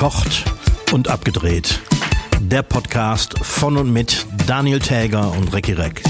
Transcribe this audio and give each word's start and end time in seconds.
Verkocht 0.00 0.44
und 0.92 1.08
abgedreht. 1.08 1.78
Der 2.40 2.62
Podcast 2.62 3.38
von 3.42 3.76
und 3.76 3.92
mit 3.92 4.24
Daniel 4.46 4.78
Täger 4.78 5.30
und 5.32 5.52
Recki 5.52 5.74
Reck. 5.74 6.02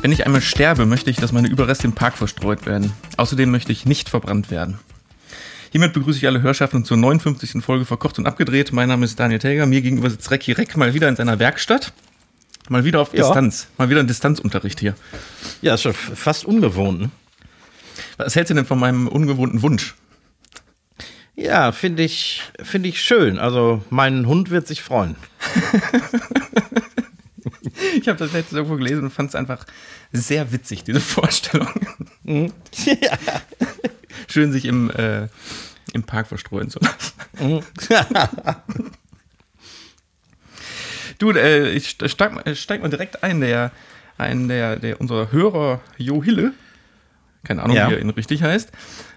Wenn 0.00 0.12
ich 0.12 0.24
einmal 0.24 0.40
sterbe, 0.40 0.86
möchte 0.86 1.10
ich, 1.10 1.18
dass 1.18 1.32
meine 1.32 1.48
Überreste 1.48 1.86
im 1.86 1.92
Park 1.92 2.16
verstreut 2.16 2.64
werden. 2.64 2.94
Außerdem 3.18 3.50
möchte 3.50 3.72
ich 3.72 3.84
nicht 3.84 4.08
verbrannt 4.08 4.50
werden. 4.50 4.78
Hiermit 5.70 5.92
begrüße 5.92 6.16
ich 6.16 6.26
alle 6.26 6.40
Hörschaften 6.40 6.86
zur 6.86 6.96
59. 6.96 7.62
Folge 7.62 7.84
Verkocht 7.84 8.18
und 8.18 8.24
Abgedreht. 8.26 8.72
Mein 8.72 8.88
Name 8.88 9.04
ist 9.04 9.20
Daniel 9.20 9.38
Täger. 9.38 9.66
Mir 9.66 9.82
gegenüber 9.82 10.08
sitzt 10.08 10.30
Recki 10.30 10.52
Reck 10.52 10.78
mal 10.78 10.94
wieder 10.94 11.10
in 11.10 11.16
seiner 11.16 11.38
Werkstatt. 11.38 11.92
Mal 12.70 12.86
wieder 12.86 13.02
auf 13.02 13.12
Ja. 13.12 13.22
Distanz. 13.26 13.66
Mal 13.76 13.90
wieder 13.90 14.00
ein 14.00 14.06
Distanzunterricht 14.08 14.80
hier. 14.80 14.94
Ja, 15.60 15.74
ist 15.74 15.82
schon 15.82 15.92
fast 15.92 16.46
ungewohnt. 16.46 17.02
ne? 17.02 17.10
Was 18.16 18.34
hältst 18.34 18.50
du 18.50 18.54
denn 18.54 18.64
von 18.64 18.78
meinem 18.78 19.08
ungewohnten 19.08 19.60
Wunsch? 19.60 19.94
Ja, 21.36 21.70
finde 21.72 22.02
ich, 22.02 22.42
finde 22.62 22.88
ich 22.88 23.00
schön. 23.02 23.38
Also, 23.38 23.84
mein 23.90 24.26
Hund 24.26 24.50
wird 24.50 24.66
sich 24.66 24.82
freuen. 24.82 25.16
Ich 28.00 28.08
habe 28.08 28.18
das 28.18 28.32
letzte 28.32 28.56
irgendwo 28.56 28.76
gelesen 28.76 29.04
und 29.04 29.10
fand 29.10 29.28
es 29.30 29.34
einfach 29.34 29.64
sehr 30.12 30.50
witzig, 30.52 30.84
diese 30.84 31.00
Vorstellung. 31.00 31.68
ja. 32.24 32.48
Schön 34.28 34.50
sich 34.52 34.64
im, 34.64 34.90
äh, 34.90 35.28
im 35.92 36.02
Park 36.04 36.26
verstreuen 36.28 36.70
zu 36.70 36.78
lassen. 36.80 37.62
Du, 41.18 41.30
äh, 41.32 41.70
ich 41.70 41.88
st- 41.88 42.08
steig, 42.08 42.32
mal- 42.34 42.54
steig 42.56 42.82
mal 42.82 42.88
direkt 42.90 43.22
ein, 43.22 43.40
der, 43.40 43.72
ein 44.18 44.48
der, 44.48 44.76
der 44.76 45.00
unser 45.00 45.32
Hörer 45.32 45.80
Jo 45.96 46.22
Hille, 46.22 46.52
keine 47.44 47.62
Ahnung, 47.62 47.76
Ja. 47.76 47.88
wie 47.90 47.94
er 47.94 48.00
ihn 48.00 48.10
richtig 48.10 48.42
heißt, 48.42 48.70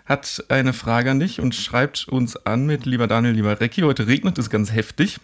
hat 0.10 0.44
eine 0.50 0.74
Frage 0.74 1.12
an 1.12 1.20
dich 1.20 1.40
und 1.40 1.54
schreibt 1.54 2.08
uns 2.08 2.36
an 2.36 2.66
mit 2.66 2.88
lieber 2.88 3.06
Daniel, 3.08 3.36
lieber 3.36 3.62
Recki, 3.62 3.82
heute 3.82 4.08
regnet 4.08 4.40
es 4.40 4.50
ganz 4.50 4.74
heftig. 4.74 5.20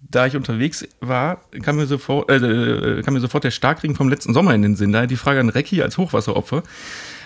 Da 0.00 0.26
ich 0.26 0.36
unterwegs 0.36 0.86
war, 1.00 1.40
kam 1.62 1.76
mir, 1.76 1.86
sofort, 1.86 2.28
äh, 2.30 2.36
äh, 2.36 3.02
kam 3.02 3.14
mir 3.14 3.20
sofort 3.20 3.44
der 3.44 3.52
Starkregen 3.52 3.96
vom 3.96 4.08
letzten 4.08 4.34
Sommer 4.34 4.52
in 4.52 4.62
den 4.62 4.76
Sinn. 4.76 4.92
Daher 4.92 5.06
die 5.06 5.16
Frage 5.16 5.40
an 5.40 5.48
Recki 5.48 5.82
als 5.82 5.96
Hochwasseropfer. 5.98 6.64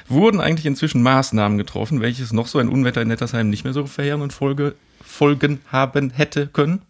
Wurden 0.07 0.41
eigentlich 0.41 0.67
inzwischen 0.67 1.03
Maßnahmen 1.03 1.59
getroffen, 1.59 2.01
welches 2.01 2.33
noch 2.33 2.47
so 2.47 2.59
ein 2.59 2.69
Unwetter 2.69 3.03
in 3.03 3.09
Nettersheim 3.09 3.51
nicht 3.51 3.65
mehr 3.65 3.73
so 3.73 3.87
verheerende 3.87 4.33
Folge, 4.33 4.75
Folgen 5.03 5.61
haben 5.73 6.11
hätte 6.11 6.47
können? 6.47 6.83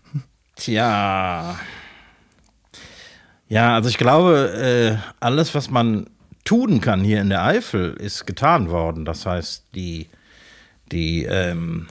Tja. 0.56 1.58
Ja, 3.48 3.74
also 3.74 3.88
ich 3.88 3.98
glaube, 3.98 5.00
äh, 5.02 5.10
alles, 5.20 5.54
was 5.54 5.70
man 5.70 6.06
tun 6.44 6.80
kann 6.80 7.02
hier 7.02 7.20
in 7.20 7.28
der 7.28 7.44
Eifel, 7.44 7.94
ist 7.94 8.26
getan 8.26 8.70
worden. 8.70 9.04
Das 9.04 9.26
heißt, 9.26 9.66
die, 9.74 10.08
die 10.90 11.24
ähm, 11.24 11.88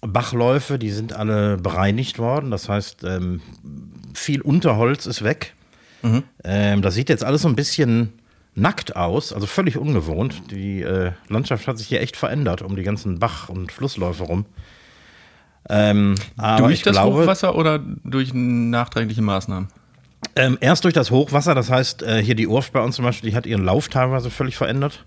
Bachläufe, 0.00 0.78
die 0.78 0.90
sind 0.90 1.12
alle 1.12 1.56
bereinigt 1.56 2.18
worden. 2.18 2.50
Das 2.50 2.68
heißt, 2.68 3.04
ähm, 3.04 3.40
viel 4.14 4.40
Unterholz 4.40 5.06
ist 5.06 5.22
weg. 5.22 5.54
Ähm, 6.44 6.82
das 6.82 6.94
sieht 6.94 7.08
jetzt 7.08 7.24
alles 7.24 7.42
so 7.42 7.48
ein 7.48 7.56
bisschen 7.56 8.12
nackt 8.54 8.96
aus, 8.96 9.32
also 9.32 9.46
völlig 9.46 9.76
ungewohnt. 9.76 10.50
Die 10.50 10.82
äh, 10.82 11.12
Landschaft 11.28 11.66
hat 11.68 11.78
sich 11.78 11.88
hier 11.88 12.00
echt 12.00 12.16
verändert 12.16 12.62
um 12.62 12.76
die 12.76 12.82
ganzen 12.82 13.18
Bach- 13.18 13.48
und 13.48 13.72
Flussläufe 13.72 14.24
rum. 14.24 14.46
Ähm, 15.68 16.14
durch 16.58 16.82
das 16.82 16.94
glaube, 16.94 17.22
Hochwasser 17.22 17.54
oder 17.54 17.78
durch 17.78 18.32
nachträgliche 18.34 19.22
Maßnahmen? 19.22 19.68
Ähm, 20.36 20.58
erst 20.60 20.84
durch 20.84 20.94
das 20.94 21.10
Hochwasser, 21.10 21.54
das 21.54 21.70
heißt, 21.70 22.02
äh, 22.02 22.22
hier 22.22 22.34
die 22.34 22.46
Urft 22.46 22.72
bei 22.72 22.80
uns 22.80 22.96
zum 22.96 23.04
Beispiel, 23.04 23.30
die 23.30 23.36
hat 23.36 23.46
ihren 23.46 23.64
Lauf 23.64 23.88
teilweise 23.88 24.30
völlig 24.30 24.56
verändert. 24.56 25.04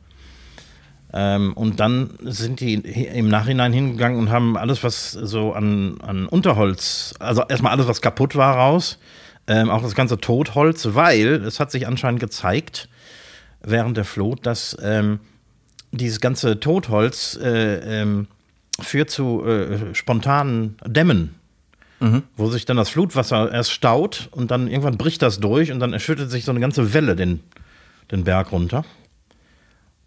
Ähm, 1.14 1.53
und 1.53 1.80
dann 1.80 2.17
sind 2.22 2.59
die 2.59 2.73
im 2.73 3.30
Nachhinein 3.30 3.71
hingegangen 3.71 4.17
und 4.17 4.32
haben 4.32 4.58
alles, 4.58 4.83
was 4.83 5.11
so 5.11 5.54
an, 5.54 6.02
an 6.02 6.26
Unterholz, 6.26 7.14
also 7.20 7.43
erstmal 7.48 7.71
alles, 7.71 7.88
was 7.88 8.02
kaputt 8.02 8.36
war, 8.36 8.55
raus. 8.58 8.98
Ähm, 9.45 9.70
auch 9.70 9.82
das 9.82 9.93
ganze 9.93 10.17
Totholz, 10.17 10.89
weil 10.93 11.43
es 11.45 11.59
hat 11.59 11.70
sich 11.70 11.86
anscheinend 11.86 12.20
gezeigt 12.20 12.89
während 13.61 13.98
der 13.98 14.05
Flut, 14.05 14.45
dass 14.45 14.77
ähm, 14.82 15.20
dieses 15.92 16.20
ganze 16.20 16.59
Totholz 16.59 17.38
äh, 17.42 18.02
ähm, 18.02 18.27
führt 18.80 19.09
zu 19.09 19.45
äh, 19.45 19.93
spontanen 19.93 20.77
Dämmen 20.86 21.36
wo 22.36 22.49
sich 22.49 22.65
dann 22.65 22.77
das 22.77 22.89
Flutwasser 22.89 23.52
erst 23.52 23.71
staut 23.71 24.30
und 24.31 24.52
dann 24.52 24.67
irgendwann 24.67 24.97
bricht 24.97 25.21
das 25.21 25.39
durch 25.39 25.71
und 25.71 25.80
dann 25.80 25.93
erschüttert 25.93 26.30
sich 26.30 26.45
so 26.45 26.52
eine 26.52 26.59
ganze 26.59 26.93
Welle 26.93 27.15
den, 27.15 27.39
den 28.11 28.23
Berg 28.23 28.52
runter. 28.52 28.83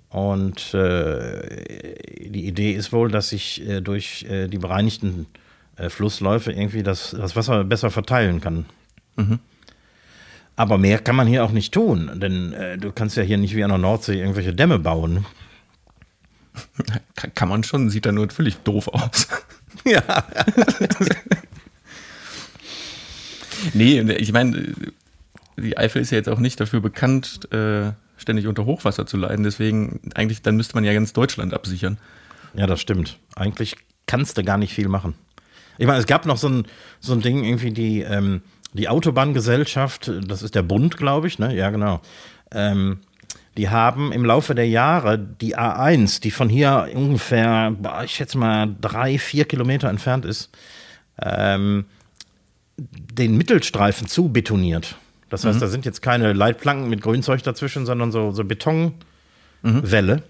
Und 0.08 0.72
äh, 0.74 2.28
die 2.28 2.46
Idee 2.46 2.72
ist 2.72 2.92
wohl, 2.92 3.10
dass 3.10 3.30
sich 3.30 3.66
äh, 3.66 3.80
durch 3.80 4.24
äh, 4.28 4.48
die 4.48 4.58
bereinigten 4.58 5.26
äh, 5.76 5.90
Flussläufe 5.90 6.52
irgendwie 6.52 6.82
das, 6.82 7.10
das 7.10 7.36
Wasser 7.36 7.64
besser 7.64 7.90
verteilen 7.90 8.40
kann. 8.40 8.66
Aber 10.56 10.78
mehr 10.78 10.98
kann 10.98 11.16
man 11.16 11.26
hier 11.26 11.44
auch 11.44 11.50
nicht 11.50 11.72
tun, 11.74 12.10
denn 12.14 12.52
äh, 12.54 12.78
du 12.78 12.92
kannst 12.92 13.16
ja 13.16 13.22
hier 13.22 13.36
nicht 13.36 13.54
wie 13.54 13.64
an 13.64 13.70
der 13.70 13.78
Nordsee 13.78 14.18
irgendwelche 14.18 14.54
Dämme 14.54 14.78
bauen. 14.78 15.26
Kann, 17.14 17.34
kann 17.34 17.48
man 17.50 17.64
schon, 17.64 17.90
sieht 17.90 18.06
da 18.06 18.12
nur 18.12 18.30
völlig 18.30 18.56
doof 18.58 18.88
aus. 18.88 19.28
Ja. 19.84 20.02
nee, 23.74 24.00
ich 24.00 24.32
meine, 24.32 24.74
die 25.56 25.76
Eifel 25.76 26.02
ist 26.02 26.10
ja 26.10 26.18
jetzt 26.18 26.28
auch 26.28 26.38
nicht 26.38 26.60
dafür 26.60 26.80
bekannt, 26.80 27.52
äh, 27.52 27.92
ständig 28.16 28.46
unter 28.46 28.64
Hochwasser 28.64 29.06
zu 29.06 29.16
leiden. 29.16 29.44
Deswegen, 29.44 30.00
eigentlich, 30.14 30.42
dann 30.42 30.56
müsste 30.56 30.74
man 30.74 30.84
ja 30.84 30.92
ganz 30.92 31.12
Deutschland 31.12 31.54
absichern. 31.54 31.98
Ja, 32.54 32.66
das 32.66 32.80
stimmt. 32.80 33.18
Eigentlich 33.34 33.76
kannst 34.06 34.38
du 34.38 34.44
gar 34.44 34.58
nicht 34.58 34.72
viel 34.72 34.88
machen. 34.88 35.14
Ich 35.78 35.86
meine, 35.86 35.98
es 35.98 36.06
gab 36.06 36.24
noch 36.26 36.38
so 36.38 36.48
ein, 36.48 36.66
so 37.00 37.12
ein 37.12 37.20
Ding, 37.20 37.44
irgendwie 37.44 37.72
die, 37.72 38.00
ähm, 38.00 38.42
die 38.72 38.88
Autobahngesellschaft, 38.88 40.10
das 40.26 40.42
ist 40.42 40.54
der 40.54 40.62
Bund, 40.62 40.96
glaube 40.96 41.26
ich, 41.26 41.38
ne? 41.38 41.54
Ja, 41.54 41.70
genau. 41.70 42.00
Ähm, 42.50 43.00
die 43.56 43.70
haben 43.70 44.12
im 44.12 44.24
Laufe 44.24 44.54
der 44.54 44.68
Jahre 44.68 45.18
die 45.18 45.56
A1, 45.56 46.20
die 46.20 46.30
von 46.30 46.48
hier 46.48 46.88
ungefähr, 46.94 47.74
ich 48.04 48.12
schätze 48.12 48.36
mal, 48.36 48.74
drei, 48.80 49.18
vier 49.18 49.46
Kilometer 49.46 49.88
entfernt 49.88 50.24
ist, 50.26 50.50
ähm, 51.22 51.86
den 52.76 53.36
Mittelstreifen 53.36 54.06
zu 54.06 54.28
betoniert. 54.28 54.96
Das 55.28 55.44
heißt, 55.44 55.60
da 55.60 55.66
sind 55.66 55.84
jetzt 55.84 56.02
keine 56.02 56.32
Leitplanken 56.32 56.88
mit 56.88 57.00
Grünzeug 57.02 57.42
dazwischen, 57.42 57.84
sondern 57.84 58.12
so, 58.12 58.30
so 58.30 58.44
Betonwälle. 58.44 60.22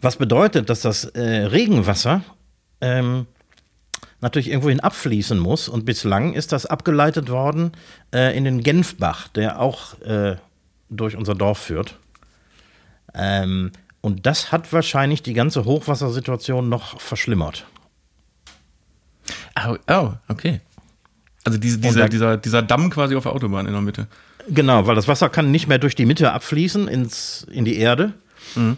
Was 0.00 0.16
bedeutet, 0.16 0.70
dass 0.70 0.82
das 0.82 1.04
äh, 1.04 1.46
Regenwasser 1.46 2.22
ähm, 2.80 3.26
natürlich 4.20 4.48
irgendwohin 4.48 4.80
abfließen 4.80 5.38
muss. 5.38 5.68
Und 5.68 5.84
bislang 5.84 6.34
ist 6.34 6.52
das 6.52 6.66
abgeleitet 6.66 7.28
worden 7.28 7.72
äh, 8.14 8.36
in 8.36 8.44
den 8.44 8.62
Genfbach, 8.62 9.28
der 9.28 9.60
auch 9.60 10.00
äh, 10.02 10.36
durch 10.88 11.16
unser 11.16 11.34
Dorf 11.34 11.58
führt. 11.58 11.98
Ähm, 13.14 13.72
und 14.00 14.26
das 14.26 14.52
hat 14.52 14.72
wahrscheinlich 14.72 15.22
die 15.22 15.32
ganze 15.34 15.64
Hochwassersituation 15.64 16.68
noch 16.68 17.00
verschlimmert. 17.00 17.66
Oh, 19.66 19.76
oh 19.88 20.12
okay. 20.28 20.60
Also 21.46 21.58
diese, 21.58 21.78
dieser, 21.78 22.08
dieser, 22.08 22.36
dieser 22.36 22.62
Damm 22.62 22.90
quasi 22.90 23.16
auf 23.16 23.22
der 23.22 23.32
Autobahn 23.32 23.66
in 23.66 23.72
der 23.72 23.80
Mitte. 23.80 24.06
Genau, 24.48 24.86
weil 24.86 24.94
das 24.94 25.08
Wasser 25.08 25.28
kann 25.28 25.50
nicht 25.50 25.68
mehr 25.68 25.78
durch 25.78 25.94
die 25.94 26.06
Mitte 26.06 26.32
abfließen 26.32 26.88
ins, 26.88 27.46
in 27.50 27.64
die 27.64 27.78
Erde, 27.78 28.12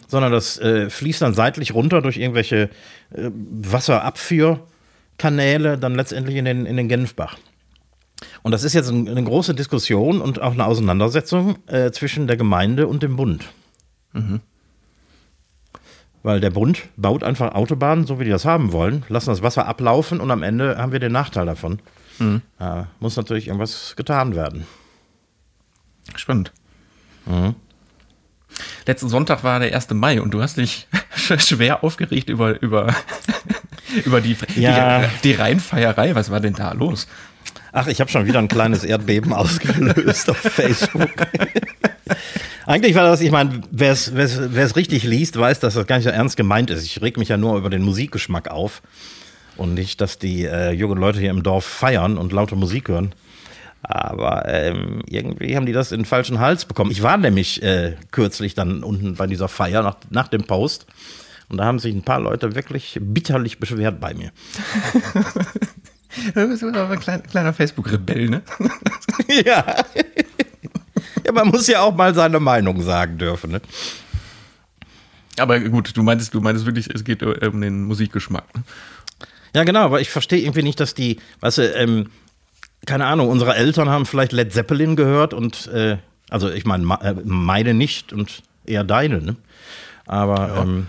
sondern 0.08 0.32
das 0.32 0.58
äh, 0.58 0.90
fließt 0.90 1.22
dann 1.22 1.34
seitlich 1.34 1.74
runter 1.74 2.02
durch 2.02 2.16
irgendwelche 2.16 2.70
äh, 3.10 3.30
Wasserabführkanäle, 3.32 5.78
dann 5.78 5.94
letztendlich 5.94 6.36
in 6.36 6.44
den, 6.44 6.66
in 6.66 6.76
den 6.76 6.88
Genfbach. 6.88 7.36
Und 8.42 8.52
das 8.52 8.64
ist 8.64 8.74
jetzt 8.74 8.90
ein, 8.90 9.08
eine 9.08 9.22
große 9.22 9.54
Diskussion 9.54 10.20
und 10.20 10.40
auch 10.40 10.52
eine 10.52 10.66
Auseinandersetzung 10.66 11.56
äh, 11.66 11.90
zwischen 11.90 12.26
der 12.26 12.36
Gemeinde 12.36 12.86
und 12.86 13.02
dem 13.02 13.16
Bund. 13.16 13.44
Weil 16.22 16.40
der 16.40 16.50
Bund 16.50 16.82
baut 16.96 17.22
einfach 17.22 17.54
Autobahnen, 17.54 18.06
so 18.06 18.18
wie 18.18 18.24
die 18.24 18.30
das 18.30 18.44
haben 18.44 18.72
wollen, 18.72 19.04
lassen 19.08 19.30
das 19.30 19.42
Wasser 19.42 19.66
ablaufen 19.66 20.20
und 20.20 20.30
am 20.30 20.42
Ende 20.42 20.78
haben 20.78 20.92
wir 20.92 20.98
den 20.98 21.12
Nachteil 21.12 21.46
davon. 21.46 21.78
Äh, 22.20 22.82
muss 23.00 23.16
natürlich 23.16 23.46
irgendwas 23.48 23.94
getan 23.96 24.34
werden. 24.34 24.66
Spannend. 26.16 26.52
Letzten 28.86 29.08
Sonntag 29.08 29.44
war 29.44 29.60
der 29.60 29.74
1. 29.74 29.90
Mai 29.90 30.20
und 30.20 30.32
du 30.32 30.42
hast 30.42 30.56
dich 30.56 30.88
schwer 31.38 31.84
aufgeregt 31.84 32.28
über, 32.30 32.60
über, 32.62 32.94
über 34.04 34.20
die, 34.20 34.36
Ja. 34.56 35.00
die, 35.00 35.06
die 35.24 35.32
Rheinfeierei. 35.32 36.14
Was 36.14 36.30
war 36.30 36.40
denn 36.40 36.54
da 36.54 36.72
los? 36.72 37.06
Ach, 37.72 37.86
ich 37.86 38.00
habe 38.00 38.10
schon 38.10 38.26
wieder 38.26 38.38
ein 38.38 38.48
kleines 38.48 38.82
Erdbeben 38.84 39.32
ausgelöst 39.34 40.30
auf 40.30 40.38
Facebook. 40.38 41.10
Eigentlich 42.66 42.94
war 42.94 43.04
das, 43.04 43.20
ich 43.20 43.30
meine, 43.30 43.60
wer 43.70 43.92
es 43.92 44.76
richtig 44.76 45.04
liest, 45.04 45.38
weiß, 45.38 45.60
dass 45.60 45.74
das 45.74 45.86
gar 45.86 45.96
nicht 45.96 46.04
so 46.04 46.10
ernst 46.10 46.36
gemeint 46.36 46.70
ist. 46.70 46.84
Ich 46.84 47.00
reg 47.02 47.18
mich 47.18 47.28
ja 47.28 47.36
nur 47.36 47.56
über 47.58 47.68
den 47.70 47.82
Musikgeschmack 47.82 48.48
auf 48.48 48.82
und 49.58 49.74
nicht, 49.74 50.00
dass 50.00 50.18
die 50.18 50.44
äh, 50.44 50.70
jungen 50.70 50.98
Leute 50.98 51.18
hier 51.18 51.30
im 51.30 51.42
Dorf 51.42 51.64
feiern 51.64 52.16
und 52.16 52.32
laute 52.32 52.56
Musik 52.56 52.88
hören. 52.88 53.12
Aber 53.82 54.48
ähm, 54.48 55.02
irgendwie 55.06 55.56
haben 55.56 55.66
die 55.66 55.72
das 55.72 55.92
in 55.92 56.00
den 56.00 56.04
falschen 56.04 56.40
Hals 56.40 56.64
bekommen. 56.64 56.90
Ich 56.90 57.02
war 57.02 57.16
nämlich 57.16 57.62
äh, 57.62 57.96
kürzlich 58.10 58.54
dann 58.54 58.82
unten 58.82 59.14
bei 59.14 59.26
dieser 59.26 59.48
Feier 59.48 59.82
nach, 59.82 59.96
nach 60.10 60.28
dem 60.28 60.44
Post 60.44 60.86
Und 61.48 61.58
da 61.58 61.64
haben 61.64 61.78
sich 61.78 61.94
ein 61.94 62.02
paar 62.02 62.20
Leute 62.20 62.54
wirklich 62.54 62.98
bitterlich 63.00 63.58
beschwert 63.58 64.00
bei 64.00 64.14
mir. 64.14 64.32
Du 66.34 66.48
bist 66.48 66.64
aber 66.64 66.90
ein 66.90 67.00
kleiner, 67.00 67.22
kleiner 67.22 67.52
Facebook-Rebell, 67.52 68.28
ne? 68.28 68.42
ja. 69.44 69.84
ja, 71.24 71.32
man 71.32 71.48
muss 71.48 71.66
ja 71.66 71.80
auch 71.80 71.94
mal 71.94 72.14
seine 72.14 72.40
Meinung 72.40 72.82
sagen 72.82 73.18
dürfen. 73.18 73.52
Ne? 73.52 73.60
Aber 75.38 75.60
gut, 75.60 75.96
du 75.96 76.02
meintest, 76.02 76.34
du 76.34 76.40
meintest 76.40 76.66
wirklich, 76.66 76.88
es 76.92 77.04
geht 77.04 77.22
um 77.22 77.60
den 77.60 77.84
Musikgeschmack. 77.84 78.52
Ne? 78.54 78.62
Ja, 79.54 79.64
genau, 79.64 79.80
aber 79.80 80.00
ich 80.00 80.10
verstehe 80.10 80.40
irgendwie 80.40 80.62
nicht, 80.62 80.80
dass 80.80 80.94
die, 80.94 81.18
weißt 81.40 81.58
du, 81.58 81.74
ähm, 81.74 82.10
keine 82.86 83.06
Ahnung, 83.06 83.28
unsere 83.28 83.54
Eltern 83.54 83.88
haben 83.88 84.06
vielleicht 84.06 84.32
Led 84.32 84.52
Zeppelin 84.52 84.96
gehört 84.96 85.34
und, 85.34 85.66
äh, 85.68 85.98
also 86.30 86.50
ich 86.50 86.64
meine, 86.64 86.84
äh, 87.02 87.14
meine 87.24 87.74
nicht 87.74 88.12
und 88.12 88.42
eher 88.66 88.84
deine, 88.84 89.20
ne? 89.20 89.36
Aber 90.06 90.48
ja. 90.48 90.62
ähm, 90.62 90.86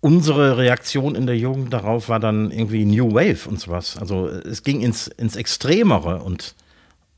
unsere 0.00 0.56
Reaktion 0.56 1.14
in 1.14 1.26
der 1.26 1.36
Jugend 1.36 1.72
darauf 1.72 2.08
war 2.08 2.20
dann 2.20 2.50
irgendwie 2.50 2.84
New 2.84 3.12
Wave 3.12 3.48
und 3.48 3.60
sowas. 3.60 3.96
Also 3.98 4.28
es 4.28 4.62
ging 4.62 4.80
ins, 4.80 5.08
ins 5.08 5.36
Extremere 5.36 6.22
und 6.22 6.54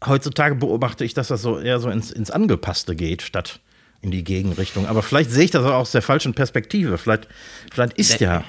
heutzutage 0.04 0.54
beobachte 0.54 1.04
ich, 1.04 1.14
dass 1.14 1.28
das 1.28 1.42
so 1.42 1.58
eher 1.58 1.80
so 1.80 1.90
ins, 1.90 2.10
ins 2.10 2.30
Angepasste 2.30 2.96
geht, 2.96 3.22
statt 3.22 3.60
in 4.00 4.10
die 4.10 4.24
Gegenrichtung. 4.24 4.86
Aber 4.86 5.02
vielleicht 5.02 5.30
sehe 5.30 5.44
ich 5.44 5.50
das 5.50 5.64
auch 5.64 5.74
aus 5.74 5.92
der 5.92 6.02
falschen 6.02 6.34
Perspektive. 6.34 6.98
Vielleicht, 6.98 7.28
vielleicht 7.70 7.94
ist 7.98 8.20
ja 8.20 8.44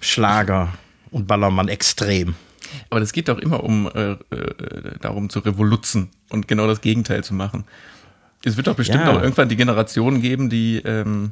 Schlager 0.00 0.72
und 1.14 1.28
Ballermann 1.28 1.68
extrem. 1.68 2.34
Aber 2.90 2.98
das 2.98 3.12
geht 3.12 3.28
doch 3.28 3.38
immer 3.38 3.62
um 3.62 3.88
äh, 3.94 4.12
äh, 4.12 4.16
darum 5.00 5.30
zu 5.30 5.38
revoluzen 5.38 6.10
und 6.28 6.48
genau 6.48 6.66
das 6.66 6.80
Gegenteil 6.80 7.22
zu 7.22 7.34
machen. 7.34 7.64
Es 8.42 8.56
wird 8.56 8.66
doch 8.66 8.74
bestimmt 8.74 9.04
ja. 9.04 9.12
auch 9.12 9.22
irgendwann 9.22 9.48
die 9.48 9.56
Generation 9.56 10.20
geben, 10.20 10.50
die 10.50 10.82
ähm, 10.84 11.30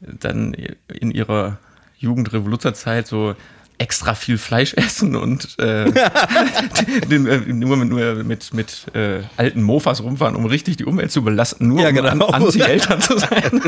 dann 0.00 0.54
in 0.88 1.10
ihrer 1.10 1.58
Jugendrevoluzerzeit 1.96 3.06
so 3.06 3.34
extra 3.78 4.14
viel 4.14 4.38
Fleisch 4.38 4.74
essen 4.76 5.16
und 5.16 5.58
äh, 5.58 5.90
den, 7.10 7.26
äh, 7.26 7.38
nur, 7.52 7.76
mit, 7.76 7.88
nur 7.88 8.24
mit, 8.24 8.54
mit 8.54 8.94
äh, 8.94 9.22
alten 9.36 9.62
Mofas 9.62 10.02
rumfahren, 10.02 10.36
um 10.36 10.46
richtig 10.46 10.76
die 10.76 10.84
Umwelt 10.84 11.10
zu 11.10 11.22
belasten, 11.22 11.68
nur 11.68 11.80
ja, 11.80 11.88
um 11.88 11.94
genau. 11.94 12.26
Anti-Eltern 12.26 13.00
zu 13.00 13.18
sein. 13.18 13.60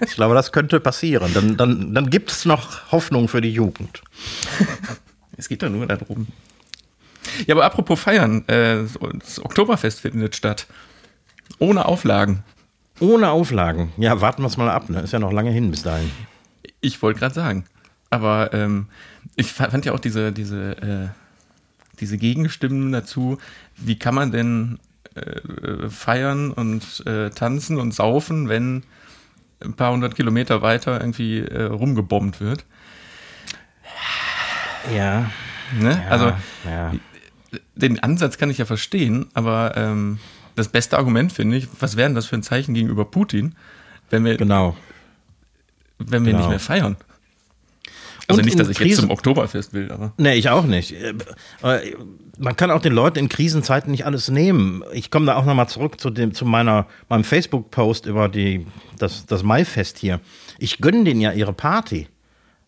ich 0.00 0.14
glaube, 0.14 0.34
das 0.34 0.52
könnte 0.52 0.80
passieren. 0.80 1.32
Dann, 1.34 1.56
dann, 1.56 1.94
dann 1.94 2.10
gibt 2.10 2.30
es 2.30 2.44
noch 2.44 2.90
Hoffnung 2.92 3.28
für 3.28 3.40
die 3.40 3.52
Jugend. 3.52 4.02
Es 5.36 5.48
geht 5.48 5.62
doch 5.62 5.70
nur 5.70 5.86
darum. 5.86 6.26
Ja, 7.46 7.54
aber 7.54 7.64
apropos 7.64 8.00
Feiern, 8.00 8.46
äh, 8.48 8.84
das 9.20 9.44
Oktoberfest 9.44 10.00
findet 10.00 10.36
statt. 10.36 10.66
Ohne 11.58 11.84
Auflagen. 11.86 12.42
Ohne 13.00 13.30
Auflagen. 13.30 13.92
Ja, 13.98 14.20
warten 14.20 14.42
wir 14.42 14.46
es 14.46 14.56
mal 14.56 14.70
ab. 14.70 14.88
Ne? 14.88 15.00
Ist 15.00 15.12
ja 15.12 15.18
noch 15.18 15.32
lange 15.32 15.50
hin 15.50 15.70
bis 15.70 15.82
dahin. 15.82 16.10
Ich 16.80 17.02
wollte 17.02 17.20
gerade 17.20 17.34
sagen. 17.34 17.64
Aber 18.10 18.52
ähm, 18.52 18.86
ich 19.34 19.52
fand 19.52 19.84
ja 19.84 19.92
auch 19.92 20.00
diese, 20.00 20.32
diese, 20.32 20.76
äh, 20.82 21.08
diese 22.00 22.18
Gegenstimmen 22.18 22.92
dazu, 22.92 23.38
wie 23.76 23.98
kann 23.98 24.14
man 24.14 24.30
denn 24.30 24.78
äh, 25.14 25.88
feiern 25.88 26.52
und 26.52 27.04
äh, 27.06 27.30
tanzen 27.30 27.78
und 27.78 27.92
saufen, 27.92 28.48
wenn 28.48 28.84
ein 29.60 29.74
paar 29.74 29.92
hundert 29.92 30.14
Kilometer 30.14 30.62
weiter 30.62 31.00
irgendwie 31.00 31.40
äh, 31.40 31.64
rumgebombt 31.64 32.40
wird. 32.40 32.64
Ja. 34.94 35.30
Ne? 35.78 36.02
ja 36.04 36.10
also 36.10 36.32
ja. 36.64 36.92
den 37.74 37.98
Ansatz 38.00 38.38
kann 38.38 38.50
ich 38.50 38.58
ja 38.58 38.66
verstehen, 38.66 39.26
aber 39.34 39.72
ähm, 39.76 40.18
das 40.54 40.68
beste 40.68 40.98
Argument 40.98 41.32
finde 41.32 41.56
ich, 41.56 41.68
was 41.80 41.96
wäre 41.96 42.08
denn 42.08 42.14
das 42.14 42.26
für 42.26 42.36
ein 42.36 42.42
Zeichen 42.42 42.74
gegenüber 42.74 43.04
Putin, 43.04 43.54
wenn 44.10 44.24
wir, 44.24 44.36
genau. 44.36 44.76
wenn 45.98 46.24
wir 46.24 46.32
Genau. 46.32 46.38
nicht 46.38 46.50
mehr 46.50 46.60
feiern? 46.60 46.96
Also 48.28 48.40
Und 48.40 48.44
nicht, 48.46 48.58
dass 48.58 48.68
ich 48.68 48.78
jetzt 48.78 48.86
Krisen- 48.88 49.00
zum 49.02 49.10
Oktoberfest 49.10 49.72
will, 49.72 49.90
aber. 49.92 50.12
Nee, 50.16 50.34
ich 50.34 50.48
auch 50.50 50.64
nicht. 50.64 50.92
Äh, 50.92 51.14
Man 52.38 52.54
kann 52.56 52.70
auch 52.70 52.82
den 52.82 52.92
Leuten 52.92 53.18
in 53.18 53.28
Krisenzeiten 53.28 53.90
nicht 53.92 54.04
alles 54.04 54.28
nehmen. 54.30 54.82
Ich 54.92 55.10
komme 55.10 55.26
da 55.26 55.36
auch 55.36 55.44
nochmal 55.46 55.68
zurück 55.68 55.98
zu, 56.00 56.10
dem, 56.10 56.34
zu 56.34 56.44
meiner, 56.44 56.86
meinem 57.08 57.24
Facebook-Post 57.24 58.04
über 58.06 58.28
die, 58.28 58.66
das, 58.98 59.24
das 59.26 59.42
Maifest 59.42 59.96
hier. 59.98 60.20
Ich 60.58 60.78
gönne 60.78 61.04
denen 61.04 61.20
ja 61.20 61.32
ihre 61.32 61.52
Party. 61.54 62.08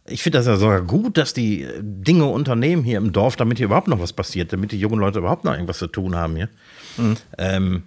Ich 0.06 0.22
finde 0.22 0.38
das 0.38 0.46
ja 0.46 0.56
sogar 0.56 0.80
gut, 0.80 1.18
dass 1.18 1.34
die 1.34 1.64
äh, 1.64 1.80
Dinge 1.82 2.24
unternehmen 2.26 2.82
hier 2.82 2.96
im 2.96 3.12
Dorf, 3.12 3.36
damit 3.36 3.58
hier 3.58 3.66
überhaupt 3.66 3.88
noch 3.88 4.00
was 4.00 4.14
passiert, 4.14 4.52
damit 4.54 4.72
die 4.72 4.78
jungen 4.80 4.98
Leute 5.00 5.18
überhaupt 5.18 5.44
noch 5.44 5.52
irgendwas 5.52 5.78
zu 5.78 5.86
tun 5.88 6.14
haben 6.16 6.36
hier. 6.36 6.48
Ähm, 7.36 7.82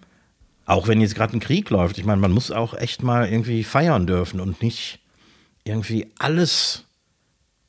auch 0.68 0.88
wenn 0.88 1.02
jetzt 1.02 1.16
gerade 1.16 1.36
ein 1.36 1.40
Krieg 1.40 1.70
läuft. 1.72 1.98
Ich 1.98 2.06
meine, 2.06 2.22
man 2.22 2.32
muss 2.32 2.52
auch 2.52 2.74
echt 2.76 3.02
mal 3.02 3.28
irgendwie 3.28 3.64
feiern 3.64 4.06
dürfen 4.08 4.40
und 4.40 4.62
nicht 4.62 5.00
irgendwie 5.64 6.08
alles 6.20 6.86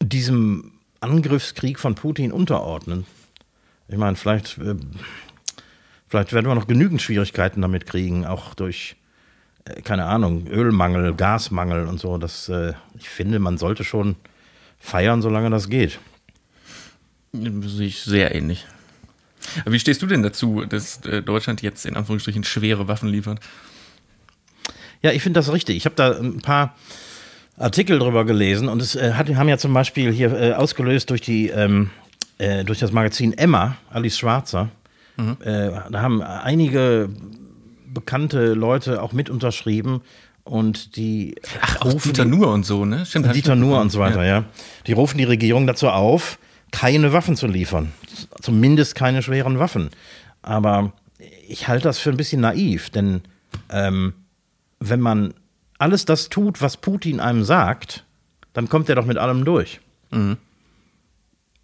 diesem 0.04 0.72
Angriffskrieg 1.00 1.78
von 1.78 1.94
Putin 1.94 2.32
unterordnen. 2.32 3.06
Ich 3.88 3.96
meine, 3.96 4.16
vielleicht, 4.16 4.58
äh, 4.58 4.74
vielleicht 6.08 6.32
werden 6.32 6.46
wir 6.46 6.54
noch 6.54 6.66
genügend 6.66 7.02
Schwierigkeiten 7.02 7.60
damit 7.60 7.86
kriegen, 7.86 8.24
auch 8.24 8.54
durch, 8.54 8.96
äh, 9.64 9.82
keine 9.82 10.06
Ahnung, 10.06 10.46
Ölmangel, 10.46 11.14
Gasmangel 11.14 11.86
und 11.86 12.00
so. 12.00 12.18
Das, 12.18 12.48
äh, 12.48 12.72
ich 12.98 13.08
finde, 13.08 13.38
man 13.38 13.58
sollte 13.58 13.84
schon 13.84 14.16
feiern, 14.78 15.22
solange 15.22 15.50
das 15.50 15.68
geht. 15.68 15.98
Sehe 17.32 17.86
ich 17.86 18.00
sehr 18.00 18.34
ähnlich. 18.34 18.66
Aber 19.62 19.72
wie 19.72 19.80
stehst 19.80 20.02
du 20.02 20.06
denn 20.06 20.22
dazu, 20.22 20.64
dass 20.64 21.00
Deutschland 21.00 21.62
jetzt 21.62 21.84
in 21.84 21.96
Anführungsstrichen 21.96 22.44
schwere 22.44 22.86
Waffen 22.88 23.08
liefert? 23.08 23.40
Ja, 25.02 25.10
ich 25.10 25.22
finde 25.22 25.40
das 25.40 25.52
richtig. 25.52 25.76
Ich 25.76 25.84
habe 25.84 25.96
da 25.96 26.16
ein 26.16 26.40
paar 26.40 26.76
Artikel 27.58 27.98
drüber 27.98 28.24
gelesen 28.24 28.68
und 28.68 28.80
es 28.80 28.96
äh, 28.96 29.12
hat, 29.12 29.28
haben 29.34 29.48
ja 29.48 29.58
zum 29.58 29.74
Beispiel 29.74 30.12
hier 30.12 30.32
äh, 30.32 30.52
ausgelöst 30.52 31.10
durch 31.10 31.20
die 31.20 31.48
ähm, 31.48 31.90
äh, 32.38 32.64
durch 32.64 32.78
das 32.78 32.92
Magazin 32.92 33.32
Emma, 33.32 33.76
Alice 33.90 34.18
Schwarzer. 34.18 34.70
Äh, 35.18 35.70
da 35.90 36.00
haben 36.00 36.22
einige 36.22 37.10
bekannte 37.92 38.54
Leute 38.54 39.02
auch 39.02 39.12
mit 39.12 39.30
unterschrieben 39.30 40.00
und 40.44 40.96
die 40.96 41.36
Ach, 41.60 41.82
auch 41.82 41.92
Dieter 42.00 42.24
Nuhr 42.24 42.52
und 42.52 42.64
so, 42.64 42.84
ne? 42.84 43.06
Stimmt. 43.06 43.34
Dieter 43.34 43.54
Nuhr 43.54 43.80
und 43.80 43.90
so 43.90 44.00
weiter, 44.00 44.24
ja. 44.24 44.44
Die 44.86 44.92
rufen 44.92 45.18
die 45.18 45.24
Regierung 45.24 45.66
dazu 45.66 45.88
auf, 45.88 46.38
keine 46.70 47.12
Waffen 47.12 47.36
zu 47.36 47.46
liefern. 47.46 47.92
Zumindest 48.40 48.94
keine 48.94 49.22
schweren 49.22 49.58
Waffen. 49.58 49.90
Aber 50.40 50.92
ich 51.46 51.68
halte 51.68 51.84
das 51.84 51.98
für 51.98 52.10
ein 52.10 52.16
bisschen 52.16 52.40
naiv, 52.40 52.90
denn 52.90 53.20
ähm, 53.70 54.14
wenn 54.80 55.00
man 55.00 55.34
alles 55.82 56.04
das 56.04 56.28
tut, 56.28 56.62
was 56.62 56.76
Putin 56.76 57.18
einem 57.18 57.42
sagt, 57.42 58.04
dann 58.52 58.68
kommt 58.68 58.88
er 58.88 58.94
doch 58.94 59.04
mit 59.04 59.18
allem 59.18 59.44
durch. 59.44 59.80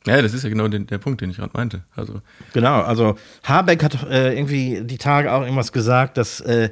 Ja, 0.06 0.22
das 0.22 0.34
ist 0.34 0.42
ja 0.42 0.48
genau 0.48 0.66
den, 0.66 0.87
der 0.87 0.98
Punkt, 0.98 1.20
den 1.20 1.30
ich 1.30 1.37
gerade 1.37 1.52
meinte. 1.54 1.84
Also, 1.94 2.20
Genau, 2.52 2.80
also 2.80 3.16
Habeck 3.44 3.84
hat 3.84 4.02
äh, 4.10 4.34
irgendwie 4.34 4.82
die 4.82 4.98
Tage 4.98 5.32
auch 5.32 5.42
irgendwas 5.42 5.72
gesagt, 5.72 6.16
dass 6.16 6.40
äh, 6.40 6.70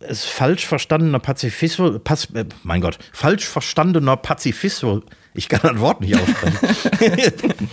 es 0.00 0.24
falsch 0.24 0.66
verstandener 0.66 1.18
Pazifismus, 1.18 2.00
Paz, 2.04 2.28
äh, 2.34 2.44
mein 2.62 2.80
Gott, 2.80 2.98
falsch 3.12 3.46
verstandener 3.46 4.16
Pazifismus, 4.16 5.02
ich 5.34 5.48
kann 5.48 5.60
das 5.62 5.80
Wort 5.80 6.00
nicht 6.00 6.14
aussprechen, 6.14 6.58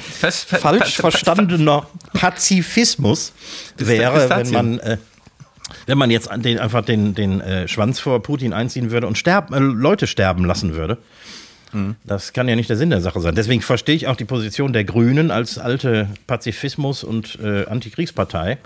falsch 0.60 0.96
verstandener 0.96 1.88
Pazifismus 2.14 3.34
wäre, 3.78 4.30
wenn 4.30 4.50
man, 4.52 4.80
äh, 4.80 4.98
wenn 5.88 5.98
man 5.98 6.12
jetzt 6.12 6.30
den, 6.38 6.60
einfach 6.60 6.86
den, 6.86 7.16
den 7.16 7.42
äh, 7.42 7.68
Schwanz 7.68 8.00
vor 8.00 8.22
Putin 8.22 8.54
einziehen 8.54 8.92
würde 8.92 9.08
und 9.08 9.18
sterben, 9.18 9.54
äh, 9.54 9.60
Leute 9.60 10.08
sterben 10.08 10.46
lassen 10.46 10.76
würde. 10.76 10.98
Das 12.06 12.32
kann 12.32 12.48
ja 12.48 12.56
nicht 12.56 12.70
der 12.70 12.78
Sinn 12.78 12.90
der 12.90 13.02
Sache 13.02 13.20
sein. 13.20 13.36
Deswegen 13.36 13.62
verstehe 13.62 13.96
ich 13.96 14.08
auch 14.08 14.16
die 14.16 14.24
Position 14.24 14.72
der 14.72 14.86
Grünen 14.86 15.30
als 15.30 15.58
alte 15.58 16.08
Pazifismus- 16.26 17.04
und 17.04 17.38
äh, 17.44 17.66
Antikriegspartei, 17.66 18.60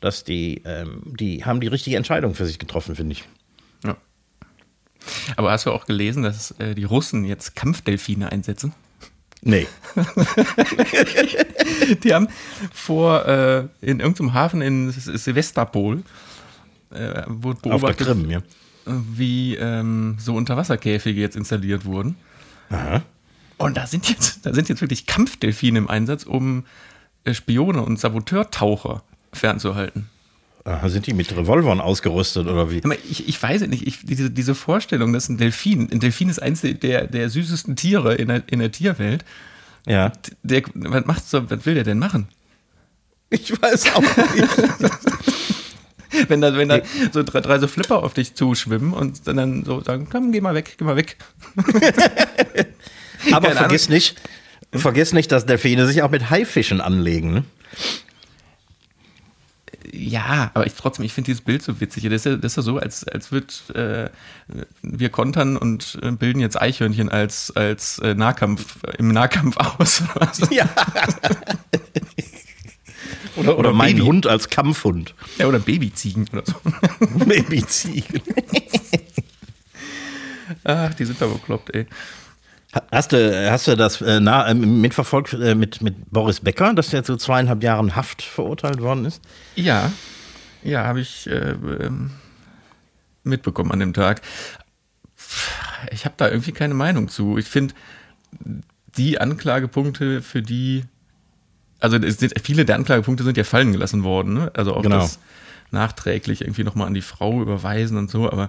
dass 0.00 0.24
die, 0.24 0.60
ähm, 0.66 1.00
die 1.06 1.46
haben 1.46 1.60
die 1.60 1.68
richtige 1.68 1.96
Entscheidung 1.96 2.34
für 2.34 2.44
sich 2.44 2.58
getroffen, 2.58 2.96
finde 2.96 3.12
ich. 3.14 3.24
Ja. 3.82 3.96
Aber 5.36 5.52
hast 5.52 5.64
du 5.64 5.70
auch 5.70 5.86
gelesen, 5.86 6.22
dass 6.22 6.50
äh, 6.58 6.74
die 6.74 6.84
Russen 6.84 7.24
jetzt 7.24 7.56
Kampfdelfine 7.56 8.30
einsetzen? 8.30 8.74
Nee. 9.40 9.66
Die 12.04 12.12
haben 12.12 12.28
vor 12.74 13.24
äh, 13.26 13.60
in 13.80 14.00
irgendeinem 14.00 14.34
Hafen 14.34 14.60
in 14.60 14.90
S- 14.90 15.06
Sevastopol 15.06 16.02
äh, 16.90 17.22
wurde 17.26 17.58
Auf 17.58 17.62
der 17.62 17.70
beobachtet, 17.70 18.06
Krim, 18.06 18.30
ja. 18.30 18.40
wie 18.86 19.56
ähm, 19.56 20.16
so 20.18 20.34
Unterwasserkäfige 20.34 21.20
jetzt 21.20 21.36
installiert 21.36 21.84
wurden. 21.84 22.16
Aha. 22.70 23.02
Und 23.58 23.76
da 23.76 23.86
sind 23.86 24.08
jetzt, 24.08 24.46
da 24.46 24.54
sind 24.54 24.68
jetzt 24.68 24.80
wirklich 24.80 25.06
Kampfdelfine 25.06 25.78
im 25.78 25.88
Einsatz, 25.88 26.24
um 26.24 26.64
äh, 27.24 27.34
Spione 27.34 27.82
und 27.82 27.98
Saboteurtaucher 27.98 29.02
fernzuhalten. 29.32 30.08
Aha, 30.64 30.88
sind 30.88 31.06
die 31.06 31.14
mit 31.14 31.34
Revolvern 31.34 31.80
ausgerüstet 31.80 32.46
oder 32.46 32.70
wie? 32.70 32.82
Ich, 33.08 33.28
ich 33.28 33.42
weiß 33.42 33.62
es 33.62 33.68
nicht, 33.68 33.86
ich, 33.86 34.04
diese, 34.04 34.30
diese 34.30 34.54
Vorstellung, 34.54 35.12
dass 35.12 35.28
ein 35.28 35.38
Delfin, 35.38 35.90
ein 35.90 36.00
Delfin 36.00 36.28
ist 36.28 36.40
eins 36.40 36.60
der, 36.60 37.06
der 37.06 37.30
süßesten 37.30 37.76
Tiere 37.76 38.14
in 38.14 38.28
der, 38.28 38.42
in 38.46 38.58
der 38.58 38.70
Tierwelt. 38.70 39.24
Ja. 39.86 40.12
Der, 40.42 40.62
was, 40.74 41.06
macht 41.06 41.26
so, 41.26 41.50
was 41.50 41.64
will 41.64 41.74
der 41.74 41.84
denn 41.84 41.98
machen? 41.98 42.28
Ich 43.30 43.50
weiß 43.60 43.94
auch 43.94 44.02
nicht. 44.02 44.48
Wenn 46.28 46.40
da, 46.40 46.56
wenn 46.56 46.68
da 46.68 46.80
so 47.12 47.22
drei, 47.22 47.40
drei 47.40 47.58
so 47.58 47.68
Flipper 47.68 48.02
auf 48.02 48.14
dich 48.14 48.34
zuschwimmen 48.34 48.92
und 48.92 49.26
dann, 49.26 49.36
dann 49.36 49.64
so 49.64 49.80
sagen, 49.80 50.08
komm, 50.10 50.32
geh 50.32 50.40
mal 50.40 50.54
weg, 50.54 50.74
geh 50.76 50.84
mal 50.84 50.96
weg. 50.96 51.16
Aber 53.32 53.48
Keine 53.48 53.60
vergiss 53.60 53.88
nicht, 53.88 54.20
vergiss 54.72 55.12
nicht, 55.12 55.30
dass 55.30 55.46
Delfine 55.46 55.86
sich 55.86 56.02
auch 56.02 56.10
mit 56.10 56.30
Haifischen 56.30 56.80
anlegen. 56.80 57.32
Ne? 57.32 57.44
Ja, 59.92 60.50
aber 60.54 60.66
ich 60.66 60.74
trotzdem, 60.74 61.04
ich 61.04 61.12
finde 61.12 61.26
dieses 61.26 61.40
Bild 61.40 61.62
so 61.62 61.80
witzig. 61.80 62.04
Das 62.04 62.12
ist 62.12 62.24
ja, 62.26 62.36
das 62.36 62.52
ist 62.52 62.56
ja 62.56 62.62
so, 62.62 62.78
als, 62.78 63.06
als 63.06 63.32
wird 63.32 63.70
äh, 63.74 64.08
wir 64.82 65.08
kontern 65.10 65.56
und 65.56 65.98
äh, 66.02 66.12
bilden 66.12 66.40
jetzt 66.40 66.60
Eichhörnchen 66.60 67.08
als, 67.08 67.54
als 67.56 67.98
äh, 67.98 68.14
Nahkampf, 68.14 68.78
im 68.98 69.08
Nahkampf 69.08 69.56
aus. 69.78 70.02
Ja. 70.50 70.68
Oder, 73.36 73.58
oder 73.58 73.72
mein 73.72 73.94
Baby. 73.94 74.06
Hund 74.06 74.26
als 74.26 74.48
Kampfhund. 74.48 75.14
Ja, 75.38 75.46
oder 75.46 75.58
Babyziegen 75.58 76.28
oder 76.32 76.42
so. 76.44 76.54
Babyziegen. 77.24 78.20
Ach, 80.64 80.92
die 80.94 81.04
sind 81.04 81.20
da 81.20 81.26
bekloppt, 81.26 81.74
ey. 81.74 81.86
Hast 82.92 83.12
du, 83.12 83.50
hast 83.50 83.66
du 83.66 83.76
das 83.76 84.00
äh, 84.00 84.20
nah, 84.20 84.48
äh, 84.48 84.54
mitverfolgt 84.54 85.32
äh, 85.32 85.56
mit, 85.56 85.82
mit 85.82 86.10
Boris 86.10 86.40
Becker, 86.40 86.72
dass 86.72 86.90
der 86.90 87.02
zu 87.02 87.16
zweieinhalb 87.16 87.64
Jahren 87.64 87.96
Haft 87.96 88.22
verurteilt 88.22 88.80
worden 88.80 89.06
ist? 89.06 89.20
Ja, 89.56 89.90
ja, 90.62 90.84
habe 90.84 91.00
ich 91.00 91.26
äh, 91.26 91.50
ähm, 91.50 92.12
mitbekommen 93.24 93.72
an 93.72 93.80
dem 93.80 93.92
Tag. 93.92 94.22
Ich 95.90 96.04
habe 96.04 96.14
da 96.16 96.28
irgendwie 96.28 96.52
keine 96.52 96.74
Meinung 96.74 97.08
zu. 97.08 97.38
Ich 97.38 97.46
finde, 97.46 97.74
die 98.96 99.20
Anklagepunkte, 99.20 100.22
für 100.22 100.42
die, 100.42 100.84
also 101.80 101.98
sind, 102.00 102.34
viele 102.42 102.64
der 102.64 102.76
Anklagepunkte 102.76 103.24
sind 103.24 103.36
ja 103.36 103.44
fallen 103.44 103.72
gelassen 103.72 104.02
worden, 104.04 104.34
ne? 104.34 104.50
also 104.54 104.74
auch 104.74 104.82
Genau. 104.82 104.98
das 104.98 105.18
nachträglich 105.70 106.40
irgendwie 106.42 106.64
nochmal 106.64 106.86
an 106.86 106.94
die 106.94 107.00
Frau 107.02 107.40
überweisen 107.42 107.96
und 107.96 108.10
so, 108.10 108.30
aber 108.30 108.48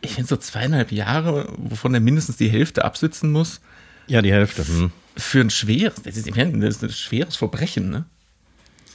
ich 0.00 0.12
finde 0.14 0.28
so 0.28 0.36
zweieinhalb 0.36 0.92
Jahre, 0.92 1.48
wovon 1.56 1.94
er 1.94 2.00
mindestens 2.00 2.36
die 2.36 2.48
Hälfte 2.48 2.84
absitzen 2.84 3.32
muss, 3.32 3.60
Ja, 4.06 4.22
die 4.22 4.32
Hälfte. 4.32 4.66
Hm. 4.66 4.92
für 5.16 5.40
ein 5.40 5.50
schweres, 5.50 5.94
das 6.02 6.16
ist, 6.16 6.28
das 6.28 6.36
ist 6.76 6.82
ein 6.84 6.90
schweres 6.90 7.36
Verbrechen, 7.36 7.90
ne? 7.90 8.04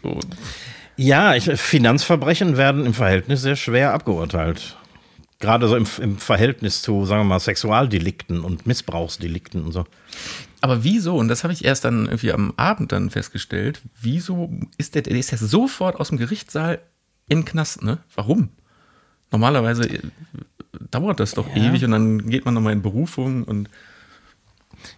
So, 0.02 0.20
Ja, 0.98 1.36
ich, 1.36 1.46
Finanzverbrechen 1.46 2.58
werden 2.58 2.86
im 2.86 2.94
Verhältnis 2.94 3.42
sehr 3.42 3.56
schwer 3.56 3.94
abgeurteilt. 3.94 4.78
Gerade 5.40 5.68
so 5.70 5.76
im, 5.78 5.88
im 6.02 6.18
Verhältnis 6.18 6.82
zu, 6.82 7.06
sagen 7.06 7.22
wir 7.22 7.26
mal, 7.26 7.40
Sexualdelikten 7.40 8.42
und 8.42 8.66
Missbrauchsdelikten 8.68 9.64
und 9.64 9.72
so. 9.72 9.86
Aber 10.62 10.84
wieso, 10.84 11.16
und 11.16 11.30
das 11.30 11.44
habe 11.44 11.54
ich 11.54 11.64
erst 11.64 11.86
dann 11.86 12.06
irgendwie 12.06 12.34
am 12.34 12.54
Abend 12.58 12.92
dann 12.92 13.10
festgestellt, 13.10 13.82
wieso 14.02 14.52
ist 14.78 14.96
der, 14.96 15.04
der 15.04 15.18
ist 15.18 15.32
ja 15.32 15.38
sofort 15.38 15.96
aus 16.00 16.10
dem 16.10 16.18
Gerichtssaal 16.18 16.80
in 17.28 17.40
den 17.40 17.46
Knast, 17.46 17.82
ne? 17.84 18.00
Warum? 18.16 18.50
Normalerweise 19.32 19.84
äh, 19.90 20.00
dauert 20.92 21.20
das 21.20 21.32
doch 21.32 21.48
Ja. 21.56 21.56
ewig 21.70 21.86
und 21.86 21.92
dann 21.92 22.30
geht 22.30 22.44
man 22.46 22.54
nochmal 22.54 22.74
in 22.74 22.82
Berufung 22.82 23.44
und 23.44 23.70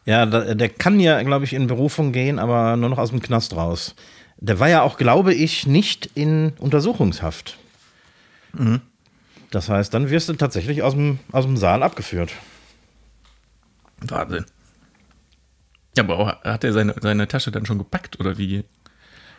Ja, 0.05 0.25
der 0.25 0.69
kann 0.69 0.99
ja, 0.99 1.21
glaube 1.23 1.45
ich, 1.45 1.53
in 1.53 1.67
Berufung 1.67 2.11
gehen, 2.11 2.39
aber 2.39 2.75
nur 2.77 2.89
noch 2.89 2.97
aus 2.99 3.09
dem 3.09 3.21
Knast 3.21 3.55
raus. 3.55 3.95
Der 4.37 4.59
war 4.59 4.69
ja 4.69 4.81
auch, 4.83 4.97
glaube 4.97 5.33
ich, 5.33 5.67
nicht 5.67 6.09
in 6.15 6.53
Untersuchungshaft. 6.59 7.57
Das 9.51 9.69
heißt, 9.69 9.93
dann 9.93 10.09
wirst 10.09 10.29
du 10.29 10.33
tatsächlich 10.33 10.81
aus 10.83 10.93
dem, 10.93 11.19
aus 11.31 11.45
dem 11.45 11.57
Saal 11.57 11.83
abgeführt. 11.83 12.31
Wahnsinn. 14.01 14.45
Ja, 15.97 16.03
aber 16.03 16.39
hat 16.43 16.63
er 16.63 16.73
seine, 16.73 16.95
seine 17.01 17.27
Tasche 17.27 17.51
dann 17.51 17.65
schon 17.65 17.77
gepackt 17.77 18.19
oder 18.19 18.37
wie? 18.37 18.63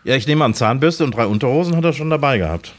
Ja, 0.04 0.16
ich 0.16 0.26
nehme 0.26 0.44
an, 0.44 0.54
Zahnbürste 0.54 1.04
und 1.04 1.12
drei 1.14 1.26
Unterhosen 1.26 1.76
hat 1.76 1.84
er 1.84 1.92
schon 1.92 2.10
dabei 2.10 2.38
gehabt. 2.38 2.74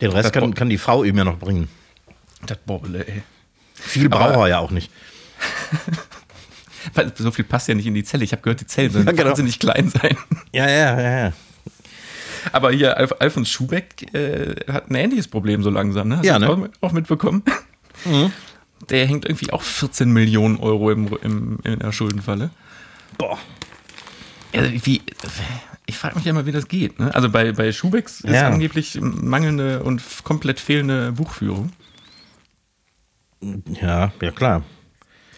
Den 0.00 0.12
Rest 0.12 0.32
kann, 0.32 0.54
kann 0.54 0.68
die 0.68 0.78
Frau 0.78 1.02
ihm 1.02 1.18
ja 1.18 1.24
noch 1.24 1.38
bringen. 1.38 1.68
Das 2.46 2.58
Bobble, 2.58 3.04
ey. 3.04 3.22
Viel 3.74 4.08
braucht 4.08 4.36
er 4.36 4.46
ja 4.46 4.58
auch 4.58 4.70
nicht. 4.70 4.92
Weil 6.94 7.12
So 7.16 7.30
viel 7.32 7.44
passt 7.44 7.66
ja 7.68 7.74
nicht 7.74 7.86
in 7.86 7.94
die 7.94 8.04
Zelle. 8.04 8.22
Ich 8.24 8.30
habe 8.32 8.42
gehört, 8.42 8.60
die 8.60 8.66
Zellen 8.66 8.90
sollen 8.92 9.04
Ja, 9.06 9.12
genau. 9.12 9.30
wahnsinnig 9.30 9.58
klein 9.58 9.88
sein. 9.88 10.16
Ja, 10.52 10.68
ja, 10.68 11.00
ja, 11.00 11.18
ja. 11.26 11.32
Aber 12.52 12.70
hier, 12.70 12.96
Alf, 12.96 13.12
Alfons 13.18 13.50
Schubeck 13.50 14.14
äh, 14.14 14.54
hat 14.72 14.88
ein 14.90 14.94
ähnliches 14.94 15.26
Problem 15.28 15.62
so 15.64 15.70
langsam, 15.70 16.08
ne? 16.08 16.18
Hast 16.18 16.24
Ja, 16.24 16.38
du 16.38 16.46
ne? 16.56 16.70
auch, 16.80 16.88
auch 16.88 16.92
mitbekommen? 16.92 17.42
Der 18.90 19.06
hängt 19.06 19.24
irgendwie 19.24 19.52
auch 19.52 19.62
14 19.62 20.10
Millionen 20.10 20.58
Euro 20.58 20.90
im, 20.90 21.08
im, 21.22 21.58
in 21.64 21.78
der 21.80 21.92
Schuldenfalle. 21.92 22.50
Boah. 23.18 23.38
Also 24.54 24.70
wie, 24.86 25.02
ich 25.86 25.96
frage 25.96 26.16
mich 26.16 26.24
ja 26.24 26.30
immer, 26.30 26.46
wie 26.46 26.52
das 26.52 26.68
geht. 26.68 26.98
Ne? 26.98 27.14
Also 27.14 27.28
bei, 27.28 27.52
bei 27.52 27.72
Schubecks 27.72 28.20
ist 28.20 28.32
Ja. 28.34 28.48
angeblich 28.48 28.98
mangelnde 29.00 29.82
und 29.82 30.02
komplett 30.24 30.60
fehlende 30.60 31.12
Buchführung. 31.12 31.72
Ja, 33.80 34.12
ja 34.20 34.30
klar. 34.30 34.62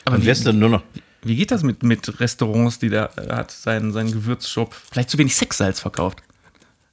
Aber 0.05 0.19
Dann 0.19 0.27
wie, 0.27 0.45
du 0.45 0.53
nur 0.53 0.69
noch. 0.71 0.83
wie 1.23 1.37
geht 1.37 1.51
das 1.51 1.63
mit, 1.63 1.83
mit 1.83 2.21
Restaurants, 2.21 2.79
die 2.79 2.89
der 2.89 3.11
äh, 3.19 3.33
hat, 3.33 3.51
seinen, 3.51 3.93
seinen 3.93 4.13
Gewürzshop, 4.13 4.75
vielleicht 4.75 5.11
zu 5.11 5.19
wenig 5.19 5.35
Sexsalz 5.37 5.81
verkauft? 5.81 6.23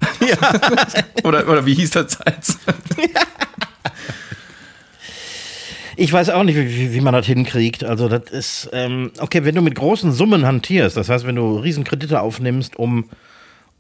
oder, 1.23 1.47
oder 1.47 1.65
wie 1.65 1.73
hieß 1.73 1.91
das 1.91 2.13
Salz? 2.13 2.57
Ich 5.99 6.13
weiß 6.13 6.29
auch 6.29 6.43
nicht, 6.43 6.55
wie, 6.55 6.93
wie 6.93 7.01
man 7.01 7.15
das 7.15 7.25
hinkriegt. 7.25 7.83
Also, 7.83 8.07
das 8.07 8.29
ist, 8.29 8.69
ähm, 8.71 9.09
okay, 9.19 9.43
wenn 9.45 9.55
du 9.55 9.63
mit 9.63 9.73
großen 9.73 10.11
Summen 10.11 10.45
hantierst, 10.45 10.95
das 10.95 11.09
heißt, 11.09 11.25
wenn 11.25 11.35
du 11.35 11.57
Riesenkredite 11.57 12.21
aufnimmst, 12.21 12.75
um 12.75 13.09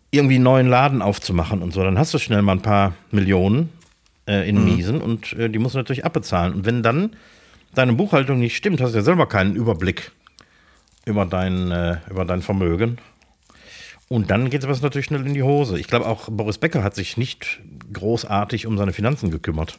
irgendwie 0.09 0.35
einen 0.35 0.43
neuen 0.43 0.67
Laden 0.67 1.03
aufzumachen 1.03 1.61
und 1.61 1.73
so, 1.73 1.83
dann 1.83 1.99
hast 1.99 2.15
du 2.15 2.17
schnell 2.17 2.41
mal 2.41 2.53
ein 2.53 2.63
paar 2.63 2.95
Millionen 3.11 3.69
äh, 4.27 4.49
in 4.49 4.65
Miesen 4.65 4.99
und 4.99 5.33
äh, 5.33 5.47
die 5.47 5.59
musst 5.59 5.75
du 5.75 5.77
natürlich 5.77 6.05
abbezahlen. 6.05 6.55
Und 6.55 6.65
wenn 6.65 6.81
dann 6.81 7.11
deine 7.75 7.93
Buchhaltung 7.93 8.39
nicht 8.39 8.57
stimmt, 8.57 8.81
hast 8.81 8.93
du 8.93 8.97
ja 8.97 9.03
selber 9.03 9.27
keinen 9.27 9.55
Überblick 9.55 10.11
über 11.05 11.27
dein, 11.27 11.69
äh, 11.69 11.97
über 12.09 12.25
dein 12.25 12.41
Vermögen. 12.41 12.97
Und 14.09 14.31
dann 14.31 14.49
geht 14.49 14.63
es 14.63 14.81
natürlich 14.81 15.05
schnell 15.05 15.23
in 15.23 15.35
die 15.35 15.43
Hose. 15.43 15.79
Ich 15.79 15.85
glaube, 15.85 16.07
auch 16.07 16.29
Boris 16.31 16.57
Becker 16.57 16.83
hat 16.83 16.95
sich 16.95 17.15
nicht 17.15 17.59
großartig 17.93 18.65
um 18.65 18.75
seine 18.75 18.93
Finanzen 18.93 19.29
gekümmert. 19.29 19.77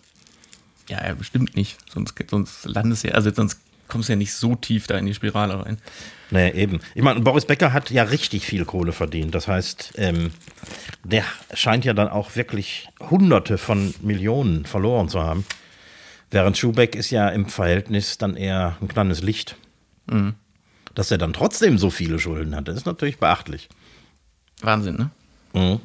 Ja, 0.89 1.07
ja, 1.07 1.15
bestimmt 1.15 1.57
nicht. 1.57 1.79
Sonst, 1.93 2.15
sonst 2.31 2.65
landest 2.65 3.05
ja, 3.05 3.13
also 3.13 3.31
sonst 3.33 3.61
kommst 3.89 4.09
du 4.09 4.13
ja 4.13 4.17
nicht 4.17 4.35
so 4.35 4.55
tief 4.55 4.87
da 4.87 4.99
in 4.99 5.07
die 5.07 5.15
Spirale 5.15 5.65
rein. 5.65 5.79
Nee, 6.31 6.51
eben. 6.51 6.81
Ich 6.95 7.03
meine, 7.03 7.21
Boris 7.21 7.47
Becker 7.47 7.73
hat 7.73 7.91
ja 7.91 8.03
richtig 8.03 8.45
viel 8.45 8.65
Kohle 8.67 8.93
verdient. 8.93 9.35
Das 9.35 9.49
heißt, 9.49 9.95
ähm, 9.97 10.33
der 11.05 11.25
scheint 11.55 11.85
ja 11.85 11.95
dann 11.95 12.09
auch 12.09 12.37
wirklich 12.37 12.89
Hunderte 13.01 13.57
von 13.57 13.95
Millionen 14.03 14.67
verloren 14.67 15.09
zu 15.09 15.23
haben. 15.23 15.47
Während 16.31 16.59
Schubeck 16.59 16.95
ist 16.95 17.11
ja 17.11 17.31
im 17.31 17.47
Verhältnis 17.47 18.19
dann 18.19 18.37
eher 18.37 18.77
ein 18.83 18.89
kleines 18.89 19.23
Licht. 19.23 19.57
Dass 20.95 21.11
er 21.11 21.19
dann 21.19 21.33
trotzdem 21.33 21.79
so 21.79 21.91
viele 21.91 22.19
Schulden 22.19 22.57
hat, 22.57 22.69
das 22.69 22.77
ist 22.77 22.87
natürlich 22.87 23.19
beachtlich. 23.19 23.69
Wahnsinn, 24.63 24.97
ne? 24.97 25.11
Mhm. 25.53 25.81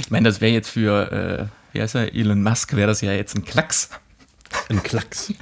Ich 0.00 0.10
meine, 0.10 0.28
das 0.28 0.40
wäre 0.40 0.52
jetzt 0.52 0.70
für, 0.70 1.12
äh, 1.12 1.46
wie 1.72 1.80
heißt 1.80 1.94
er, 1.94 2.14
Elon 2.14 2.42
Musk, 2.42 2.74
wäre 2.74 2.88
das 2.88 3.00
ja 3.00 3.12
jetzt 3.12 3.36
ein 3.36 3.44
Klacks. 3.44 3.90
Ein 4.68 4.82
Klacks. 4.82 5.32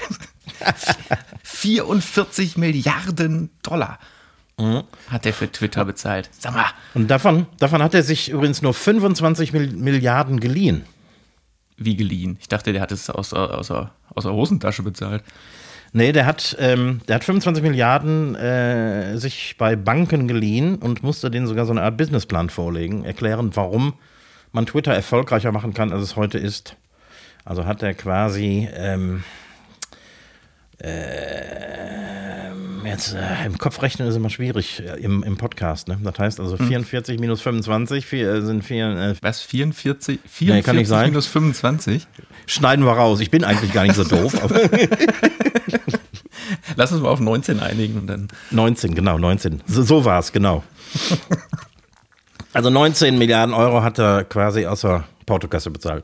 44 1.42 2.56
Milliarden 2.56 3.50
Dollar 3.62 3.98
hat 5.08 5.24
er 5.24 5.32
für 5.32 5.50
Twitter 5.52 5.84
bezahlt. 5.84 6.28
Sag 6.36 6.52
mal, 6.52 6.64
Und 6.94 7.08
davon, 7.08 7.46
davon 7.60 7.80
hat 7.80 7.94
er 7.94 8.02
sich 8.02 8.28
übrigens 8.30 8.60
nur 8.60 8.74
25 8.74 9.52
Mil- 9.52 9.72
Milliarden 9.72 10.40
geliehen. 10.40 10.84
wie 11.76 11.94
geliehen? 11.94 12.38
Ich 12.40 12.48
dachte, 12.48 12.72
der 12.72 12.82
hat 12.82 12.90
es 12.90 13.08
aus, 13.08 13.30
der- 13.30 13.56
aus, 13.56 13.70
aus 13.70 14.24
der 14.24 14.32
Hosentasche 14.32 14.82
bezahlt. 14.82 15.22
Nee, 15.92 16.10
der 16.10 16.26
hat, 16.26 16.56
ähm, 16.58 17.00
der 17.06 17.14
hat 17.16 17.24
25 17.24 17.62
Milliarden 17.62 18.34
äh, 18.34 19.16
sich 19.16 19.54
bei 19.58 19.76
Banken 19.76 20.26
geliehen 20.26 20.74
und 20.76 21.04
musste 21.04 21.30
denen 21.30 21.46
sogar 21.46 21.64
so 21.66 21.70
eine 21.70 21.82
Art 21.82 21.96
Businessplan 21.96 22.50
vorlegen, 22.50 23.04
erklären, 23.04 23.54
warum 23.54 23.94
man 24.50 24.66
Twitter 24.66 24.92
erfolgreicher 24.92 25.52
machen 25.52 25.72
kann, 25.72 25.92
als 25.92 26.02
es 26.02 26.16
heute 26.16 26.38
ist. 26.38 26.74
Also 27.48 27.64
hat 27.64 27.82
er 27.82 27.94
quasi 27.94 28.68
ähm, 28.74 29.24
ähm, 30.80 32.82
jetzt 32.84 33.14
äh, 33.14 33.46
im 33.46 33.56
Kopf 33.56 33.80
rechnen 33.80 34.06
ist 34.06 34.16
immer 34.16 34.28
schwierig 34.28 34.80
äh, 34.80 35.00
im, 35.00 35.22
im 35.22 35.38
Podcast. 35.38 35.88
Ne? 35.88 35.98
Das 36.02 36.18
heißt 36.18 36.40
also 36.40 36.58
44 36.58 37.18
minus 37.18 37.40
25 37.40 38.04
vier, 38.04 38.34
äh, 38.34 38.42
sind 38.42 38.64
vier, 38.64 38.90
äh, 38.90 39.14
Was, 39.22 39.40
44? 39.40 40.20
44 40.26 40.54
Nee, 40.54 40.62
kann 40.62 40.76
nicht 40.76 40.88
sein. 40.88 41.08
minus 41.08 41.26
25? 41.26 42.06
schneiden 42.44 42.84
wir 42.84 42.92
raus. 42.92 43.20
Ich 43.20 43.30
bin 43.30 43.44
eigentlich 43.44 43.72
gar 43.72 43.84
nicht 43.84 43.94
so 43.94 44.04
doof, 44.04 44.34
Lass 46.76 46.92
uns 46.92 47.00
mal 47.00 47.08
auf 47.08 47.20
19 47.20 47.60
einigen 47.60 47.98
und 47.98 48.08
dann. 48.08 48.28
19, 48.50 48.94
genau, 48.94 49.16
19. 49.16 49.62
So, 49.66 49.82
so 49.82 50.04
war 50.04 50.18
es, 50.18 50.32
genau. 50.32 50.62
Also 52.54 52.70
19 52.70 53.18
Milliarden 53.18 53.54
Euro 53.54 53.82
hat 53.82 53.98
er 53.98 54.24
quasi 54.24 54.66
aus 54.66 54.80
der 54.80 55.04
Portokasse 55.26 55.70
bezahlt. 55.70 56.02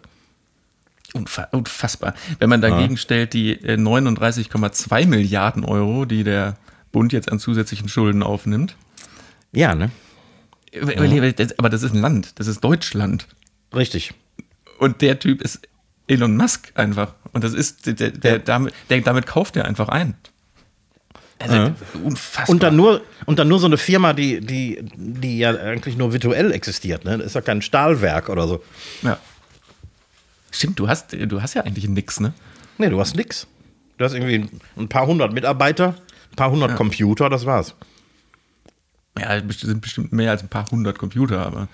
Unfa 1.15 1.45
unfassbar. 1.53 2.15
Wenn 2.41 2.51
man 2.51 2.61
dagegen 2.61 2.97
stellt, 2.97 3.33
die 3.35 3.53
äh, 3.53 3.77
39,2 3.77 5.07
Milliarden 5.07 5.65
Euro, 5.65 6.05
die 6.05 6.25
der 6.25 6.57
Bund 6.93 7.13
jetzt 7.13 7.31
an 7.31 7.39
zusätzlichen 7.39 7.89
Schulden 7.89 8.23
aufnimmt. 8.23 8.77
Ja, 9.53 9.75
ne? 9.75 9.91
Aber 11.57 11.71
das 11.71 11.83
ist 11.85 11.95
ein 11.95 12.01
Land, 12.01 12.33
das 12.39 12.49
ist 12.49 12.61
Deutschland. 12.63 13.29
Richtig. 13.75 14.13
Und 14.79 15.03
der 15.03 15.21
Typ 15.21 15.41
ist 15.41 15.61
Elon 16.09 16.37
Musk 16.37 16.73
einfach. 16.75 17.15
Und 17.33 17.45
das 17.45 17.55
ist, 17.55 17.87
der, 17.87 17.95
der, 17.95 18.11
der, 18.11 18.39
damit, 18.41 18.75
der 18.91 19.01
damit 19.01 19.27
kauft 19.27 19.57
er 19.57 19.65
einfach 19.67 19.89
ein. 19.89 20.15
Also 21.39 21.55
Ja. 21.57 21.75
unfassbar. 22.03 22.49
Und 22.51 22.63
dann 22.63 22.77
nur, 22.77 23.03
und 23.27 23.39
dann 23.39 23.49
nur 23.49 23.59
so 23.61 23.67
eine 23.67 23.77
Firma, 23.77 24.13
die, 24.13 24.41
die, 24.41 24.79
die 24.97 25.39
ja 25.39 25.51
eigentlich 25.51 25.97
nur 25.97 26.13
virtuell 26.13 26.53
existiert. 26.53 27.05
Ne? 27.05 27.19
Das 27.19 27.29
ist 27.29 27.35
ja 27.35 27.41
kein 27.41 27.63
Stahlwerk 27.63 28.29
oder 28.29 28.49
so. 28.49 28.65
ja. 29.03 29.19
Stimmt, 30.55 30.79
du 30.79 30.89
hast, 30.89 31.13
du 31.13 31.43
hast 31.43 31.55
ja 31.55 31.63
eigentlich 31.63 31.89
nix, 31.89 32.21
ne? 32.21 32.33
Nee, 32.79 32.89
du 32.89 33.01
hast 33.01 33.17
nix. 33.17 33.49
Du 33.99 34.05
hast 34.05 34.15
irgendwie 34.15 34.49
ein 34.77 34.89
paar 34.89 35.07
hundert 35.07 35.33
Mitarbeiter, 35.33 35.97
ein 36.31 36.37
paar 36.37 36.51
hundert 36.51 36.77
Computer, 36.77 37.29
das 37.29 37.45
war's. 37.45 37.75
Ja, 39.19 39.37
es 39.37 39.61
sind 39.61 39.81
bestimmt 39.81 40.13
mehr 40.13 40.31
als 40.31 40.43
ein 40.43 40.49
paar 40.49 40.71
hundert 40.71 40.99
Computer, 40.99 41.45
aber. 41.45 41.69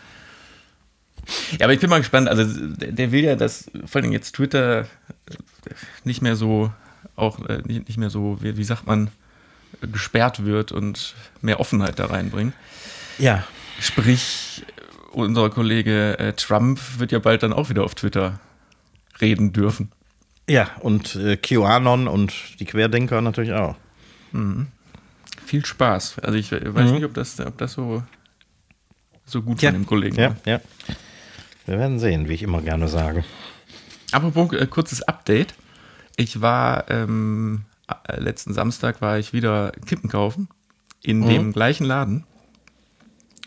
Ja, 1.52 1.66
aber 1.66 1.74
ich 1.74 1.80
bin 1.80 1.90
mal 1.90 1.98
gespannt. 1.98 2.28
Also, 2.28 2.44
der 2.44 3.12
will 3.12 3.24
ja, 3.24 3.36
dass 3.36 3.70
vor 3.84 4.00
allem 4.00 4.12
jetzt 4.12 4.32
Twitter 4.32 4.82
äh, 4.82 4.86
nicht 6.04 6.22
mehr 6.22 6.36
so, 6.36 6.72
auch 7.16 7.46
äh, 7.48 7.62
nicht 7.66 7.98
mehr 7.98 8.10
so, 8.10 8.38
wie, 8.40 8.56
wie 8.56 8.64
sagt 8.64 8.86
man, 8.86 9.10
gesperrt 9.92 10.44
wird 10.44 10.72
und 10.72 11.14
mehr 11.42 11.60
Offenheit 11.60 11.98
da 11.98 12.06
reinbringt. 12.06 12.54
Ja. 13.18 13.44
Sprich, 13.78 14.64
unser 15.12 15.50
Kollege 15.50 16.18
äh, 16.18 16.32
Trump 16.32 16.80
wird 16.98 17.12
ja 17.12 17.18
bald 17.18 17.42
dann 17.42 17.52
auch 17.52 17.68
wieder 17.68 17.84
auf 17.84 17.94
Twitter 17.94 18.40
reden 19.20 19.52
dürfen. 19.52 19.90
Ja, 20.48 20.68
und 20.80 21.14
äh, 21.16 21.36
QAnon 21.36 22.08
und 22.08 22.32
die 22.60 22.64
Querdenker 22.64 23.20
natürlich 23.20 23.52
auch. 23.52 23.76
Viel 25.46 25.64
Spaß. 25.64 26.18
Also 26.20 26.38
ich 26.38 26.52
äh, 26.52 26.74
weiß 26.74 26.90
nicht, 26.92 27.04
ob 27.04 27.14
das, 27.14 27.38
ob 27.40 27.56
das 27.58 27.72
so, 27.72 28.02
so 29.24 29.42
gut 29.42 29.62
Ja, 29.62 29.70
von 29.70 29.80
dem 29.80 29.86
Kollegen 29.86 30.16
ja, 30.16 30.28
war. 30.30 30.36
ja. 30.46 30.60
Wir 31.66 31.78
werden 31.78 31.98
sehen, 31.98 32.28
wie 32.28 32.34
ich 32.34 32.42
immer 32.42 32.62
gerne 32.62 32.88
sage. 32.88 33.24
Apropos 34.12 34.52
äh, 34.52 34.66
kurzes 34.66 35.02
Update. 35.02 35.54
Ich 36.16 36.40
war 36.40 36.90
ähm, 36.90 37.62
äh, 38.08 38.20
letzten 38.20 38.52
Samstag 38.54 39.00
war 39.00 39.18
ich 39.18 39.32
wieder 39.32 39.72
Kippen 39.86 40.10
kaufen 40.10 40.48
in 41.02 41.26
dem 41.26 41.52
gleichen 41.52 41.84
Laden 41.86 42.24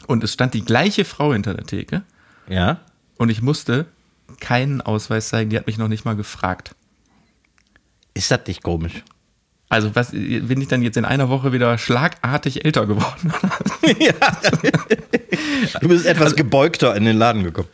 und 0.08 0.24
es 0.24 0.34
stand 0.34 0.53
die 0.53 0.65
gleiche 0.65 1.06
Frau 1.06 1.34
hinter 1.34 1.53
der 1.53 1.65
Theke 1.65 2.01
Ja. 2.48 2.80
und 3.18 3.30
ich 3.30 3.42
musste 3.44 3.86
keinen 4.40 4.82
Ausweis 4.82 5.30
zeigen. 5.30 5.50
Die 5.50 5.58
hat 5.58 5.68
mich 5.68 5.78
noch 5.78 5.88
nicht 5.88 6.06
mal 6.06 6.16
gefragt. 6.16 6.75
Ist 8.13 8.32
das 8.32 8.42
nicht 8.48 8.63
komisch? 8.63 9.04
Also 9.70 9.96
was 9.96 10.12
bin 10.12 10.62
ich 10.62 10.68
dann 10.68 10.84
jetzt 10.84 10.98
in 10.98 11.06
einer 11.06 11.30
Woche 11.30 11.52
wieder 11.52 11.78
schlagartig 11.78 12.63
älter 12.66 12.86
geworden? 12.86 13.34
Du 15.82 15.88
bist 15.88 16.06
etwas 16.06 16.36
gebeugter 16.36 16.96
in 16.96 17.06
den 17.06 17.18
Laden 17.18 17.44
gekommen. 17.44 17.70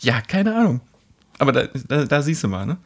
ja, 0.00 0.20
keine 0.20 0.54
Ahnung. 0.54 0.80
Aber 1.38 1.52
da, 1.52 1.68
da, 1.88 2.04
da 2.04 2.22
siehst 2.22 2.44
du 2.44 2.48
mal, 2.48 2.66
ne? 2.66 2.76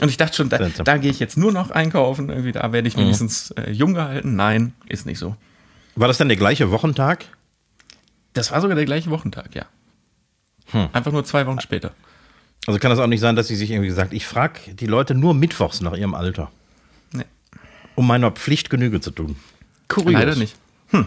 Und 0.00 0.08
ich 0.08 0.16
dachte 0.18 0.36
schon, 0.36 0.48
da, 0.48 0.58
da 0.58 0.96
gehe 0.98 1.10
ich 1.10 1.18
jetzt 1.18 1.36
nur 1.36 1.52
noch 1.52 1.70
einkaufen, 1.70 2.28
irgendwie, 2.28 2.52
da 2.52 2.70
werde 2.72 2.86
ich 2.86 2.96
wenigstens 2.96 3.50
äh, 3.52 3.70
jung 3.72 3.94
gehalten. 3.94 4.36
Nein, 4.36 4.74
ist 4.88 5.06
nicht 5.06 5.18
so. 5.18 5.36
War 5.94 6.06
das 6.06 6.18
dann 6.18 6.28
der 6.28 6.36
gleiche 6.36 6.70
Wochentag? 6.70 7.24
Das 8.34 8.52
war 8.52 8.60
sogar 8.60 8.76
der 8.76 8.84
gleiche 8.84 9.10
Wochentag, 9.10 9.54
ja. 9.54 9.64
Einfach 10.92 11.12
nur 11.12 11.24
zwei 11.24 11.46
Wochen 11.46 11.60
später. 11.60 11.92
Also 12.66 12.80
kann 12.80 12.90
das 12.90 12.98
auch 12.98 13.06
nicht 13.06 13.20
sein, 13.20 13.36
dass 13.36 13.46
sie 13.48 13.54
sich 13.56 13.70
irgendwie 13.70 13.90
sagt, 13.90 14.12
ich 14.12 14.26
frage 14.26 14.58
die 14.74 14.86
Leute 14.86 15.14
nur 15.14 15.34
mittwochs 15.34 15.80
nach 15.80 15.94
ihrem 15.96 16.14
Alter, 16.14 16.50
Nee, 17.12 17.24
um 17.94 18.06
meiner 18.06 18.30
Pflicht 18.32 18.70
Genüge 18.70 19.00
zu 19.00 19.10
tun. 19.12 19.36
Kurios. 19.88 20.12
leider 20.14 20.34
nicht. 20.34 20.56
Hm. 20.90 21.06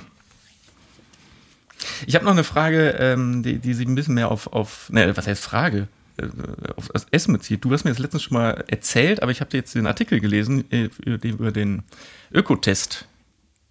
Ich 2.07 2.15
habe 2.15 2.25
noch 2.25 2.31
eine 2.31 2.43
Frage, 2.43 2.91
ähm, 2.99 3.43
die, 3.43 3.59
die 3.59 3.73
sich 3.73 3.87
ein 3.87 3.95
bisschen 3.95 4.13
mehr 4.15 4.31
auf, 4.31 4.47
auf 4.47 4.89
ne, 4.89 5.15
was 5.15 5.27
heißt 5.27 5.43
Frage? 5.43 5.87
Äh, 6.17 6.27
Auf 6.75 6.89
das 6.89 7.07
Essen 7.11 7.33
bezieht. 7.33 7.63
Du 7.63 7.71
hast 7.71 7.83
mir 7.83 7.91
das 7.91 7.99
letztens 7.99 8.23
schon 8.23 8.37
mal 8.37 8.63
erzählt, 8.67 9.21
aber 9.21 9.31
ich 9.31 9.41
habe 9.41 9.55
jetzt 9.55 9.75
den 9.75 9.87
Artikel 9.87 10.19
gelesen 10.19 10.69
äh, 10.71 10.89
über 11.05 11.51
den- 11.51 11.83
Ökotest 12.31 13.05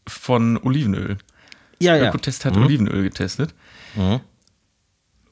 von 0.07 0.57
Olivenöl. 0.59 1.17
Ja, 1.81 1.97
ja. 1.97 2.09
Ökotest 2.09 2.45
hat 2.45 2.57
Olivenöl 2.57 3.03
getestet. 3.05 3.55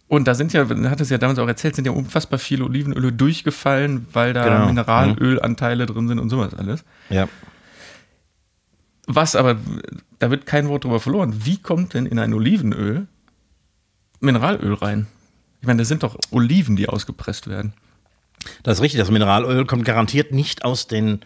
Und 0.08 0.28
da 0.28 0.34
sind 0.34 0.52
ja, 0.52 0.68
hat 0.68 1.00
es 1.00 1.10
ja 1.10 1.18
damals 1.18 1.38
auch 1.38 1.48
erzählt, 1.48 1.74
sind 1.74 1.84
ja 1.84 1.92
unfassbar 1.92 2.38
viele 2.38 2.64
Olivenöle 2.64 3.12
durchgefallen, 3.12 4.06
weil 4.12 4.32
da 4.32 4.44
Genau. 4.44 4.66
Mineralölanteile 4.66 5.86
drin 5.86 6.06
sind 6.06 6.20
und 6.20 6.30
sowas 6.30 6.54
alles. 6.54 6.84
Ja. 7.10 7.28
Was 9.08 9.34
aber, 9.34 9.56
da 10.18 10.30
wird 10.30 10.46
kein 10.46 10.68
Wort 10.68 10.84
drüber 10.84 11.00
verloren. 11.00 11.44
Wie 11.44 11.58
kommt 11.58 11.94
denn 11.94 12.06
in 12.06 12.18
ein 12.18 12.34
Olivenöl 12.34 13.06
Mineralöl 14.20 14.74
rein? 14.74 15.06
Ich 15.60 15.66
meine, 15.66 15.78
das 15.78 15.88
sind 15.88 16.02
doch 16.02 16.16
Oliven, 16.30 16.76
die 16.76 16.88
ausgepresst 16.88 17.48
werden. 17.48 17.72
Das 18.62 18.78
ist 18.78 18.82
richtig. 18.82 19.00
Das 19.00 19.10
Mineralöl 19.10 19.66
kommt 19.66 19.84
garantiert 19.84 20.32
nicht 20.32 20.64
aus 20.64 20.86
den 20.86 21.20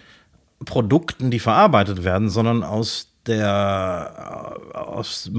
Produkten, 0.64 1.30
die 1.30 1.38
verarbeitet 1.38 2.04
werden, 2.04 2.28
sondern 2.30 2.62
aus 2.62 3.09
der, 3.26 4.64
äh, 4.74 4.76
aus, 4.76 5.30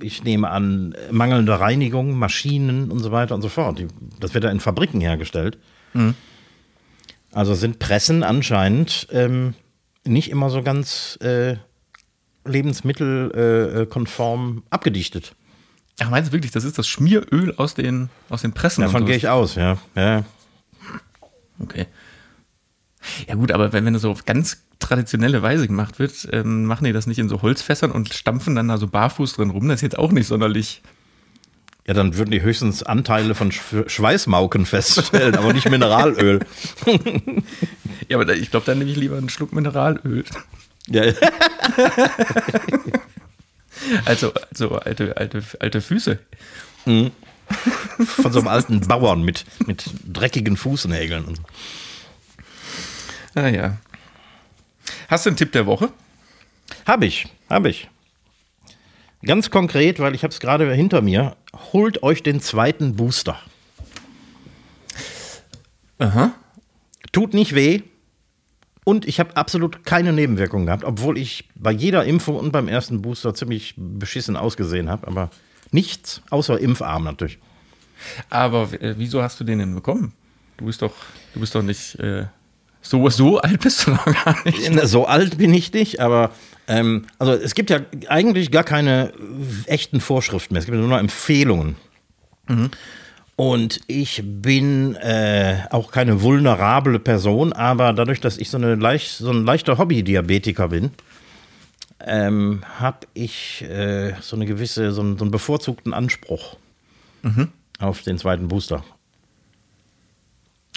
ich 0.00 0.24
nehme 0.24 0.50
an, 0.50 0.94
mangelnder 1.10 1.56
Reinigung, 1.56 2.18
Maschinen 2.18 2.90
und 2.90 3.00
so 3.00 3.12
weiter 3.12 3.34
und 3.34 3.42
so 3.42 3.48
fort. 3.48 3.82
Das 4.20 4.34
wird 4.34 4.44
ja 4.44 4.50
in 4.50 4.60
Fabriken 4.60 5.00
hergestellt. 5.00 5.58
Also 7.32 7.54
sind 7.54 7.78
Pressen 7.78 8.22
anscheinend 8.22 9.08
ähm, 9.10 9.54
nicht 10.04 10.30
immer 10.30 10.50
so 10.50 10.62
ganz 10.62 11.18
äh, 11.22 11.56
lebensmittelkonform 12.44 13.82
äh, 13.82 13.86
konform 13.86 14.62
abgedichtet. 14.70 15.34
Ach, 16.00 16.10
meinst 16.10 16.30
du 16.30 16.32
wirklich, 16.32 16.52
das 16.52 16.64
ist 16.64 16.78
das 16.78 16.88
Schmieröl 16.88 17.54
aus 17.56 17.74
den, 17.74 18.08
aus 18.28 18.42
den 18.42 18.52
Pressen? 18.52 18.82
Davon 18.82 19.06
gehe 19.06 19.16
ich 19.16 19.28
aus, 19.28 19.54
ja. 19.54 19.78
ja. 19.94 20.24
Okay. 21.58 21.86
Ja 23.28 23.34
gut, 23.34 23.52
aber 23.52 23.72
wenn, 23.72 23.84
wenn 23.84 23.92
das 23.92 24.02
so 24.02 24.10
auf 24.10 24.24
ganz 24.24 24.62
traditionelle 24.82 25.42
Weise 25.42 25.66
gemacht 25.66 25.98
wird, 25.98 26.28
ähm, 26.32 26.64
machen 26.66 26.84
die 26.84 26.92
das 26.92 27.06
nicht 27.06 27.18
in 27.18 27.28
so 27.28 27.42
Holzfässern 27.42 27.90
und 27.90 28.12
stampfen 28.12 28.54
dann 28.54 28.68
da 28.68 28.78
so 28.78 28.86
barfuß 28.86 29.34
drin 29.34 29.50
rum. 29.50 29.68
Das 29.68 29.76
ist 29.76 29.82
jetzt 29.82 29.98
auch 29.98 30.12
nicht 30.12 30.26
sonderlich. 30.26 30.82
Ja, 31.86 31.94
dann 31.94 32.16
würden 32.16 32.30
die 32.30 32.42
höchstens 32.42 32.82
Anteile 32.84 33.34
von 33.34 33.50
Sch 33.50 33.60
Schweißmauken 33.88 34.66
feststellen, 34.66 35.34
aber 35.34 35.52
nicht 35.52 35.68
Mineralöl. 35.68 36.40
Ja, 38.08 38.18
aber 38.18 38.34
ich 38.34 38.50
glaube, 38.50 38.66
dann 38.66 38.78
nehme 38.78 38.90
ich 38.90 38.96
lieber 38.96 39.16
einen 39.16 39.28
Schluck 39.28 39.52
Mineralöl. 39.52 40.24
ja, 40.88 41.04
Also, 44.04 44.32
also 44.50 44.76
alte, 44.76 45.16
alte, 45.16 45.42
alte 45.60 45.80
Füße. 45.80 46.18
von 46.84 48.32
so 48.32 48.38
einem 48.40 48.48
alten 48.48 48.80
Bauern 48.80 49.22
mit, 49.22 49.44
mit 49.66 49.84
dreckigen 50.06 50.56
Fußnägeln. 50.56 51.38
Ah 53.34 53.48
ja. 53.48 53.78
Hast 55.08 55.26
du 55.26 55.30
einen 55.30 55.36
Tipp 55.36 55.52
der 55.52 55.66
Woche? 55.66 55.90
Hab 56.86 57.02
ich, 57.02 57.26
hab 57.48 57.66
ich. 57.66 57.88
Ganz 59.24 59.50
konkret, 59.50 60.00
weil 60.00 60.14
ich 60.14 60.24
habe 60.24 60.32
es 60.32 60.40
gerade 60.40 60.72
hinter 60.74 61.00
mir. 61.00 61.36
Holt 61.72 62.02
euch 62.02 62.22
den 62.22 62.40
zweiten 62.40 62.96
Booster. 62.96 63.38
Aha. 65.98 66.32
Tut 67.12 67.34
nicht 67.34 67.54
weh. 67.54 67.82
Und 68.84 69.06
ich 69.06 69.20
habe 69.20 69.36
absolut 69.36 69.84
keine 69.86 70.12
Nebenwirkungen 70.12 70.66
gehabt, 70.66 70.82
obwohl 70.82 71.16
ich 71.16 71.48
bei 71.54 71.70
jeder 71.70 72.04
Impfung 72.04 72.36
und 72.36 72.50
beim 72.50 72.66
ersten 72.66 73.00
Booster 73.00 73.32
ziemlich 73.32 73.74
beschissen 73.76 74.36
ausgesehen 74.36 74.90
habe. 74.90 75.06
Aber 75.06 75.30
nichts, 75.70 76.20
außer 76.30 76.58
Impfarm 76.58 77.04
natürlich. 77.04 77.38
Aber 78.28 78.72
äh, 78.80 78.94
wieso 78.98 79.22
hast 79.22 79.38
du 79.38 79.44
den 79.44 79.60
denn 79.60 79.74
bekommen? 79.74 80.12
Du 80.56 80.64
bist 80.64 80.82
doch, 80.82 80.94
du 81.34 81.40
bist 81.40 81.54
doch 81.54 81.62
nicht 81.62 81.94
äh, 82.00 82.26
so, 82.82 83.08
so 83.08 83.38
alt 83.38 83.60
bist 83.60 83.86
du 83.86 83.92
noch 83.92 84.04
gar 84.04 84.36
nicht. 84.44 84.60
So 84.88 85.06
alt 85.06 85.38
bin 85.38 85.54
ich 85.54 85.72
nicht, 85.72 86.00
aber 86.00 86.30
ähm, 86.68 87.06
also 87.18 87.32
es 87.32 87.54
gibt 87.54 87.70
ja 87.70 87.80
eigentlich 88.08 88.50
gar 88.50 88.64
keine 88.64 89.12
echten 89.66 90.00
Vorschriften 90.00 90.54
mehr. 90.54 90.60
Es 90.60 90.66
gibt 90.66 90.76
nur 90.76 90.88
noch 90.88 90.98
Empfehlungen. 90.98 91.76
Und 93.36 93.80
ich 93.86 94.22
bin 94.24 94.94
äh, 94.96 95.58
auch 95.70 95.90
keine 95.90 96.22
vulnerable 96.22 96.98
Person, 96.98 97.52
aber 97.52 97.92
dadurch, 97.92 98.20
dass 98.20 98.36
ich 98.38 98.50
so, 98.50 98.58
eine 98.58 98.74
leicht, 98.74 99.16
so 99.16 99.30
ein 99.30 99.44
leichter 99.44 99.78
Hobby-Diabetiker 99.78 100.68
bin, 100.68 100.90
ähm, 102.04 102.62
habe 102.78 103.06
ich 103.14 103.62
äh, 103.62 104.14
so 104.20 104.36
eine 104.36 104.46
gewisse, 104.46 104.92
so 104.92 105.00
einen, 105.00 105.18
so 105.18 105.24
einen 105.24 105.30
bevorzugten 105.30 105.94
Anspruch 105.94 106.56
auf 107.78 108.02
den 108.02 108.18
zweiten 108.18 108.48
Booster. 108.48 108.84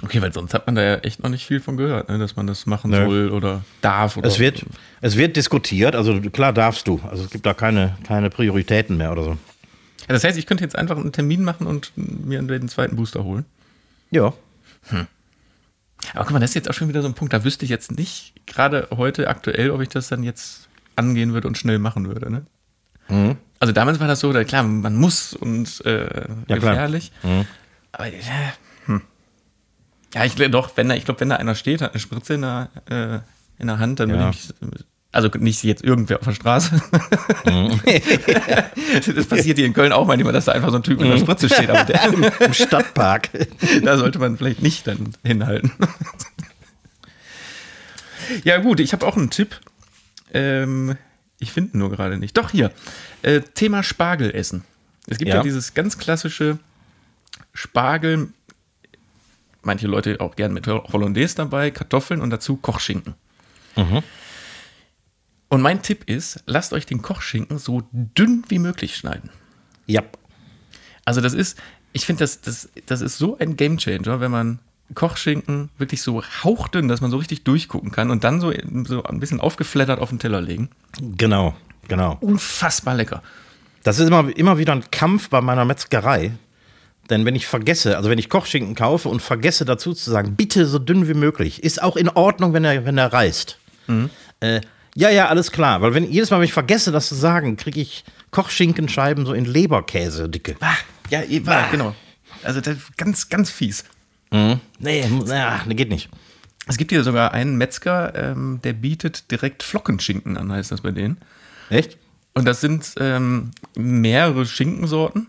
Okay, 0.04 0.22
weil 0.22 0.34
sonst 0.34 0.54
hat 0.54 0.66
man 0.66 0.76
da 0.76 0.82
ja 0.82 0.96
echt 0.98 1.24
noch 1.24 1.30
nicht 1.30 1.46
viel 1.46 1.62
von 1.62 1.78
gehört, 1.78 2.10
ne? 2.10 2.20
dass 2.20 2.36
man 2.36 2.48
das 2.48 2.66
machen 2.66 2.92
Nö. 2.92 3.06
soll 3.06 3.30
oder 3.32 3.64
darf. 3.82 4.18
Oder 4.18 4.28
Es 4.28 4.40
wird, 4.40 4.66
es 5.02 5.16
wird 5.16 5.38
diskutiert, 5.38 5.96
also 5.96 6.20
klar 6.22 6.52
darfst 6.52 6.88
du. 6.88 7.00
Also 7.10 7.24
es 7.24 7.30
gibt 7.30 7.46
da 7.46 7.54
keine, 7.54 7.98
keine 8.06 8.30
Prioritäten 8.30 8.98
mehr 8.98 9.12
oder 9.14 9.24
so. 9.24 9.30
Ja, 10.02 10.10
das 10.10 10.24
heißt, 10.24 10.38
ich 10.38 10.46
könnte 10.46 10.64
jetzt 10.64 10.76
einfach 10.76 10.98
einen 10.98 11.14
Termin 11.14 11.44
machen 11.44 11.66
und 11.66 11.94
mir 11.96 12.42
den 12.42 12.68
zweiten 12.68 12.98
Booster 12.98 13.24
holen. 13.24 13.46
Ja. 14.12 14.34
Aber 16.14 16.24
guck 16.26 16.32
mal, 16.32 16.40
das 16.40 16.52
ist 16.52 16.56
jetzt 16.56 16.70
auch 16.70 16.74
schon 16.74 16.90
wieder 16.90 17.02
so 17.02 17.08
ein 17.08 17.14
Punkt, 17.14 17.34
da 17.34 17.44
wüsste 17.44 17.66
ich 17.66 17.72
jetzt 17.72 17.92
nicht 17.92 18.34
gerade 18.46 18.90
heute 18.96 19.30
aktuell, 19.30 19.72
ob 19.72 19.82
ich 19.82 19.90
das 19.90 20.10
dann 20.10 20.24
jetzt 20.24 20.68
angehen 20.96 21.34
würde 21.34 21.48
und 21.48 21.58
schnell 21.58 21.80
machen 21.80 22.08
würde. 22.08 22.32
Ne? 22.32 22.46
Mhm. 23.08 23.38
Also 23.60 23.74
damals 23.74 24.00
war 24.00 24.08
das 24.08 24.20
so, 24.20 24.32
da, 24.32 24.44
klar, 24.44 24.64
man 24.64 24.96
muss 24.96 25.34
und 25.34 25.84
äh, 25.86 26.28
Ja, 26.48 26.56
gefährlich. 26.56 27.12
Mhm. 27.24 27.46
Aber 27.92 28.08
ja, 28.08 28.12
hm. 28.12 28.65
Ja, 30.16 30.26
ich 30.26 30.36
glaube 30.36 30.50
doch, 30.52 30.72
wenn 30.76 30.90
da, 30.90 30.96
ich 30.96 31.06
glaube, 31.06 31.20
wenn 31.20 31.30
da 31.30 31.36
einer 31.36 31.54
steht, 31.56 31.82
hat 31.82 31.92
eine 31.92 32.00
Spritze 32.00 32.34
in 32.36 32.42
der, 32.42 32.70
äh, 32.90 33.20
in 33.62 33.68
der 33.68 33.78
Hand, 33.80 34.00
dann 34.00 34.10
Ja. 34.10 34.16
würde 34.16 34.38
ich, 34.38 34.50
Also 35.12 35.30
nicht 35.40 35.64
jetzt 35.64 35.84
irgendwer 35.84 36.18
auf 36.20 36.26
der 36.26 36.34
Straße. 36.34 36.82
das 39.16 39.28
passiert 39.28 39.58
hier 39.58 39.66
in 39.66 39.74
Köln 39.74 39.94
auch 39.94 40.06
manchmal, 40.08 40.34
dass 40.34 40.46
da 40.46 40.52
einfach 40.52 40.72
so 40.72 40.76
ein 40.78 40.84
Typ 40.84 41.00
mit 41.00 41.08
einer 41.10 41.20
Spritze 41.20 41.48
steht. 41.48 41.70
Aber 41.70 41.86
der, 41.86 42.04
Im 42.42 42.54
Stadtpark. 42.54 43.30
da 43.84 43.98
sollte 43.98 44.20
man 44.20 44.36
vielleicht 44.38 44.62
nicht 44.62 44.86
dann 44.88 45.14
hinhalten. 45.24 45.72
ja, 48.44 48.58
gut, 48.58 48.80
ich 48.80 48.92
habe 48.94 49.06
auch 49.06 49.16
einen 49.16 49.30
Tipp. 49.30 49.60
Ähm, 50.34 50.98
ich 51.40 51.52
finde 51.52 51.78
ihn 51.78 51.80
nur 51.80 51.92
gerade 51.92 52.18
nicht. 52.18 52.38
Doch, 52.38 52.52
hier. 52.52 52.72
Äh, 53.22 53.42
Thema 53.42 53.84
Spargel 53.84 54.32
essen. 54.36 54.64
Es 55.08 55.18
gibt 55.18 55.30
ja. 55.30 55.36
Ja. 55.38 55.44
dieses 55.44 55.74
ganz 55.74 55.98
klassische 55.98 56.58
Spargel. 57.54 58.30
Manche 59.66 59.88
Leute 59.88 60.20
auch 60.22 60.36
gern 60.36 60.54
mit 60.54 60.68
Hollandaise 60.68 61.36
dabei, 61.36 61.72
Kartoffeln 61.72 62.22
und 62.22 62.30
dazu 62.30 62.56
Kochschinken. 62.58 63.16
Und 65.50 65.62
mein 65.62 65.82
Tipp 65.82 66.04
ist, 66.10 66.44
lasst 66.46 66.74
euch 66.74 66.86
den 66.86 67.02
Kochschinken 67.02 67.58
so 67.58 67.84
dünn 67.92 68.44
wie 68.48 68.60
möglich 68.60 68.96
schneiden. 68.96 69.30
Ja. 69.86 70.04
Also 71.04 71.22
das 71.22 71.34
ist, 71.34 71.58
ich 71.94 72.06
finde, 72.06 72.22
das, 72.22 72.42
das, 72.42 72.70
das 72.86 73.02
ist 73.02 73.18
so 73.18 73.38
ein 73.38 73.56
Gamechanger, 73.56 74.20
wenn 74.20 74.32
man 74.32 74.60
Kochschinken 74.94 75.70
wirklich 75.78 76.02
so 76.02 76.22
hauchdünn, 76.44 76.88
dass 76.88 77.02
man 77.02 77.10
so 77.10 77.18
richtig 77.18 77.44
durchgucken 77.44 77.92
kann 77.92 78.12
und 78.12 78.24
dann 78.24 78.40
so, 78.40 78.54
so 78.86 79.04
ein 79.04 79.20
bisschen 79.20 79.40
aufgeflattert 79.40 80.00
auf 80.00 80.10
den 80.10 80.20
Teller 80.20 80.42
legen. 80.42 80.70
Genau, 81.00 81.56
genau. 81.88 82.18
Unfassbar 82.22 82.96
lecker. 82.96 83.24
Das 83.84 84.00
ist 84.00 84.08
immer, 84.08 84.36
immer 84.36 84.58
wieder 84.58 84.74
ein 84.74 84.84
Kampf 84.92 85.30
bei 85.30 85.42
meiner 85.42 85.66
Metzgerei. 85.66 86.34
Denn 87.10 87.26
wenn 87.26 87.36
ich 87.36 87.46
vergesse, 87.48 87.98
also 87.98 88.10
wenn 88.10 88.18
ich 88.18 88.30
Kochschinken 88.30 88.76
kaufe 88.76 89.10
und 89.10 89.22
vergesse 89.22 89.66
dazu 89.66 89.94
zu 89.94 90.10
sagen, 90.10 90.36
bitte 90.36 90.66
so 90.66 90.80
dünn 90.80 91.08
wie 91.08 91.14
möglich, 91.14 91.64
ist 91.64 91.82
auch 91.82 91.96
in 91.96 92.10
Ordnung, 92.10 92.54
wenn 92.54 92.64
er, 92.64 92.86
wenn 92.86 92.98
er 92.98 93.14
reißt. 93.14 93.60
Äh, 94.40 94.62
ja, 94.96 95.10
ja, 95.10 95.28
alles 95.28 95.52
klar. 95.52 95.82
Weil 95.82 95.94
wenn 95.94 96.10
jedes 96.10 96.32
Mal, 96.32 96.38
wenn 96.38 96.46
ich 96.46 96.54
vergesse, 96.54 96.92
das 96.92 97.08
zu 97.08 97.16
sagen, 97.16 97.58
kriege 97.58 97.80
ich 97.80 98.04
Kochschinkenscheiben 98.32 99.26
so 99.26 99.34
in 99.34 99.46
Leberkäse 99.46 100.30
dicke. 100.30 100.56
Ah, 100.62 100.74
ja, 101.10 101.22
eh, 101.22 101.46
war, 101.46 101.70
genau. 101.70 101.96
Also 102.44 102.62
das 102.62 102.78
ganz, 102.98 103.30
ganz 103.30 103.52
fies. 103.52 103.84
Nee, 104.80 105.10
na, 105.26 105.62
nee, 105.66 105.76
geht 105.76 105.90
nicht. 105.90 106.10
Es 106.68 106.78
gibt 106.78 106.92
hier 106.92 107.04
sogar 107.04 107.34
einen 107.34 107.58
Metzger, 107.58 108.14
ähm, 108.16 108.60
der 108.64 108.74
bietet 108.74 109.30
direkt 109.32 109.64
Flockenschinken 109.64 110.36
an, 110.38 110.52
heißt 110.52 110.72
das 110.72 110.82
bei 110.82 110.92
denen. 110.92 111.18
Echt? 111.70 111.98
Und 112.34 112.46
das 112.46 112.60
sind 112.60 112.96
ähm, 113.00 113.52
mehrere 113.76 114.46
Schinkensorten 114.46 115.28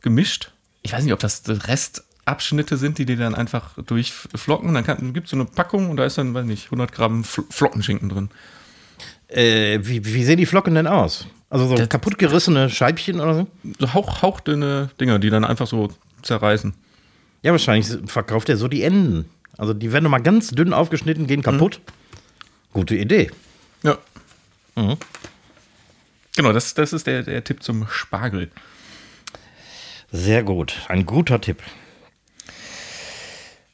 gemischt. 0.00 0.50
Ich 0.88 0.94
weiß 0.94 1.04
nicht, 1.04 1.12
ob 1.12 1.18
das 1.20 1.42
Restabschnitte 1.46 2.78
sind, 2.78 2.96
die 2.96 3.04
die 3.04 3.16
dann 3.16 3.34
einfach 3.34 3.72
durchflocken. 3.82 4.72
Dann 4.72 5.12
gibt 5.12 5.26
es 5.26 5.32
so 5.32 5.36
eine 5.36 5.44
Packung 5.44 5.90
und 5.90 5.98
da 5.98 6.06
ist 6.06 6.16
dann, 6.16 6.32
weiß 6.32 6.46
nicht, 6.46 6.64
100 6.66 6.92
Gramm 6.92 7.24
Fl 7.24 7.44
Flockenschinken 7.50 8.08
drin. 8.08 8.30
Äh, 9.28 9.80
wie, 9.82 10.02
wie 10.06 10.24
sehen 10.24 10.38
die 10.38 10.46
Flocken 10.46 10.74
denn 10.74 10.86
aus? 10.86 11.26
Also 11.50 11.66
so 11.68 11.74
Das- 11.74 11.90
kaputtgerissene 11.90 12.70
Scheibchen 12.70 13.20
oder 13.20 13.34
so? 13.34 13.46
So 13.78 13.92
hauch, 13.92 14.22
hauchdünne 14.22 14.88
Dinger, 14.98 15.18
die 15.18 15.28
dann 15.28 15.44
einfach 15.44 15.66
so 15.66 15.90
zerreißen. 16.22 16.72
Ja, 17.42 17.52
wahrscheinlich 17.52 17.86
verkauft 18.10 18.48
er 18.48 18.56
so 18.56 18.66
die 18.66 18.82
Enden. 18.82 19.26
Also 19.58 19.74
die 19.74 19.92
werden 19.92 20.10
mal 20.10 20.22
ganz 20.22 20.48
dünn 20.52 20.72
aufgeschnitten, 20.72 21.26
gehen 21.26 21.42
kaputt. 21.42 21.80
Gute 22.72 22.96
Idee. 22.96 23.30
Ja. 23.82 23.98
Genau, 26.36 26.52
das, 26.52 26.72
das 26.74 26.92
ist 26.94 27.06
der, 27.06 27.22
der 27.24 27.44
Tipp 27.44 27.62
zum 27.62 27.86
Spargel. 27.90 28.50
Sehr 30.10 30.42
gut. 30.42 30.74
Ein 30.88 31.06
guter 31.06 31.40
Tipp. 31.40 31.62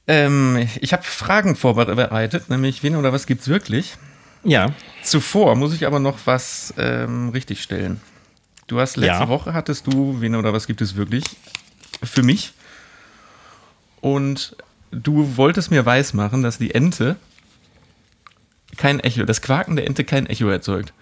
Ähm, 0.06 0.68
ich 0.80 0.92
habe 0.92 1.02
Fragen 1.02 1.56
vorbereitet, 1.56 2.50
nämlich 2.50 2.82
wen 2.82 2.96
oder 2.96 3.12
was 3.12 3.26
gibt's 3.26 3.48
wirklich? 3.48 3.94
Ja. 4.42 4.72
Zuvor 5.02 5.54
muss 5.56 5.72
ich 5.72 5.86
aber 5.86 5.98
noch 6.00 6.18
was 6.26 6.74
ähm, 6.76 7.30
richtigstellen. 7.30 8.00
Du 8.66 8.80
hast 8.80 8.96
letzte 8.96 9.22
Ja. 9.24 9.28
Woche 9.28 9.54
hattest 9.54 9.86
du 9.86 10.20
wen 10.20 10.34
oder 10.34 10.52
was 10.52 10.66
gibt 10.66 10.80
es 10.82 10.96
wirklich 10.96 11.24
für 12.02 12.22
mich 12.22 12.52
und 14.00 14.56
du 14.90 15.36
wolltest 15.36 15.70
mir 15.70 15.86
weismachen, 15.86 16.42
dass 16.42 16.58
die 16.58 16.74
Ente 16.74 17.16
kein 18.76 19.00
Echo, 19.00 19.24
das 19.24 19.40
Quaken 19.40 19.76
der 19.76 19.86
Ente 19.86 20.04
kein 20.04 20.26
Echo 20.26 20.48
erzeugt. 20.48 20.92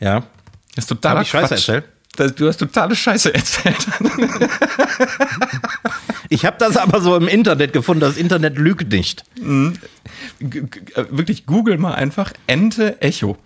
Ja. 0.00 0.24
Das 0.74 0.84
ist 0.84 0.88
totaler 0.88 1.20
Hab 1.20 1.22
ich 1.24 1.30
Scheiße 1.30 1.54
Quatsch. 1.54 1.68
erzählt? 1.68 1.84
Das, 2.16 2.34
du 2.34 2.46
hast 2.46 2.58
totale 2.58 2.94
Scheiße 2.94 3.34
erzählt. 3.34 3.86
Ich 6.28 6.44
habe 6.44 6.56
das 6.58 6.76
aber 6.76 7.00
so 7.00 7.16
im 7.16 7.28
Internet 7.28 7.72
gefunden. 7.72 8.00
Das 8.00 8.16
Internet 8.16 8.56
lügt 8.58 8.90
nicht. 8.92 9.24
G- 10.40 10.58
äh, 10.94 11.04
wirklich, 11.10 11.46
google 11.46 11.78
mal 11.78 11.94
einfach 11.94 12.32
Ente 12.46 13.00
Echo. 13.02 13.36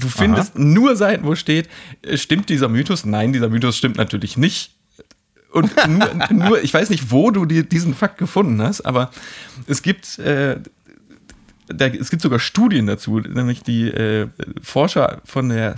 Du 0.00 0.08
findest 0.08 0.58
nur 0.58 0.96
Seiten, 0.96 1.24
wo 1.24 1.34
steht, 1.36 1.68
äh, 2.02 2.16
stimmt 2.16 2.48
dieser 2.48 2.68
Mythos? 2.68 3.04
Nein, 3.04 3.32
dieser 3.32 3.48
Mythos 3.48 3.76
stimmt 3.76 3.96
natürlich 3.96 4.36
nicht. 4.36 4.72
Und 5.52 5.70
nur, 5.88 6.10
nur 6.30 6.62
ich 6.62 6.74
weiß 6.74 6.90
nicht, 6.90 7.10
wo 7.12 7.30
du 7.30 7.44
dir 7.46 7.62
diesen 7.62 7.94
Fakt 7.94 8.18
gefunden 8.18 8.60
hast, 8.60 8.80
aber 8.82 9.10
es 9.68 9.82
gibt, 9.82 10.18
äh, 10.18 10.58
da, 11.68 11.86
es 11.86 12.10
gibt 12.10 12.22
sogar 12.22 12.40
Studien 12.40 12.86
dazu, 12.86 13.20
nämlich 13.20 13.62
die 13.62 13.88
äh, 13.88 14.26
Forscher 14.62 15.20
von 15.24 15.48
der 15.48 15.76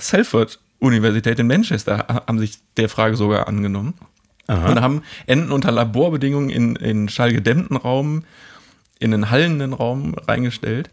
Salford-Universität 0.80 1.38
in 1.38 1.46
Manchester 1.46 1.98
ha- 2.08 2.22
haben 2.26 2.38
sich 2.38 2.58
der 2.76 2.88
Frage 2.88 3.16
sogar 3.16 3.48
angenommen. 3.48 3.94
Und 4.48 4.80
haben 4.80 5.02
Enten 5.26 5.50
unter 5.50 5.72
Laborbedingungen 5.72 6.50
in, 6.50 6.76
in 6.76 7.08
schallgedämmten 7.08 7.76
Raum, 7.76 8.22
in 9.00 9.12
einen 9.12 9.30
hallenden 9.30 9.72
Raum 9.72 10.14
reingestellt. 10.14 10.88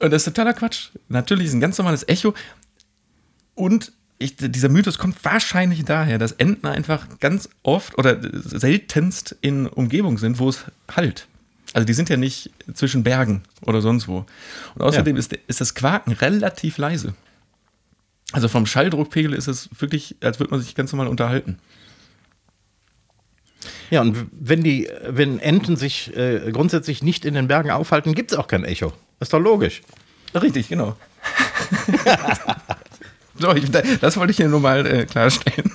Und 0.00 0.10
das 0.10 0.22
ist 0.22 0.34
totaler 0.34 0.54
Quatsch. 0.54 0.88
Natürlich 1.10 1.48
ist 1.48 1.52
ein 1.52 1.60
ganz 1.60 1.76
normales 1.76 2.08
Echo. 2.08 2.32
Und 3.54 3.92
ich, 4.18 4.36
dieser 4.36 4.70
Mythos 4.70 4.96
kommt 4.96 5.22
wahrscheinlich 5.22 5.84
daher, 5.84 6.16
dass 6.16 6.32
Enten 6.32 6.66
einfach 6.66 7.06
ganz 7.20 7.50
oft 7.62 7.98
oder 7.98 8.18
seltenst 8.32 9.36
in 9.42 9.66
Umgebung 9.66 10.16
sind, 10.16 10.38
wo 10.38 10.48
es 10.48 10.64
halt. 10.96 11.26
Also 11.74 11.84
die 11.84 11.92
sind 11.92 12.08
ja 12.08 12.16
nicht 12.16 12.50
zwischen 12.72 13.02
Bergen 13.04 13.42
oder 13.66 13.82
sonst 13.82 14.08
wo. 14.08 14.24
Und 14.76 14.82
außerdem 14.82 15.14
Ja. 15.16 15.20
ist, 15.20 15.32
ist 15.46 15.60
das 15.60 15.74
Quaken 15.74 16.12
relativ 16.14 16.78
leise. 16.78 17.14
Also 18.34 18.48
vom 18.48 18.66
Schalldruckpegel 18.66 19.32
ist 19.32 19.46
es 19.46 19.68
wirklich, 19.78 20.16
als 20.20 20.40
würde 20.40 20.50
man 20.50 20.60
sich 20.60 20.74
ganz 20.74 20.90
normal 20.90 21.06
unterhalten. 21.06 21.60
Ja, 23.90 24.00
und 24.00 24.26
wenn 24.32 24.64
die, 24.64 24.90
wenn 25.06 25.38
Enten 25.38 25.76
sich 25.76 26.14
äh, 26.16 26.50
grundsätzlich 26.50 27.00
nicht 27.00 27.24
in 27.24 27.34
den 27.34 27.46
Bergen 27.46 27.70
aufhalten, 27.70 28.12
gibt 28.12 28.32
es 28.32 28.36
auch 28.36 28.48
kein 28.48 28.64
Echo. 28.64 28.92
Ist 29.20 29.32
doch 29.32 29.38
logisch. 29.38 29.82
Richtig, 30.34 30.68
genau. 30.68 30.96
so, 33.38 33.54
ich, 33.54 33.70
das 33.70 34.16
wollte 34.16 34.32
ich 34.32 34.38
hier 34.38 34.48
nur 34.48 34.58
mal 34.58 34.84
äh, 34.84 35.06
klarstellen. 35.06 35.72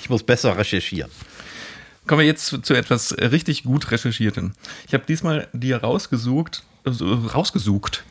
Ich 0.00 0.08
muss 0.08 0.22
besser 0.22 0.56
recherchieren. 0.56 1.10
Kommen 2.06 2.20
wir 2.20 2.26
jetzt 2.26 2.46
zu, 2.46 2.58
zu 2.58 2.74
etwas 2.74 3.10
äh, 3.10 3.26
richtig 3.26 3.64
gut 3.64 3.90
recherchiertem. 3.90 4.52
Ich 4.86 4.94
habe 4.94 5.02
diesmal 5.08 5.48
dir 5.52 5.78
rausgesucht, 5.78 6.62
also 6.84 7.12
rausgesucht 7.12 8.04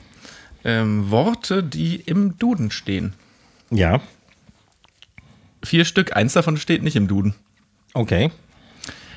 ähm, 0.63 1.10
Worte, 1.12 1.63
die 1.63 1.96
im 1.96 2.38
Duden 2.38 2.72
stehen. 2.72 3.13
Ja, 3.70 4.02
Vier 5.63 5.86
Stück, 5.86 6.15
eins 6.15 6.34
davon 6.34 6.58
steht 6.58 6.84
nicht 6.84 6.96
im 6.96 7.08
Duden. 7.08 7.34
okay. 7.93 8.32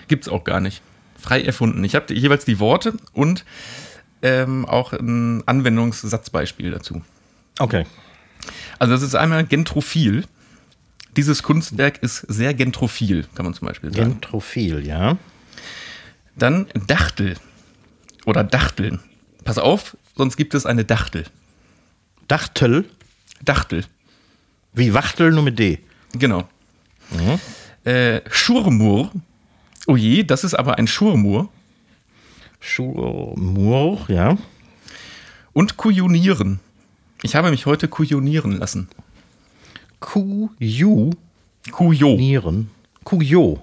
Gibt's 0.08 0.26
auch 0.28 0.42
gar 0.42 0.58
nicht. 0.60 0.82
Frei 1.16 1.40
erfunden. 1.42 1.84
Ich 1.84 1.94
habe 1.94 2.12
jeweils 2.12 2.44
die 2.44 2.58
Worte 2.58 2.94
und 3.12 3.44
ähm, 4.22 4.64
auch 4.66 4.92
ein 4.92 5.46
Anwendungssatzbeispiel 5.46 6.72
dazu. 6.72 7.02
Okay. 7.60 7.86
Also 8.80 8.92
das 8.94 9.02
ist 9.02 9.14
einmal 9.14 9.44
gentrophil. 9.44 10.24
Dieses 11.16 11.44
Kunstwerk 11.44 12.02
ist 12.02 12.18
sehr 12.26 12.54
gentrophil, 12.54 13.26
kann 13.36 13.44
man 13.44 13.54
zum 13.54 13.68
Beispiel 13.68 13.92
sagen. 13.92 14.14
Gentrophil, 14.14 14.84
ja. 14.84 15.16
Dann 16.34 16.66
Dachtel 16.88 17.36
oder 18.26 18.42
Dachteln. 18.42 18.98
Pass 19.44 19.58
auf, 19.58 19.96
sonst 20.16 20.36
gibt 20.36 20.54
es 20.54 20.66
eine 20.66 20.84
Dachtel. 20.84 21.24
Dachtel, 22.28 22.84
Dachtel, 23.44 23.84
wie 24.72 24.94
Wachtel 24.94 25.32
nur 25.32 25.42
mit 25.42 25.58
D. 25.58 25.78
genau. 26.12 26.48
Äh, 27.84 28.20
Schurmur. 28.30 29.10
Oh 29.86 29.96
je, 29.96 30.22
das 30.22 30.44
ist 30.44 30.54
aber 30.54 30.78
ein 30.78 30.86
Schurmur. 30.86 31.48
Schurmur, 32.60 34.04
ja. 34.08 34.36
Und 35.52 35.76
Kujonieren. 35.76 36.60
Ich 37.22 37.34
habe 37.34 37.50
mich 37.50 37.66
heute 37.66 37.88
kujonieren 37.88 38.52
lassen. 38.52 38.88
Kuju, 39.98 41.10
Kujo. 41.70 42.16
Nieren. 42.16 42.70
Kujo. 43.04 43.62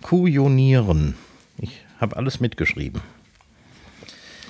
Kujonieren. 0.00 1.14
Ich 1.58 1.82
habe 2.00 2.16
alles 2.16 2.40
mitgeschrieben. 2.40 3.02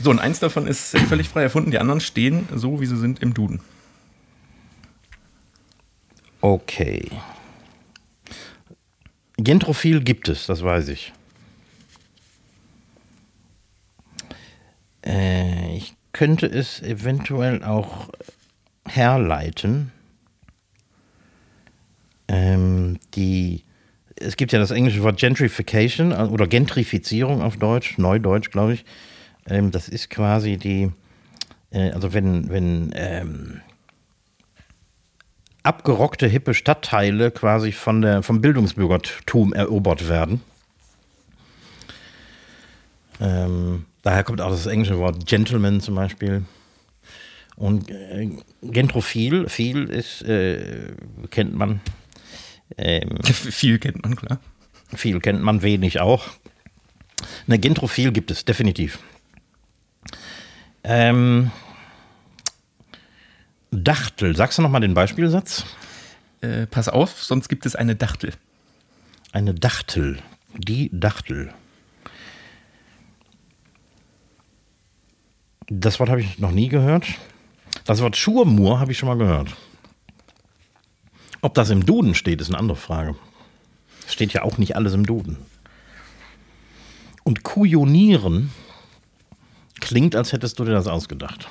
So, 0.02 0.10
und 0.10 0.18
eins 0.18 0.40
davon 0.40 0.66
ist 0.66 0.96
völlig 0.98 1.28
frei 1.28 1.42
erfunden. 1.42 1.70
Die 1.70 1.78
anderen 1.78 2.00
stehen 2.00 2.48
so, 2.54 2.80
wie 2.80 2.86
sie 2.86 2.96
sind 2.96 3.20
im 3.20 3.34
Duden. 3.34 3.60
Okay. 6.40 7.10
Gentrophil 9.36 10.02
gibt 10.02 10.28
es, 10.28 10.46
das 10.46 10.62
weiß 10.62 10.88
ich. 10.88 11.12
Äh, 15.04 15.76
ich 15.76 15.94
könnte 16.12 16.46
es 16.46 16.80
eventuell 16.82 17.62
auch 17.62 18.08
herleiten. 18.86 19.92
Ähm, 22.28 22.98
die, 23.14 23.64
es 24.16 24.36
gibt 24.36 24.52
ja 24.52 24.58
das 24.58 24.70
englische 24.70 25.02
Wort 25.02 25.18
Gentrification 25.18 26.12
äh, 26.12 26.28
oder 26.30 26.46
Gentrifizierung 26.46 27.42
auf 27.42 27.58
Deutsch, 27.58 27.98
Neudeutsch, 27.98 28.50
glaube 28.50 28.74
ich. 28.74 28.84
Ähm, 29.50 29.70
das 29.72 29.88
ist 29.88 30.08
quasi 30.08 30.56
die, 30.56 30.92
äh, 31.72 31.90
also 31.90 32.14
wenn, 32.14 32.48
wenn 32.48 32.92
ähm, 32.94 33.60
abgerockte, 35.62 36.26
hippe 36.26 36.54
Stadtteile 36.54 37.30
quasi 37.30 37.72
von 37.72 38.00
der, 38.00 38.22
vom 38.22 38.40
Bildungsbürgertum 38.40 39.52
erobert 39.52 40.08
werden. 40.08 40.40
Ähm, 43.20 43.84
daher 44.02 44.24
kommt 44.24 44.40
auch 44.40 44.50
das 44.50 44.66
englische 44.66 44.98
Wort 44.98 45.26
Gentleman 45.26 45.80
zum 45.80 45.96
Beispiel. 45.96 46.44
Und 47.56 47.90
äh, 47.90 48.30
Gentrophil, 48.62 49.48
viel 49.48 49.84
ist, 49.84 50.22
äh, 50.22 50.94
kennt 51.30 51.54
man. 51.54 51.80
Ähm, 52.78 53.18
viel 53.22 53.78
kennt 53.78 54.02
man, 54.02 54.16
klar. 54.16 54.40
Viel 54.94 55.20
kennt 55.20 55.42
man, 55.42 55.60
wenig 55.60 56.00
auch. 56.00 56.28
Eine 57.46 57.58
Gentrophil 57.58 58.12
gibt 58.12 58.30
es, 58.30 58.46
definitiv. 58.46 59.00
Ähm, 60.82 61.50
Dachtel, 63.70 64.34
sagst 64.34 64.58
du 64.58 64.62
nochmal 64.62 64.80
den 64.80 64.94
Beispielsatz? 64.94 65.64
Äh, 66.40 66.66
pass 66.66 66.88
auf, 66.88 67.22
sonst 67.22 67.48
gibt 67.48 67.66
es 67.66 67.76
eine 67.76 67.96
Dachtel. 67.96 68.32
Eine 69.32 69.54
Dachtel, 69.54 70.18
die 70.56 70.90
Dachtel. 70.92 71.52
Das 75.68 76.00
Wort 76.00 76.10
habe 76.10 76.20
ich 76.20 76.38
noch 76.38 76.50
nie 76.50 76.68
gehört. 76.68 77.06
Das 77.84 78.00
Wort 78.00 78.16
Schurmur 78.16 78.80
habe 78.80 78.92
ich 78.92 78.98
schon 78.98 79.08
mal 79.08 79.18
gehört. 79.18 79.54
Ob 81.42 81.54
das 81.54 81.70
im 81.70 81.86
Duden 81.86 82.14
steht, 82.14 82.40
ist 82.40 82.48
eine 82.48 82.58
andere 82.58 82.76
Frage. 82.76 83.14
Steht 84.08 84.32
ja 84.32 84.42
auch 84.42 84.58
nicht 84.58 84.74
alles 84.76 84.94
im 84.94 85.06
Duden. 85.06 85.38
Und 87.22 87.44
kujonieren 87.44 88.50
klingt, 89.80 90.14
als 90.16 90.32
hättest 90.32 90.58
du 90.58 90.64
dir 90.64 90.72
das 90.72 90.86
ausgedacht. 90.86 91.48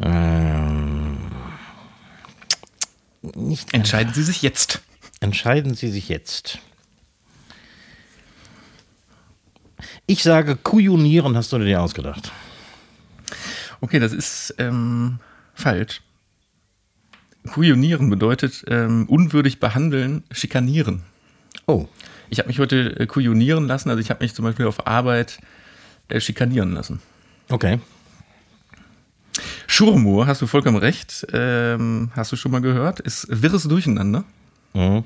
Ähm, 0.00 1.30
nicht 3.34 3.74
Entscheiden 3.74 4.12
Sie 4.14 4.22
sich 4.22 4.42
jetzt. 4.42 4.82
Entscheiden 5.20 5.74
Sie 5.74 5.90
sich 5.90 6.08
jetzt. 6.08 6.58
Ich 10.06 10.22
sage, 10.22 10.56
kujonieren 10.56 11.36
hast 11.36 11.52
du 11.52 11.58
dir 11.58 11.82
ausgedacht. 11.82 12.32
Okay, 13.80 13.98
das 13.98 14.12
ist 14.12 14.54
ähm, 14.58 15.20
falsch. 15.54 16.02
Kujonieren 17.46 18.10
bedeutet 18.10 18.64
ähm, 18.68 19.06
unwürdig 19.08 19.60
behandeln, 19.60 20.24
schikanieren. 20.30 21.02
Oh. 21.66 21.86
Ich 22.30 22.38
habe 22.38 22.48
mich 22.48 22.58
heute 22.58 22.98
äh, 23.00 23.06
kujonieren 23.06 23.66
lassen, 23.66 23.88
also 23.88 24.00
ich 24.00 24.10
habe 24.10 24.22
mich 24.22 24.34
zum 24.34 24.44
Beispiel 24.44 24.66
auf 24.66 24.86
Arbeit 24.86 25.38
äh, 26.08 26.20
schikanieren 26.20 26.72
lassen. 26.72 27.00
Okay. 27.48 27.80
Schurmur, 29.66 30.26
hast 30.26 30.42
du 30.42 30.46
vollkommen 30.46 30.78
recht, 30.78 31.26
ähm, 31.32 32.10
hast 32.16 32.32
du 32.32 32.36
schon 32.36 32.52
mal 32.52 32.60
gehört, 32.60 33.00
ist 33.00 33.26
wirres 33.30 33.64
Durcheinander. 33.64 34.24
Mhm. 34.74 35.04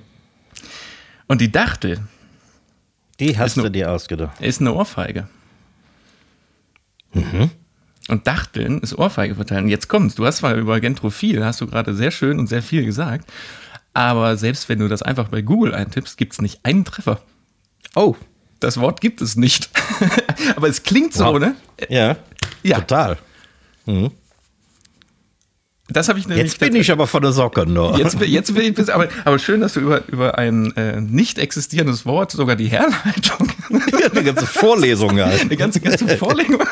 Und 1.27 1.41
die 1.41 1.53
Dachtel. 1.53 2.01
Die 3.21 3.37
hast 3.38 3.57
du 3.57 3.69
dir 3.69 3.91
ausgedacht. 3.91 4.41
Ist 4.41 4.61
eine 4.61 4.73
Ohrfeige. 4.73 5.29
Mhm. 7.12 7.51
Und 8.09 8.27
Dachteln 8.27 8.81
ist 8.81 8.99
Ohrfeige 8.99 9.35
verteilen. 9.35 9.65
Und 9.65 9.71
jetzt 9.71 9.88
kommst 9.88 10.19
du 10.19 10.27
hast 10.27 10.38
zwar 10.38 10.55
über 10.55 10.81
Gentrophil, 10.81 11.45
hast 11.45 11.61
du 11.61 11.67
gerade 11.67 11.95
sehr 11.95 12.11
schön 12.11 12.38
und 12.38 12.49
sehr 12.49 12.62
viel 12.62 12.85
gesagt, 12.85 13.31
aber 13.95 14.37
selbst 14.37 14.69
wenn 14.69 14.79
du 14.79 14.88
das 14.88 15.03
einfach 15.03 15.29
bei 15.29 15.43
Google 15.43 15.75
eintippst, 15.75 16.17
gibt 16.17 16.33
es 16.33 16.41
nicht 16.41 16.61
einen 16.65 16.85
Treffer. 16.85 17.21
Oh. 17.95 18.17
Das 18.62 18.79
Wort 18.81 19.01
gibt 19.01 19.20
es 19.20 19.37
nicht. 19.37 19.70
aber 20.57 20.68
es 20.68 20.85
klingt 20.85 21.14
so, 21.14 21.25
wow. 21.25 21.38
ne? 21.38 21.57
Ja, 21.88 22.16
ja. 22.62 22.79
total. 22.79 23.18
Mhm. 23.87 24.12
Das 25.88 26.09
habe 26.09 26.20
ich 26.20 26.27
Jetzt 26.27 26.61
bin 26.61 26.77
ich 26.77 26.90
aber 26.92 27.07
von 27.07 27.22
der 27.22 27.33
Socke 27.33 27.66
nur. 27.66 27.98
Jetzt, 27.98 28.18
jetzt 28.20 28.55
bin 28.55 28.72
ich, 28.72 28.94
aber, 28.94 29.09
aber 29.25 29.38
schön, 29.38 29.61
dass 29.61 29.72
du 29.75 29.81
über, 29.81 30.07
über 30.09 30.38
ein 30.38 30.75
äh, 30.77 31.01
nicht 31.01 31.38
existierendes 31.38 32.07
Wort 32.07 32.31
sogar 32.31 32.57
die 32.57 32.68
Herleitung. 32.68 33.48
Ja, 34.01 34.11
eine 34.11 34.22
ganze 34.22 34.46
Vorlesung 34.46 35.18
halt. 35.18 35.40
Eine 35.40 35.57
ganze, 35.57 35.81
ganze 35.81 36.07
Vorlesung 36.18 36.59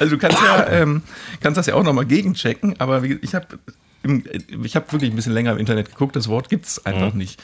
Also 0.00 0.16
du 0.16 0.18
kannst 0.18 0.38
ja, 0.42 0.66
ähm, 0.68 1.02
kannst 1.40 1.58
das 1.58 1.66
ja 1.66 1.74
auch 1.74 1.84
nochmal 1.84 2.06
gegenchecken, 2.06 2.80
aber 2.80 3.04
ich 3.04 3.34
habe 3.36 3.46
ich 4.64 4.74
hab 4.74 4.92
wirklich 4.92 5.12
ein 5.12 5.16
bisschen 5.16 5.32
länger 5.32 5.52
im 5.52 5.58
Internet 5.58 5.90
geguckt, 5.90 6.16
das 6.16 6.26
Wort 6.28 6.48
gibt 6.48 6.66
es 6.66 6.84
einfach 6.84 7.12
mhm. 7.12 7.18
nicht. 7.18 7.40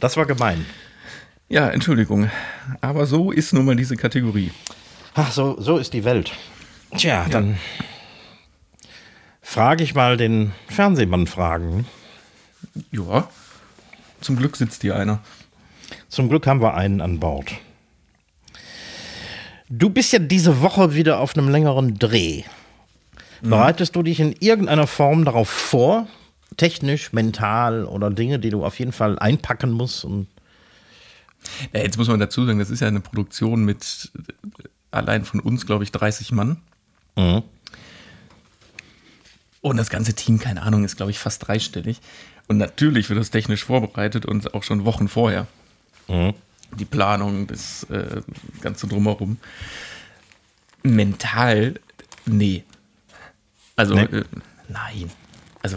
Das 0.00 0.16
war 0.16 0.26
gemein. 0.26 0.66
Ja, 1.48 1.68
Entschuldigung. 1.68 2.30
Aber 2.80 3.06
so 3.06 3.30
ist 3.30 3.52
nun 3.52 3.66
mal 3.66 3.76
diese 3.76 3.96
Kategorie. 3.96 4.50
Ach, 5.14 5.30
so, 5.30 5.60
so 5.60 5.78
ist 5.78 5.92
die 5.92 6.04
Welt. 6.04 6.32
Tja, 6.96 7.26
dann 7.30 7.58
frage 9.42 9.84
ich 9.84 9.94
mal 9.94 10.16
den 10.16 10.52
Fernsehmann 10.68 11.26
fragen. 11.26 11.86
Ja, 12.90 13.28
zum 14.20 14.36
Glück 14.36 14.56
sitzt 14.56 14.82
hier 14.82 14.96
einer. 14.96 15.20
Zum 16.08 16.28
Glück 16.28 16.46
haben 16.46 16.60
wir 16.60 16.74
einen 16.74 17.00
an 17.00 17.20
Bord. 17.20 17.52
Du 19.68 19.90
bist 19.90 20.12
ja 20.12 20.18
diese 20.18 20.62
Woche 20.62 20.94
wieder 20.94 21.20
auf 21.20 21.36
einem 21.36 21.48
längeren 21.48 21.98
Dreh. 21.98 22.42
Mhm. 23.40 23.50
Bereitest 23.50 23.96
du 23.96 24.02
dich 24.02 24.20
in 24.20 24.34
irgendeiner 24.40 24.86
Form 24.86 25.24
darauf 25.24 25.48
vor? 25.48 26.06
Technisch, 26.56 27.12
mental 27.12 27.84
oder 27.84 28.10
Dinge, 28.10 28.38
die 28.38 28.50
du 28.50 28.64
auf 28.64 28.78
jeden 28.78 28.92
Fall 28.92 29.18
einpacken 29.18 29.70
musst? 29.70 30.04
Und 30.04 30.26
ja, 31.72 31.80
jetzt 31.80 31.96
muss 31.96 32.08
man 32.08 32.20
dazu 32.20 32.44
sagen, 32.44 32.58
das 32.58 32.70
ist 32.70 32.80
ja 32.80 32.88
eine 32.88 33.00
Produktion 33.00 33.64
mit 33.64 34.10
allein 34.90 35.24
von 35.24 35.40
uns, 35.40 35.66
glaube 35.66 35.84
ich, 35.84 35.92
30 35.92 36.32
Mann. 36.32 36.58
Mhm. 37.16 37.42
Und 39.62 39.76
das 39.76 39.90
ganze 39.90 40.14
Team, 40.14 40.38
keine 40.38 40.62
Ahnung, 40.62 40.84
ist, 40.84 40.96
glaube 40.96 41.10
ich, 41.10 41.18
fast 41.18 41.46
dreistellig. 41.46 42.00
Und 42.48 42.56
natürlich 42.56 43.08
wird 43.08 43.20
das 43.20 43.30
technisch 43.30 43.64
vorbereitet 43.64 44.26
und 44.26 44.54
auch 44.54 44.62
schon 44.62 44.84
Wochen 44.84 45.08
vorher. 45.08 45.46
Mhm. 46.08 46.34
Die 46.78 46.84
Planung, 46.84 47.46
das 47.46 47.84
äh, 47.84 48.22
Ganze 48.60 48.86
drumherum. 48.86 49.38
Mental, 50.82 51.74
nee. 52.26 52.64
Also, 53.76 53.94
nee. 53.94 54.02
Äh, 54.02 54.24
nein. 54.68 55.10
Also, 55.62 55.76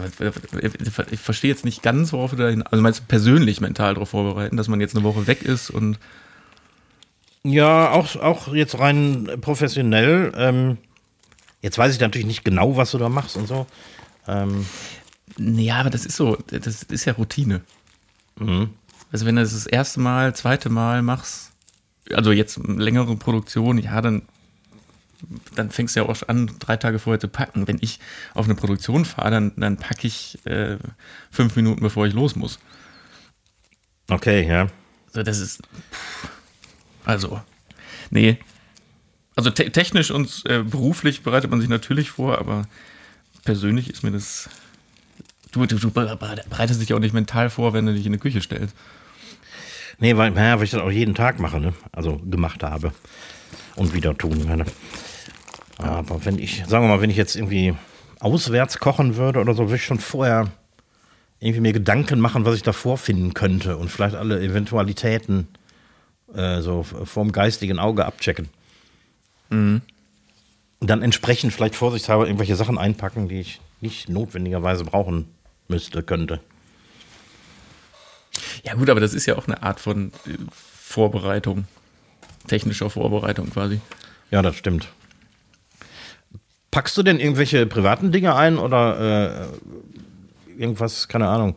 ich 1.10 1.20
verstehe 1.20 1.50
jetzt 1.50 1.64
nicht 1.64 1.82
ganz, 1.82 2.12
worauf 2.12 2.30
du 2.30 2.36
da 2.36 2.48
hin. 2.48 2.62
Also, 2.62 2.82
meinst 2.82 3.00
du 3.00 3.04
persönlich 3.04 3.60
mental 3.60 3.94
darauf 3.94 4.10
vorbereiten, 4.10 4.56
dass 4.56 4.68
man 4.68 4.80
jetzt 4.80 4.96
eine 4.96 5.04
Woche 5.04 5.26
weg 5.26 5.42
ist 5.42 5.70
und. 5.70 5.98
Ja, 7.42 7.90
auch, 7.90 8.16
auch 8.16 8.54
jetzt 8.54 8.78
rein 8.78 9.28
professionell. 9.40 10.32
Ähm 10.36 10.78
Jetzt 11.64 11.78
weiß 11.78 11.94
ich 11.94 12.00
natürlich 12.00 12.26
nicht 12.26 12.44
genau, 12.44 12.76
was 12.76 12.90
du 12.90 12.98
da 12.98 13.08
machst 13.08 13.38
und 13.38 13.48
so. 13.48 13.66
Ähm. 14.28 14.66
Ja, 15.38 15.76
aber 15.76 15.88
das 15.88 16.04
ist 16.04 16.14
so, 16.14 16.36
das 16.48 16.82
ist 16.82 17.06
ja 17.06 17.14
Routine. 17.14 17.62
Mhm. 18.38 18.68
Also 19.10 19.24
wenn 19.24 19.36
du 19.36 19.42
das 19.42 19.54
das 19.54 19.66
erste 19.66 19.98
Mal, 20.00 20.34
zweite 20.36 20.68
Mal 20.68 21.00
machst, 21.00 21.52
also 22.12 22.32
jetzt 22.32 22.60
längere 22.66 23.16
Produktion, 23.16 23.78
ja, 23.78 24.02
dann, 24.02 24.22
dann 25.54 25.70
fängst 25.70 25.96
du 25.96 26.00
ja 26.00 26.06
auch 26.06 26.16
an, 26.28 26.50
drei 26.58 26.76
Tage 26.76 26.98
vorher 26.98 27.20
zu 27.20 27.28
packen. 27.28 27.66
Wenn 27.66 27.78
ich 27.80 28.00
auf 28.34 28.46
eine 28.46 28.54
Produktion 28.54 29.04
fahre, 29.04 29.30
dann, 29.30 29.52
dann 29.56 29.76
packe 29.76 30.06
ich 30.06 30.38
äh, 30.46 30.78
fünf 31.30 31.56
Minuten, 31.56 31.80
bevor 31.80 32.06
ich 32.06 32.14
los 32.14 32.36
muss. 32.36 32.58
Okay, 34.08 34.46
ja. 34.46 34.68
So, 35.12 35.22
das 35.22 35.38
ist. 35.38 35.62
Also, 37.04 37.40
nee, 38.10 38.38
also 39.36 39.50
te 39.50 39.70
technisch 39.70 40.10
und 40.10 40.42
äh, 40.46 40.62
beruflich 40.62 41.22
bereitet 41.22 41.50
man 41.50 41.60
sich 41.60 41.68
natürlich 41.68 42.10
vor, 42.10 42.38
aber 42.38 42.66
persönlich 43.44 43.90
ist 43.90 44.02
mir 44.02 44.12
das. 44.12 44.48
Du, 45.50 45.66
du, 45.66 45.78
du 45.78 45.90
bereitest 45.90 46.80
dich 46.80 46.94
auch 46.94 46.98
nicht 46.98 47.14
mental 47.14 47.48
vor, 47.50 47.72
wenn 47.72 47.86
du 47.86 47.94
dich 47.94 48.06
in 48.06 48.12
die 48.12 48.18
Küche 48.18 48.40
stellst. 48.40 48.74
Nee, 49.98 50.16
weil, 50.16 50.32
naja, 50.32 50.56
weil 50.56 50.64
ich 50.64 50.72
das 50.72 50.80
auch 50.80 50.90
jeden 50.90 51.14
Tag 51.14 51.38
mache, 51.38 51.60
ne? 51.60 51.72
Also 51.92 52.18
gemacht 52.18 52.62
habe 52.64 52.92
und 53.76 53.94
wieder 53.94 54.16
tun 54.16 54.48
werde. 54.48 54.64
Aber 55.78 56.24
wenn 56.24 56.38
ich, 56.38 56.64
sagen 56.66 56.84
wir 56.84 56.88
mal, 56.88 57.00
wenn 57.00 57.10
ich 57.10 57.16
jetzt 57.16 57.36
irgendwie 57.36 57.74
auswärts 58.20 58.78
kochen 58.78 59.16
würde 59.16 59.40
oder 59.40 59.54
so, 59.54 59.64
würde 59.64 59.76
ich 59.76 59.84
schon 59.84 59.98
vorher 59.98 60.50
irgendwie 61.40 61.60
mir 61.60 61.72
Gedanken 61.72 62.20
machen, 62.20 62.44
was 62.44 62.54
ich 62.54 62.62
da 62.62 62.72
vorfinden 62.72 63.34
könnte 63.34 63.76
und 63.76 63.90
vielleicht 63.90 64.14
alle 64.14 64.40
Eventualitäten 64.40 65.48
äh, 66.34 66.60
so 66.60 66.82
vorm 66.82 67.32
geistigen 67.32 67.78
Auge 67.78 68.06
abchecken. 68.06 68.48
Mhm. 69.50 69.82
Und 70.80 70.90
dann 70.90 71.02
entsprechend 71.02 71.52
vielleicht 71.52 71.76
vorsichtshalber 71.76 72.26
irgendwelche 72.26 72.56
Sachen 72.56 72.78
einpacken, 72.78 73.28
die 73.28 73.40
ich 73.40 73.60
nicht 73.80 74.08
notwendigerweise 74.08 74.84
brauchen 74.84 75.26
müsste, 75.68 76.02
könnte. 76.02 76.40
Ja, 78.64 78.74
gut, 78.74 78.88
aber 78.90 79.00
das 79.00 79.14
ist 79.14 79.26
ja 79.26 79.36
auch 79.36 79.46
eine 79.46 79.62
Art 79.62 79.80
von 79.80 80.12
äh, 80.26 80.36
Vorbereitung. 80.52 81.66
technischer 82.46 82.90
Vorbereitung 82.90 83.50
quasi. 83.50 83.80
Ja, 84.30 84.42
das 84.42 84.56
stimmt. 84.56 84.88
Packst 86.74 86.96
du 86.96 87.04
denn 87.04 87.20
irgendwelche 87.20 87.66
privaten 87.66 88.10
Dinge 88.10 88.34
ein 88.34 88.58
oder 88.58 89.46
äh, 89.46 90.60
irgendwas, 90.60 91.06
keine 91.06 91.28
Ahnung? 91.28 91.54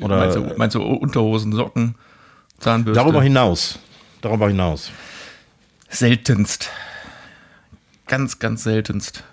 Oder 0.00 0.18
meinst, 0.18 0.36
du, 0.36 0.54
meinst 0.56 0.74
du 0.76 0.82
Unterhosen, 0.82 1.52
Socken, 1.52 1.96
Zahnbürste? 2.60 3.02
darüber 3.02 3.24
hinaus. 3.24 3.80
Darüber 4.20 4.46
hinaus. 4.46 4.92
Seltenst. 5.88 6.70
Ganz, 8.06 8.38
ganz 8.38 8.62
seltenst. 8.62 9.24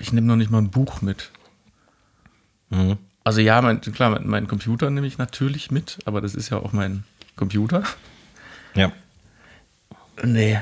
Ich 0.00 0.14
nehme 0.14 0.26
noch 0.26 0.36
nicht 0.36 0.50
mal 0.50 0.62
ein 0.62 0.70
Buch 0.70 1.02
mit. 1.02 1.32
Mhm. 2.70 2.96
Also 3.24 3.42
ja, 3.42 3.60
mein, 3.60 3.82
klar, 3.82 4.08
mein, 4.08 4.26
mein 4.26 4.48
Computer 4.48 4.88
nehme 4.88 5.06
ich 5.06 5.18
natürlich 5.18 5.70
mit, 5.70 5.98
aber 6.06 6.22
das 6.22 6.34
ist 6.34 6.48
ja 6.48 6.56
auch 6.56 6.72
mein 6.72 7.04
Computer. 7.36 7.82
Ja. 8.74 8.90
Nee. 10.24 10.60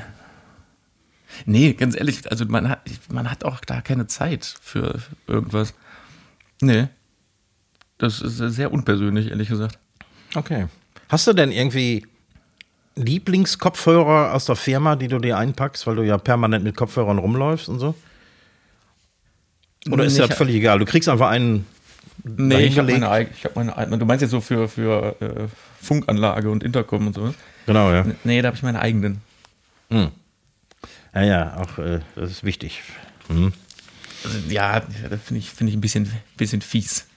Nee, 1.45 1.73
ganz 1.73 1.95
ehrlich, 1.95 2.29
also 2.29 2.45
man 2.45 2.69
hat, 2.69 2.81
man 3.09 3.29
hat 3.29 3.43
auch 3.43 3.59
da 3.61 3.81
keine 3.81 4.07
Zeit 4.07 4.53
für 4.61 4.99
irgendwas. 5.27 5.73
Nee. 6.61 6.87
Das 7.97 8.21
ist 8.21 8.37
sehr 8.37 8.71
unpersönlich, 8.71 9.29
ehrlich 9.29 9.49
gesagt. 9.49 9.77
Okay. 10.35 10.67
Hast 11.09 11.27
du 11.27 11.33
denn 11.33 11.51
irgendwie 11.51 12.05
Lieblingskopfhörer 12.95 14.33
aus 14.33 14.45
der 14.45 14.55
Firma, 14.55 14.95
die 14.95 15.07
du 15.07 15.19
dir 15.19 15.37
einpackst, 15.37 15.85
weil 15.87 15.95
du 15.95 16.03
ja 16.03 16.17
permanent 16.17 16.63
mit 16.63 16.75
Kopfhörern 16.75 17.17
rumläufst 17.17 17.69
und 17.69 17.79
so? 17.79 17.95
Oder 19.89 20.05
ist 20.05 20.17
Nee, 20.17 20.27
das 20.27 20.37
völlig 20.37 20.55
egal? 20.55 20.79
Du 20.79 20.85
kriegst 20.85 21.09
einfach 21.09 21.29
einen. 21.29 21.65
Nee, 22.23 22.65
ich 22.65 22.77
habe 22.77 22.91
meine, 22.91 23.27
ich 23.33 23.45
hab 23.45 23.55
meine 23.55 23.75
eigene. 23.75 23.97
Du 23.97 24.05
meinst 24.05 24.21
jetzt 24.21 24.31
so 24.31 24.41
für, 24.41 24.67
für 24.67 25.15
äh, 25.21 25.47
Funkanlage 25.81 26.51
und 26.51 26.63
Intercom 26.63 27.07
und 27.07 27.15
so? 27.15 27.33
Genau, 27.65 27.91
ja. 27.91 28.05
Nee, 28.23 28.41
da 28.41 28.47
habe 28.47 28.57
ich 28.57 28.63
meine 28.63 28.79
eigenen. 28.79 29.21
Ja, 31.13 31.21
ja, 31.23 31.57
auch 31.57 31.77
äh, 31.77 31.99
das 32.15 32.31
ist 32.31 32.43
wichtig. 32.43 32.81
Mhm. 33.27 33.53
Also, 34.23 34.37
ja, 34.49 34.79
das 34.79 35.21
finde 35.21 35.39
ich, 35.39 35.49
find 35.49 35.69
ich 35.69 35.75
ein 35.75 35.81
bisschen, 35.81 36.11
bisschen 36.37 36.61
fies. 36.61 37.07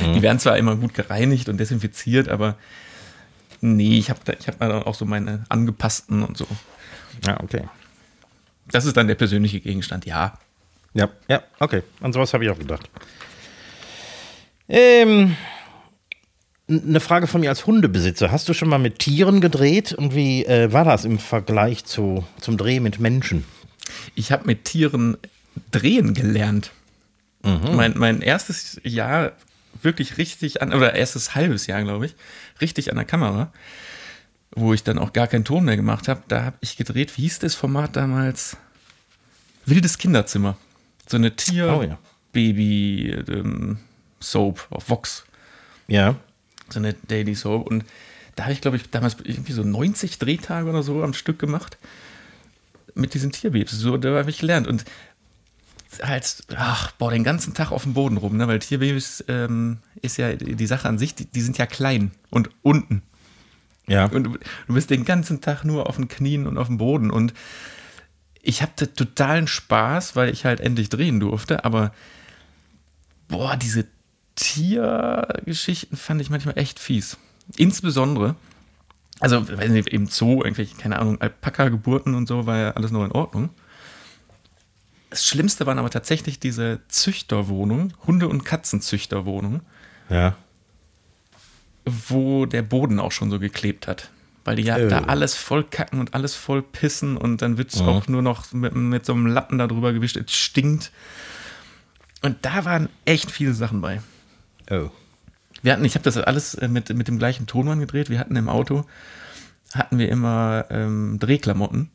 Die 0.00 0.22
werden 0.22 0.38
zwar 0.38 0.56
immer 0.56 0.76
gut 0.76 0.94
gereinigt 0.94 1.48
und 1.48 1.58
desinfiziert, 1.58 2.28
aber 2.28 2.56
nee, 3.60 3.98
ich 3.98 4.10
habe 4.10 4.20
da, 4.24 4.32
ich 4.38 4.46
hab 4.46 4.58
da 4.58 4.68
dann 4.68 4.82
auch 4.84 4.94
so 4.94 5.04
meine 5.04 5.44
angepassten 5.48 6.22
und 6.22 6.36
so. 6.36 6.46
Ja, 7.26 7.40
okay. 7.42 7.62
Das 8.70 8.84
ist 8.84 8.96
dann 8.96 9.08
der 9.08 9.14
persönliche 9.14 9.60
Gegenstand, 9.60 10.06
ja. 10.06 10.38
Ja, 10.94 11.10
ja, 11.28 11.42
okay. 11.58 11.82
An 12.00 12.12
sowas 12.12 12.32
habe 12.34 12.44
ich 12.44 12.50
auch 12.50 12.58
gedacht. 12.58 12.88
Ähm, 14.68 15.36
eine 16.68 17.00
Frage 17.00 17.26
von 17.26 17.40
mir 17.40 17.50
als 17.50 17.66
Hundebesitzer. 17.66 18.32
Hast 18.32 18.48
du 18.48 18.54
schon 18.54 18.68
mal 18.68 18.78
mit 18.78 18.98
Tieren 18.98 19.40
gedreht? 19.40 19.92
Und 19.92 20.14
wie 20.14 20.44
äh, 20.46 20.72
war 20.72 20.84
das 20.84 21.04
im 21.04 21.18
Vergleich 21.18 21.84
zu, 21.84 22.24
zum 22.40 22.56
Dreh 22.56 22.80
mit 22.80 23.00
Menschen? 23.00 23.44
Ich 24.14 24.32
habe 24.32 24.46
mit 24.46 24.64
Tieren 24.64 25.16
drehen 25.70 26.14
gelernt. 26.14 26.72
Mein, 27.42 27.92
mein 27.96 28.22
erstes 28.22 28.80
Jahr 28.84 29.32
wirklich 29.82 30.16
richtig 30.16 30.62
an, 30.62 30.72
oder 30.72 30.94
erstes 30.94 31.34
halbes 31.34 31.66
Jahr, 31.66 31.82
glaube 31.82 32.06
ich, 32.06 32.14
richtig 32.62 32.90
an 32.90 32.96
der 32.96 33.04
Kamera, 33.04 33.52
wo 34.52 34.72
ich 34.72 34.82
dann 34.82 34.98
auch 34.98 35.12
gar 35.12 35.26
keinen 35.26 35.44
Ton 35.44 35.66
mehr 35.66 35.76
gemacht 35.76 36.08
habe. 36.08 36.22
Da 36.28 36.44
habe 36.44 36.56
ich 36.60 36.78
gedreht, 36.78 37.18
wie 37.18 37.22
hieß 37.22 37.40
das 37.40 37.54
Format 37.54 37.96
damals? 37.96 38.56
Wildes 39.66 39.98
Kinderzimmer. 39.98 40.56
So 41.06 41.18
eine 41.18 41.28
Oh 41.28 41.82
ja. 41.82 41.98
Tier-Baby-Soap 42.32 44.66
auf 44.70 44.88
Vox. 44.88 45.24
Ja. 45.86 46.14
So 46.70 46.78
eine 46.78 46.94
Daily 46.94 47.34
Soap. 47.34 47.66
Und 47.66 47.84
da 48.36 48.44
habe 48.44 48.52
ich, 48.52 48.60
glaube 48.60 48.76
ich, 48.76 48.90
damals 48.90 49.16
irgendwie 49.22 49.52
so 49.52 49.62
90 49.62 50.18
Drehtage 50.18 50.68
oder 50.68 50.82
so 50.82 51.02
am 51.02 51.14
Stück 51.14 51.38
gemacht. 51.38 51.78
Mit 52.94 53.14
diesen 53.14 53.32
Tierbabys. 53.32 53.72
So, 53.72 53.96
da 53.96 54.16
habe 54.16 54.30
ich 54.30 54.38
gelernt. 54.38 54.66
Und 54.66 54.84
halt, 56.02 56.44
ach, 56.56 56.92
boah, 56.92 57.10
den 57.10 57.24
ganzen 57.24 57.54
Tag 57.54 57.70
auf 57.70 57.84
dem 57.84 57.94
Boden 57.94 58.16
rum, 58.16 58.36
ne? 58.36 58.48
Weil 58.48 58.58
Tierbabys 58.58 59.24
ähm, 59.28 59.78
ist 60.02 60.16
ja 60.16 60.34
die 60.34 60.66
Sache 60.66 60.88
an 60.88 60.98
sich, 60.98 61.14
die, 61.14 61.26
die 61.26 61.40
sind 61.40 61.58
ja 61.58 61.66
klein 61.66 62.10
und 62.30 62.50
unten. 62.62 63.02
Ja. 63.86 64.06
Und 64.06 64.24
du, 64.24 64.38
du 64.66 64.74
bist 64.74 64.90
den 64.90 65.04
ganzen 65.04 65.40
Tag 65.40 65.64
nur 65.64 65.88
auf 65.88 65.96
den 65.96 66.08
Knien 66.08 66.46
und 66.46 66.58
auf 66.58 66.68
dem 66.68 66.78
Boden. 66.78 67.10
Und 67.10 67.34
ich 68.42 68.62
hatte 68.62 68.92
totalen 68.92 69.46
Spaß, 69.46 70.16
weil 70.16 70.30
ich 70.30 70.44
halt 70.44 70.60
endlich 70.60 70.88
drehen 70.88 71.20
durfte. 71.20 71.64
Aber 71.64 71.92
boah, 73.28 73.56
diese 73.56 73.86
Tiergeschichten 74.36 75.96
fand 75.96 76.20
ich 76.20 76.30
manchmal 76.30 76.58
echt 76.58 76.78
fies. 76.78 77.16
Insbesondere, 77.56 78.34
also, 79.20 79.46
weiß 79.48 79.70
nicht, 79.70 79.88
im 79.88 80.06
Zoo, 80.06 80.42
irgendwelche, 80.42 80.74
keine 80.76 80.98
Ahnung, 80.98 81.20
Alpaka-Geburten 81.20 82.14
und 82.14 82.26
so, 82.26 82.46
war 82.46 82.58
ja 82.58 82.70
alles 82.72 82.90
noch 82.90 83.04
in 83.04 83.12
Ordnung. 83.12 83.50
Das 85.10 85.24
Schlimmste 85.26 85.66
waren 85.66 85.78
aber 85.78 85.90
tatsächlich 85.90 86.40
diese 86.40 86.80
Züchterwohnungen, 86.88 87.94
Hunde- 88.06 88.28
und 88.28 88.44
Katzenzüchterwohnungen 88.44 89.60
Ja. 90.08 90.36
wo 91.86 92.46
der 92.46 92.62
Boden 92.62 92.98
auch 92.98 93.12
schon 93.12 93.30
so 93.30 93.38
geklebt 93.38 93.86
hat. 93.86 94.10
Weil 94.44 94.56
die 94.56 94.62
ja 94.64 94.76
Oh. 94.78 94.88
da 94.88 95.00
alles 95.04 95.34
voll 95.36 95.64
kacken 95.64 96.00
und 96.00 96.14
alles 96.14 96.34
voll 96.34 96.62
pissen 96.62 97.16
und 97.16 97.40
dann 97.42 97.56
wird 97.58 97.72
es 97.72 97.80
Mhm. 97.82 97.88
auch 97.88 98.08
nur 98.08 98.22
noch 98.22 98.52
mit, 98.52 98.74
mit 98.74 99.06
so 99.06 99.12
einem 99.12 99.26
Lappen 99.26 99.58
da 99.58 99.66
drüber 99.66 99.92
gewischt. 99.92 100.16
Es 100.16 100.32
stinkt. 100.32 100.90
Und 102.22 102.38
da 102.44 102.64
waren 102.64 102.88
echt 103.04 103.30
viele 103.30 103.52
Sachen 103.54 103.80
bei. 103.82 104.00
Oh. 104.70 104.90
Wir 105.62 105.72
hatten, 105.72 105.84
ich 105.84 105.94
habe 105.94 106.04
das 106.04 106.16
alles 106.16 106.54
äh, 106.54 106.68
mit, 106.68 106.94
mit 106.94 107.08
dem 107.08 107.18
gleichen 107.18 107.46
Tonmann 107.46 107.80
gedreht. 107.80 108.10
Wir 108.10 108.18
hatten 108.18 108.36
im 108.36 108.48
Auto, 108.48 108.84
hatten 109.74 109.98
wir 109.98 110.08
immer 110.08 110.66
ähm, 110.70 111.18
Drehklamotten, 111.18 111.90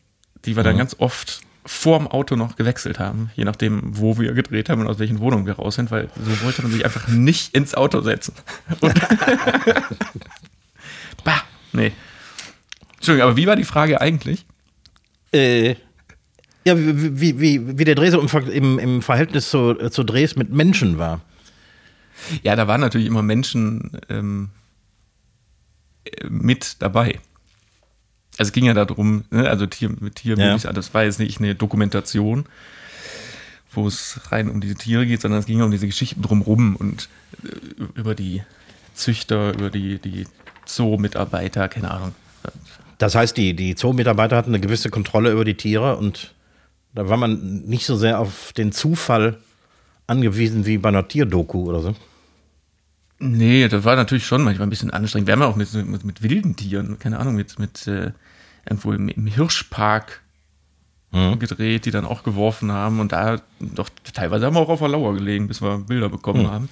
die 0.45 0.55
wir 0.55 0.63
dann 0.63 0.77
ganz 0.77 0.95
oft 0.99 1.41
vorm 1.65 2.07
Auto 2.07 2.35
noch 2.35 2.55
gewechselt 2.55 2.97
haben, 2.97 3.29
je 3.35 3.43
nachdem, 3.43 3.81
wo 3.83 4.17
wir 4.17 4.33
gedreht 4.33 4.69
haben 4.69 4.81
und 4.81 4.87
aus 4.87 4.97
welchen 4.97 5.19
Wohnungen 5.19 5.45
wir 5.45 5.53
raus 5.53 5.75
sind, 5.75 5.91
weil 5.91 6.09
so 6.15 6.41
wollte 6.41 6.63
man 6.63 6.71
sich 6.71 6.83
einfach 6.83 7.07
nicht 7.09 7.53
ins 7.55 7.75
Auto 7.75 8.01
setzen. 8.01 8.33
Bah, 11.25 11.43
nee. 11.73 11.91
Entschuldigung, 12.95 13.29
aber 13.29 13.37
wie 13.37 13.45
war 13.45 13.57
die 13.57 13.65
Frage 13.65 13.99
eigentlich? 13.99 14.45
Äh, 15.33 15.75
ja, 16.65 16.77
wie, 16.77 17.19
wie, 17.19 17.39
wie, 17.39 17.77
wie 17.77 17.83
der 17.83 17.95
Dreh 17.95 18.09
so 18.09 18.21
im, 18.21 18.49
im, 18.49 18.79
im 18.79 19.01
Verhältnis 19.01 19.49
zu, 19.49 19.73
zu 19.89 20.03
Drehs 20.03 20.37
mit 20.37 20.49
Menschen 20.49 20.97
war. 20.97 21.21
Ja, 22.43 22.55
da 22.55 22.67
waren 22.67 22.81
natürlich 22.81 23.07
immer 23.07 23.21
Menschen 23.21 23.91
ähm, 24.09 24.49
äh, 26.05 26.27
mit 26.29 26.77
dabei. 26.79 27.19
Also 28.37 28.49
es 28.49 28.51
ging 28.53 28.65
ja 28.65 28.73
darum, 28.73 29.25
ne, 29.31 29.49
also 29.49 29.65
Tier, 29.65 29.89
mit 29.99 30.15
Tierbabys, 30.15 30.63
Ja. 30.63 30.73
das 30.73 30.93
war 30.93 31.03
jetzt 31.03 31.19
nicht 31.19 31.39
eine 31.39 31.55
Dokumentation, 31.55 32.45
wo 33.71 33.87
es 33.87 34.19
rein 34.31 34.49
um 34.49 34.61
diese 34.61 34.75
Tiere 34.75 35.05
geht, 35.05 35.21
sondern 35.21 35.39
es 35.41 35.45
ging 35.45 35.61
um 35.61 35.71
diese 35.71 35.87
Geschichten 35.87 36.21
drumrum 36.21 36.75
und 36.75 37.09
äh, 37.43 37.49
über 37.99 38.15
die 38.15 38.43
Züchter, 38.93 39.53
über 39.53 39.69
die, 39.69 39.99
die 39.99 40.25
Zoo-Mitarbeiter, 40.65 41.67
keine 41.67 41.91
Ahnung. 41.91 42.15
Das 42.97 43.15
heißt, 43.15 43.35
die, 43.37 43.53
die 43.55 43.75
Zoo-Mitarbeiter 43.77 44.35
hatten 44.37 44.51
eine 44.51 44.59
gewisse 44.59 44.89
Kontrolle 44.89 45.31
über 45.31 45.45
die 45.45 45.55
Tiere 45.55 45.97
und 45.97 46.33
da 46.93 47.07
war 47.09 47.17
man 47.17 47.61
nicht 47.65 47.85
so 47.85 47.95
sehr 47.95 48.19
auf 48.19 48.51
den 48.53 48.71
Zufall 48.71 49.37
angewiesen 50.07 50.65
wie 50.65 50.77
bei 50.77 50.89
einer 50.89 51.07
Tierdoku 51.07 51.69
oder 51.69 51.81
so. 51.81 51.95
Nee, 53.19 53.67
das 53.67 53.83
war 53.83 53.95
natürlich 53.95 54.25
schon 54.25 54.43
manchmal 54.43 54.67
ein 54.67 54.69
bisschen 54.69 54.91
anstrengend. 54.91 55.27
Wir 55.27 55.33
haben 55.33 55.41
ja 55.41 55.47
auch 55.47 55.55
mit, 55.55 55.73
mit, 55.73 56.05
mit 56.05 56.21
wilden 56.23 56.55
Tieren, 56.55 56.99
keine 56.99 57.19
Ahnung, 57.19 57.35
mit, 57.35 57.59
mit 57.59 57.85
äh, 57.87 58.11
irgendwo 58.65 58.93
im, 58.93 59.09
im 59.09 59.27
Hirschpark 59.27 60.21
gedreht, 61.11 61.85
die 61.85 61.91
dann 61.91 62.05
auch 62.05 62.23
geworfen 62.23 62.71
haben. 62.71 62.99
Und 62.99 63.11
da 63.11 63.41
doch 63.59 63.89
teilweise 64.13 64.45
haben 64.45 64.55
wir 64.55 64.59
auch 64.59 64.69
auf 64.69 64.79
der 64.79 64.89
Lauer 64.89 65.15
gelegen, 65.15 65.47
bis 65.47 65.61
wir 65.61 65.79
Bilder 65.79 66.07
bekommen 66.07 66.49
haben. 66.49 66.69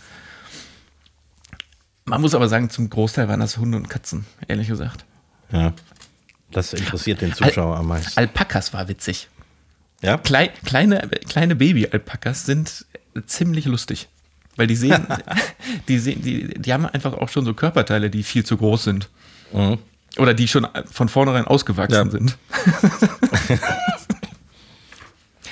Man 2.05 2.21
muss 2.21 2.35
aber 2.35 2.47
sagen, 2.47 2.69
zum 2.69 2.89
Großteil 2.89 3.27
waren 3.27 3.39
das 3.39 3.57
Hunde 3.57 3.77
und 3.77 3.89
Katzen, 3.89 4.25
ehrlich 4.47 4.67
gesagt. 4.67 5.05
Ja. 5.51 5.73
Das 6.51 6.71
interessiert 6.73 7.21
den 7.21 7.33
Zuschauer 7.33 7.77
am 7.77 7.87
meisten. 7.87 8.17
Alpakas 8.17 8.73
war 8.73 8.87
witzig. 8.87 9.27
Ja? 10.01 10.17
Klei 10.17 10.49
kleine 10.63 11.09
kleine 11.27 11.55
Baby-Alpakas 11.55 12.45
sind 12.45 12.85
ziemlich 13.25 13.65
lustig. 13.65 14.07
Weil 14.57 14.67
die 14.67 14.75
sehen, 14.75 15.07
die 15.87 15.99
sehen, 15.99 16.21
die, 16.21 16.47
die 16.59 16.73
haben 16.73 16.85
einfach 16.85 17.13
auch 17.13 17.29
schon 17.29 17.45
so 17.45 17.53
Körperteile, 17.53 18.09
die 18.09 18.23
viel 18.23 18.45
zu 18.45 18.57
groß 18.57 18.83
sind. 18.83 19.09
Mhm. 19.53 19.77
Oder 20.17 20.33
die 20.33 20.47
schon 20.47 20.67
von 20.91 21.07
vornherein 21.09 21.45
ausgewachsen 21.45 21.93
Ja. 21.93 22.09
sind. 22.09 22.37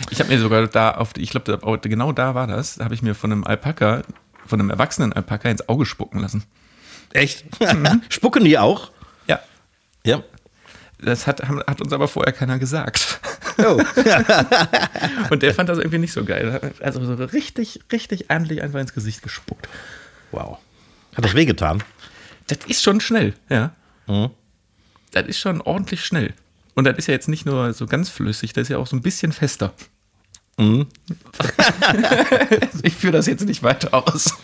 ich 0.10 0.20
habe 0.20 0.30
mir 0.30 0.39
sogar 0.39 0.68
da 0.68 0.91
auf, 0.91 1.12
ich 1.18 1.30
glaube, 1.30 1.80
genau 1.82 2.12
da 2.12 2.36
war 2.36 2.47
das, 2.47 2.76
da 2.76 2.86
habe 2.86 2.93
ich 2.95 3.01
mir 3.01 3.16
von 3.16 3.32
einem 3.32 3.43
Alpaka, 3.43 4.01
von 4.45 4.60
einem 4.60 4.70
erwachsenen 4.70 5.14
Alpaka 5.14 5.49
ins 5.49 5.68
Auge 5.70 5.86
spucken 5.86 6.20
lassen. 6.20 6.43
Echt? 7.14 7.45
Spucken 8.10 8.43
die 8.43 8.58
auch? 8.58 8.91
Ja. 9.28 9.39
Ja. 10.06 10.22
Das 10.99 11.28
hat, 11.28 11.41
hat 11.47 11.82
uns 11.82 11.93
aber 11.93 12.08
vorher 12.08 12.34
keiner 12.34 12.58
gesagt. 12.60 13.20
Oh. 13.58 13.82
Und 15.30 15.43
der 15.43 15.53
fand 15.53 15.70
das 15.70 15.78
irgendwie 15.78 15.99
nicht 15.99 16.14
so 16.14 16.26
geil. 16.26 16.74
Also 16.82 17.03
so 17.03 17.24
richtig, 17.26 17.80
richtig 17.91 18.30
ordentlich 18.30 18.62
einfach 18.62 18.80
ins 18.80 18.93
Gesicht 18.93 19.22
gespuckt. 19.24 19.68
wow. 20.32 20.58
Hat 21.16 21.24
das 21.24 21.34
wehgetan? 21.34 21.82
Das 22.47 22.60
ist 22.68 22.84
schon 22.84 22.99
schnell, 22.99 23.34
ja. 23.49 23.74
Mhm. 24.08 24.30
das 25.12 25.26
ist 25.28 25.39
schon 25.39 25.62
ordentlich 25.62 26.06
schnell. 26.06 26.34
Und 26.76 26.84
das 26.84 26.97
ist 26.97 27.08
ja 27.08 27.14
jetzt 27.14 27.30
nicht 27.30 27.45
nur 27.45 27.74
so 27.74 27.88
ganz 27.88 28.10
flüssig, 28.10 28.53
das 28.53 28.64
ist 28.64 28.70
ja 28.70 28.78
auch 28.78 28.86
so 28.86 28.95
ein 28.95 29.01
bisschen 29.01 29.32
fester. 29.32 29.74
Mhm. 30.58 30.88
ich 32.84 32.93
führe 32.95 33.14
das 33.14 33.26
jetzt 33.26 33.45
nicht 33.45 33.64
weiter 33.64 33.93
aus. 33.93 34.36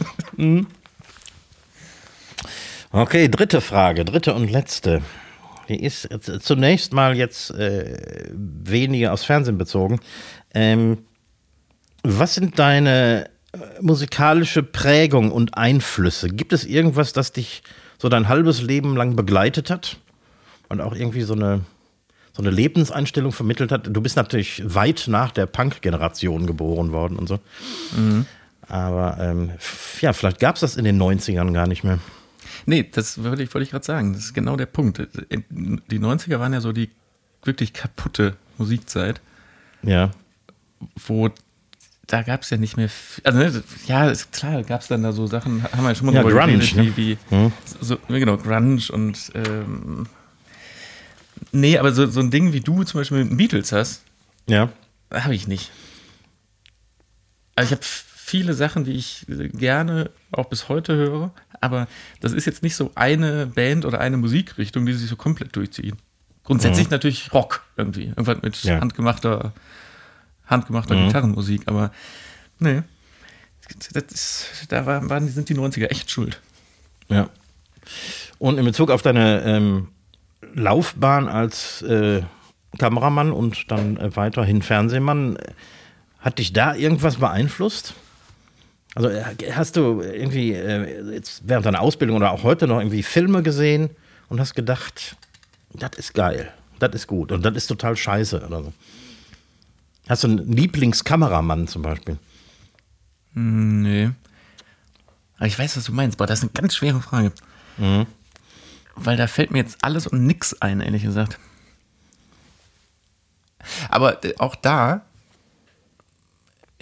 Okay, 2.92 3.30
dritte 3.30 3.62
Frage, 3.62 4.04
dritte 4.04 4.34
und 4.34 4.50
letzte. 4.50 5.02
Die 5.72 5.82
ist 5.82 6.10
zunächst 6.42 6.92
mal 6.92 7.16
jetzt 7.16 7.52
äh, 7.52 8.28
weniger 8.34 9.14
aufs 9.14 9.24
Fernsehen 9.24 9.58
bezogen. 9.58 10.02
Ähm, 10.54 10.98
was 12.04 12.36
sind 12.36 12.60
deine 12.60 13.30
äh, 13.54 13.58
musikalische 13.80 14.64
Prägung 14.64 15.32
und 15.32 15.58
Einflüsse? 15.58 16.28
Gibt 16.28 16.52
es 16.52 16.66
irgendwas, 16.66 17.14
das 17.14 17.32
dich 17.32 17.64
so 17.98 18.10
dein 18.10 18.28
halbes 18.28 18.62
Leben 18.62 18.98
lang 18.98 19.16
begleitet 19.16 19.70
hat 19.70 19.96
und 20.68 20.82
auch 20.82 20.94
irgendwie 20.94 21.22
so 21.22 21.36
eine, 21.36 21.62
so 22.34 22.42
eine 22.42 22.52
Lebenseinstellung 22.52 23.32
vermittelt 23.32 23.72
hat? 23.72 23.88
Du 23.88 24.02
bist 24.02 24.18
natürlich 24.18 24.62
weit 24.66 25.06
nach 25.08 25.32
der 25.32 25.46
Punk-Generation 25.46 26.48
geboren 26.48 26.92
worden 26.92 27.18
und 27.18 27.30
so. 27.30 27.40
Aber 28.68 29.18
ähm, 29.22 29.52
ja, 30.02 30.12
vielleicht 30.12 30.40
gab 30.40 30.56
es 30.56 30.62
das 30.62 30.76
in 30.76 30.84
den 30.84 31.02
90ern 31.02 31.54
gar 31.54 31.68
nicht 31.68 31.86
mehr. 31.86 32.00
Nee, 32.66 32.88
das 32.92 33.24
wollte 33.24 33.44
ich, 33.44 33.54
wollte 33.54 33.64
ich 33.64 33.72
gerade 33.72 33.86
sagen. 33.86 34.14
Das 34.14 34.24
ist 34.26 34.34
genau 34.34 34.56
der 34.56 34.66
Punkt. 34.68 35.00
Die 35.00 36.00
90er 36.00 36.40
waren 36.40 36.54
ja 36.54 36.62
so 36.62 36.72
die 36.72 36.90
wirklich 37.44 37.74
kaputte 37.74 38.36
Musikzeit, 38.58 39.20
Ja. 39.84 40.12
wo 41.08 41.30
da 42.08 42.22
gab 42.24 42.42
es 42.42 42.50
ja 42.50 42.58
nicht 42.58 42.76
mehr. 42.78 42.90
viel- 42.90 43.24
Also, 43.26 43.40
ne, 43.40 43.64
ja, 43.88 44.10
ist 44.10 44.32
klar, 44.34 44.64
gab 44.64 44.82
es 44.82 44.88
dann 44.88 45.02
da 45.04 45.12
so 45.14 45.28
Sachen, 45.28 45.64
haben 45.64 45.82
wir 45.84 45.90
ja 45.90 45.96
schon 45.96 46.08
mal 46.08 46.14
Ja, 46.16 46.22
Grunge, 46.24 46.58
geredet, 46.58 46.76
ne? 46.76 46.98
wie, 46.98 47.18
wie 47.32 47.52
so, 47.80 47.98
genau, 48.10 48.38
Grunge 48.38 48.82
und 48.92 49.32
ähm, 49.34 50.08
nee, 51.54 51.78
aber 51.78 51.94
so, 51.94 52.06
so 52.08 52.20
ein 52.20 52.30
Ding 52.30 52.52
wie 52.54 52.60
du 52.60 52.84
zum 52.84 53.00
Beispiel 53.00 53.20
mit 53.20 53.30
den 53.32 53.38
Beatles 53.38 53.72
hast, 53.72 54.04
Ja. 54.48 54.70
habe 55.14 55.34
ich 55.36 55.48
nicht. 55.48 55.72
Also 57.56 57.74
ich 57.74 57.80
habe 57.80 57.86
viele 58.32 58.54
Sachen, 58.54 58.86
die 58.86 58.94
ich 58.94 59.26
gerne 59.28 60.10
auch 60.32 60.46
bis 60.46 60.70
heute 60.70 60.96
höre, 60.96 61.34
aber 61.60 61.90
das 62.22 62.32
ist 62.32 62.46
jetzt 62.46 62.64
nicht 62.64 62.78
so 62.78 62.92
eine 62.96 63.46
Band 63.46 63.84
oder 63.84 64.00
eine 64.00 64.16
Musikrichtung, 64.16 64.86
die 64.86 64.94
sich 64.94 65.10
so 65.10 65.18
komplett 65.18 65.54
durchziehen. 65.54 65.98
Grundsätzlich 66.46 66.90
natürlich 66.90 67.34
Rock 67.34 67.62
irgendwie, 67.76 68.06
irgendwas 68.06 68.42
mit 68.42 68.64
Ja. 68.64 68.80
handgemachter, 68.80 69.52
handgemachter 70.46 70.96
Gitarrenmusik, 70.96 71.64
aber 71.66 71.92
nee. 72.58 72.84
Das 73.94 74.06
ist, 74.14 74.66
da 74.70 74.86
war, 74.86 75.10
waren, 75.10 75.28
sind 75.28 75.50
die 75.50 75.56
90er 75.56 75.88
echt 75.88 76.10
schuld. 76.10 76.40
Ja. 77.10 77.30
Und 78.40 78.58
in 78.58 78.64
Bezug 78.64 78.92
auf 78.92 79.02
deine 79.02 79.42
ähm, 79.44 79.90
Laufbahn 80.54 81.28
als 81.28 81.82
äh, 81.82 82.22
Kameramann 82.78 83.34
und 83.34 83.70
dann 83.70 83.98
äh, 83.98 84.16
weiterhin 84.16 84.62
Fernsehmann, 84.62 85.38
hat 86.20 86.40
dich 86.40 86.54
da 86.54 86.76
irgendwas 86.76 87.18
beeinflusst? 87.18 87.94
Also 88.96 89.10
äh, 89.10 89.24
hast 89.54 89.76
du 89.78 90.02
irgendwie 90.02 90.54
äh, 90.54 91.14
jetzt 91.14 91.44
während 91.46 91.66
deiner 91.66 91.82
Ausbildung 91.82 92.18
oder 92.18 92.32
auch 92.32 92.44
heute 92.44 92.68
noch 92.68 92.80
irgendwie 92.80 93.04
Filme 93.04 93.42
gesehen 93.42 93.90
und 94.30 94.40
hast 94.40 94.54
gedacht, 94.54 95.16
das 95.74 95.92
ist 95.98 96.14
geil, 96.14 96.52
das 96.80 96.94
ist 96.94 97.08
gut 97.08 97.32
und 97.32 97.44
das 97.44 97.56
ist 97.56 97.68
total 97.68 97.96
scheiße 97.96 98.46
oder 98.46 98.64
so? 98.64 98.74
Hast 100.10 100.24
du 100.24 100.28
einen 100.28 100.52
Lieblingskameramann 100.52 101.68
zum 101.68 101.84
Beispiel? 101.84 102.18
Nee. 103.34 104.10
Aber 105.38 105.48
ich 105.48 105.58
weiß, 105.58 105.78
was 105.78 105.86
du 105.86 105.94
meinst, 105.94 106.20
aber 106.20 106.28
das 106.28 106.40
ist 106.40 106.44
eine 106.44 106.52
ganz 106.52 106.76
schwere 106.76 107.02
Frage. 107.02 107.32
Weil 108.96 109.16
da 109.18 109.28
fällt 109.28 109.52
mir 109.52 109.60
jetzt 109.60 109.78
alles 109.82 110.06
und 110.06 110.26
nix 110.26 110.54
ein, 110.62 110.82
ehrlich 110.82 111.04
gesagt. 111.04 111.40
Aber 113.90 114.24
äh, 114.26 114.36
auch 114.38 114.56
da, 114.56 115.06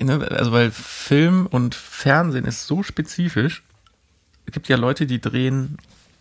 also 0.08 0.52
weil 0.52 0.72
Film 0.72 1.46
und 1.48 1.76
Fernsehen 1.76 2.46
ist 2.46 2.68
so 2.68 2.84
spezifisch. 2.84 3.64
Es 4.46 4.54
gibt 4.54 4.68
ja 4.68 4.78
Leute, 4.78 5.06
die 5.06 5.20
drehen 5.20 5.78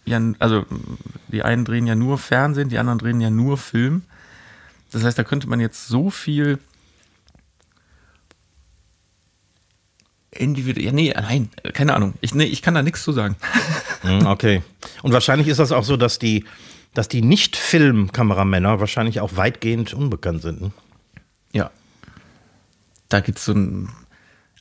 ja, 0.08 0.20
also 0.38 0.64
die 1.28 1.42
einen 1.42 1.64
drehen 1.64 1.86
ja 1.86 1.94
nur 1.94 2.18
Fernsehen, 2.18 2.68
die 2.68 2.78
anderen 2.78 2.98
drehen 2.98 3.20
ja 3.20 3.30
nur 3.30 3.58
Film. 3.58 4.02
Das 4.90 5.04
heißt, 5.04 5.18
da 5.18 5.24
könnte 5.24 5.48
man 5.48 5.60
jetzt 5.60 5.86
so 5.86 6.10
viel 6.10 6.58
individuell. 10.30 10.86
Ja, 10.86 10.92
nee, 10.92 11.12
nein, 11.14 11.50
keine 11.74 11.94
Ahnung. 11.94 12.14
Ich, 12.20 12.34
nee, 12.34 12.44
ich 12.44 12.62
kann 12.62 12.74
da 12.74 12.82
nichts 12.82 13.02
zu 13.02 13.12
sagen. 13.12 13.36
Hm, 14.02 14.26
Okay. 14.26 14.62
Und 15.02 15.12
wahrscheinlich 15.12 15.48
ist 15.48 15.58
das 15.58 15.72
auch 15.72 15.82
so, 15.82 15.96
dass 15.96 16.20
die, 16.20 16.44
dass 16.94 17.08
die 17.08 17.20
Nicht-Film-Kameramänner 17.20 18.78
wahrscheinlich 18.78 19.18
auch 19.18 19.34
weitgehend 19.34 19.92
unbekannt 19.92 20.42
sind. 20.42 20.60
Ne? 20.60 20.70
Ja. 21.52 21.72
Da 23.08 23.20
gibt 23.20 23.38
es 23.38 23.44
so 23.44 23.52
ein, 23.52 23.88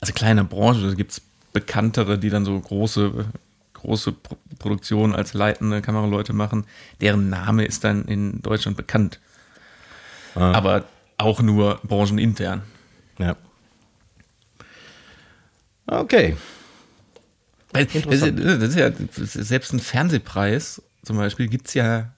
also 0.00 0.12
kleine 0.12 0.44
Branche, 0.44 0.88
da 0.88 0.94
gibt 0.94 1.12
es 1.12 1.22
bekanntere, 1.52 2.18
die 2.18 2.30
dann 2.30 2.44
so 2.44 2.58
große, 2.58 3.26
große 3.74 4.12
Pro 4.12 4.36
Produktionen 4.58 5.14
als 5.14 5.34
leitende 5.34 5.80
Kameraleute 5.82 6.32
machen. 6.32 6.64
Deren 7.00 7.28
Name 7.28 7.64
ist 7.64 7.84
dann 7.84 8.04
in 8.06 8.42
Deutschland 8.42 8.76
bekannt. 8.76 9.20
Aber 10.52 10.84
auch 11.16 11.40
nur 11.42 11.80
branchenintern. 11.84 12.62
Ja. 13.18 13.36
Okay. 15.86 16.36
Das, 17.72 17.82
ist, 18.20 18.26
ja- 18.26 18.56
das 18.56 18.68
ist 18.70 18.76
ja, 18.76 18.90
selbst 19.44 19.72
ein 19.72 19.80
Fernsehpreis 19.80 20.82
zum 21.04 21.16
Beispiel 21.16 21.46
gibt 21.48 21.68
es 21.68 21.74
ja 21.74 22.10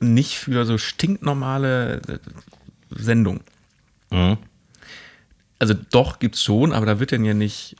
nicht 0.00 0.36
für 0.38 0.64
so 0.66 0.76
stinknormale 0.78 2.02
äh, 2.08 2.18
Sendungen. 2.90 3.40
Mhm. 4.10 4.36
Also 5.60 5.74
doch 5.92 6.18
gibt 6.18 6.34
es 6.34 6.42
schon, 6.42 6.72
aber 6.72 6.86
da 6.86 6.98
wird 6.98 7.12
dann 7.12 7.24
ja 7.24 7.34
nicht 7.34 7.76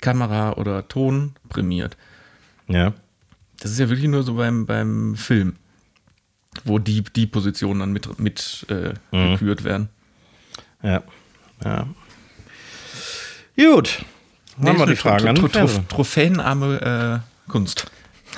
Kamera 0.00 0.52
oder 0.52 0.88
Ton 0.88 1.34
prämiert. 1.48 1.96
Ja. 2.68 2.94
Das 3.60 3.72
ist 3.72 3.80
ja 3.80 3.88
wirklich 3.88 4.08
nur 4.08 4.22
so 4.22 4.34
beim, 4.34 4.66
beim 4.66 5.16
Film, 5.16 5.56
wo 6.64 6.78
die, 6.78 7.02
die 7.02 7.26
Positionen 7.26 7.80
dann 7.80 7.92
mit, 7.92 8.18
mit 8.18 8.66
äh, 8.70 8.94
gekürt 9.10 9.64
werden. 9.64 9.88
Ja. 10.82 11.02
Ja. 11.64 11.88
Gut. 13.56 14.04
Haben 14.64 14.78
wir 14.78 14.86
die 14.86 14.96
Frage 14.96 15.28
an 15.28 15.34
Tro 15.34 15.48
den 15.48 15.52
Tro 15.52 15.58
Fernsehen. 15.58 15.88
Trophäenarme 15.88 17.24
äh, 17.46 17.50
Kunst. 17.50 17.90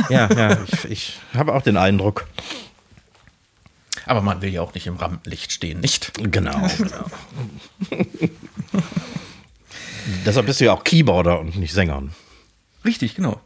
Ja, 0.09 0.33
ja, 0.33 0.59
ich, 0.65 0.85
ich 0.91 1.21
habe 1.35 1.55
auch 1.55 1.63
den 1.63 1.77
Eindruck. 1.77 2.27
Aber 4.11 4.23
man 4.23 4.43
will 4.43 4.51
ja 4.53 4.61
auch 4.61 4.75
nicht 4.75 4.89
im 4.89 4.97
Rampenlicht 4.97 5.53
stehen, 5.53 5.79
nicht? 5.79 6.11
Genau, 6.33 6.69
genau. 6.79 7.05
Deshalb 10.27 10.47
bist 10.47 10.61
du 10.61 10.65
ja 10.65 10.73
auch 10.73 10.83
Keyboarder 10.83 11.39
und 11.39 11.55
nicht 11.57 11.73
Sänger. 11.73 12.03
Richtig, 12.85 13.15
genau. 13.15 13.41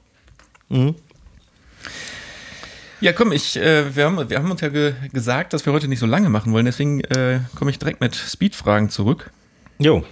Ja, 3.02 3.12
komm, 3.12 3.32
ich, 3.32 3.58
äh, 3.58 3.94
wir, 3.94 4.06
haben, 4.06 4.30
wir 4.30 4.38
haben 4.38 4.50
uns 4.50 4.62
ja 4.62 4.70
ge 4.70 4.94
gesagt, 5.12 5.52
dass 5.52 5.66
wir 5.66 5.74
heute 5.74 5.86
nicht 5.86 5.98
so 5.98 6.06
lange 6.06 6.30
machen 6.30 6.50
wollen, 6.54 6.64
deswegen 6.64 7.00
äh, 7.02 7.40
komme 7.56 7.70
ich 7.70 7.78
direkt 7.78 8.00
mit 8.00 8.16
Speedfragen 8.16 8.88
zurück 8.88 9.32
Jo. 9.78 10.02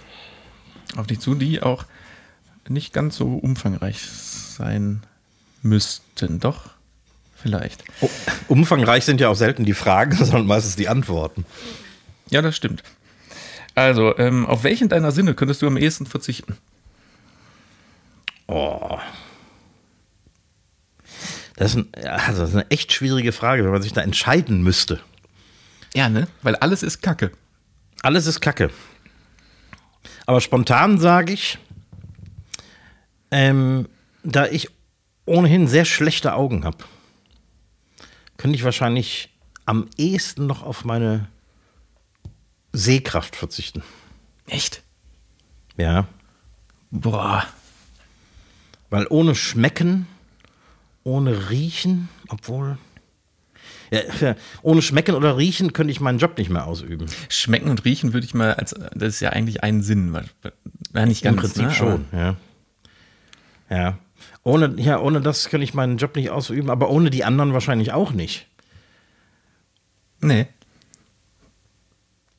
auf 0.95 1.07
dich 1.07 1.19
zu, 1.19 1.33
die 1.33 1.63
auch 1.63 1.85
nicht 2.69 2.93
ganz 2.93 3.15
so 3.17 3.37
umfangreich 3.37 3.99
sein 4.01 5.01
müssten. 5.63 6.39
Doch, 6.39 6.72
vielleicht. 7.43 7.83
Oh, 8.01 8.09
umfangreich 8.47 9.05
sind 9.05 9.21
ja 9.21 9.29
auch 9.29 9.35
selten 9.35 9.65
die 9.65 9.73
Fragen, 9.73 10.15
sondern 10.25 10.47
meistens 10.47 10.75
die 10.75 10.87
Antworten. 10.87 11.45
Ja, 12.29 12.41
das 12.41 12.55
stimmt. 12.55 12.81
Also, 13.75 14.17
ähm, 14.17 14.45
auf 14.45 14.63
welchen 14.63 14.89
deiner 14.89 15.11
Sinne 15.11 15.33
könntest 15.35 15.61
du 15.61 15.67
am 15.67 15.77
ehesten 15.77 16.05
verzichten? 16.05 16.57
Oh. 18.47 18.97
Das 21.55 21.75
ist, 21.75 21.77
ein, 21.77 22.05
also 22.05 22.41
das 22.41 22.49
ist 22.49 22.55
eine 22.55 22.71
echt 22.71 22.93
schwierige 22.93 23.31
Frage, 23.31 23.63
wenn 23.63 23.71
man 23.71 23.81
sich 23.81 23.93
da 23.93 24.01
entscheiden 24.01 24.63
müsste. 24.63 24.99
Ja, 25.93 26.09
ne? 26.09 26.27
Weil 26.41 26.55
alles 26.55 26.81
ist 26.81 27.01
Kacke. 27.01 27.31
Alles 28.01 28.25
ist 28.25 28.41
Kacke. 28.41 28.71
Aber 30.25 30.41
spontan 30.41 30.97
sage 30.97 31.33
ich, 31.33 31.59
ähm, 33.31 33.87
da 34.23 34.45
ich 34.45 34.69
ohnehin 35.25 35.67
sehr 35.67 35.85
schlechte 35.85 36.33
Augen 36.33 36.63
habe, 36.65 36.77
könnte 38.43 38.57
ich 38.57 38.65
wahrscheinlich 38.65 39.29
am 39.65 39.87
ehesten 39.97 40.47
noch 40.47 40.63
auf 40.63 40.83
meine 40.83 41.29
Sehkraft 42.73 43.37
verzichten. 43.37 43.83
Echt? 44.47 44.83
Ja. 45.77 46.07
Boah. 46.91 47.45
Weil 48.89 49.07
ohne 49.09 49.33
Schmecken, 49.33 50.07
ohne 51.05 51.49
Riechen, 51.51 52.09
obwohl. 52.27 52.77
Ja, 53.91 54.35
ohne 54.61 54.81
Schmecken 54.81 55.15
oder 55.15 55.37
Riechen 55.37 55.71
könnte 55.71 55.91
ich 55.91 56.01
meinen 56.01 56.19
Job 56.19 56.37
nicht 56.37 56.49
mehr 56.49 56.67
ausüben. 56.67 57.05
Schmecken 57.29 57.69
und 57.69 57.85
riechen 57.85 58.11
würde 58.11 58.25
ich 58.25 58.33
mal 58.33 58.55
als, 58.55 58.71
das 58.93 59.13
ist 59.13 59.19
ja 59.21 59.29
eigentlich 59.29 59.63
ein 59.63 59.81
Sinn. 59.81 60.11
weil- 60.11 60.29
Ja, 60.93 61.05
nicht 61.05 61.23
Im 61.23 61.37
ganz, 61.37 61.53
Prinzip 61.53 61.67
ne? 61.67 61.73
schon, 61.73 62.05
ja. 62.11 62.35
Ja. 63.69 63.97
Ohne, 64.43 64.73
ja. 64.77 64.99
ohne 64.99 65.21
das 65.21 65.49
könnte 65.49 65.63
ich 65.63 65.73
meinen 65.73 65.97
Job 65.97 66.15
nicht 66.15 66.29
ausüben, 66.29 66.69
aber 66.69 66.89
ohne 66.89 67.09
die 67.09 67.23
anderen 67.23 67.53
wahrscheinlich 67.53 67.93
auch 67.93 68.11
nicht. 68.11 68.47
Nee. 70.19 70.47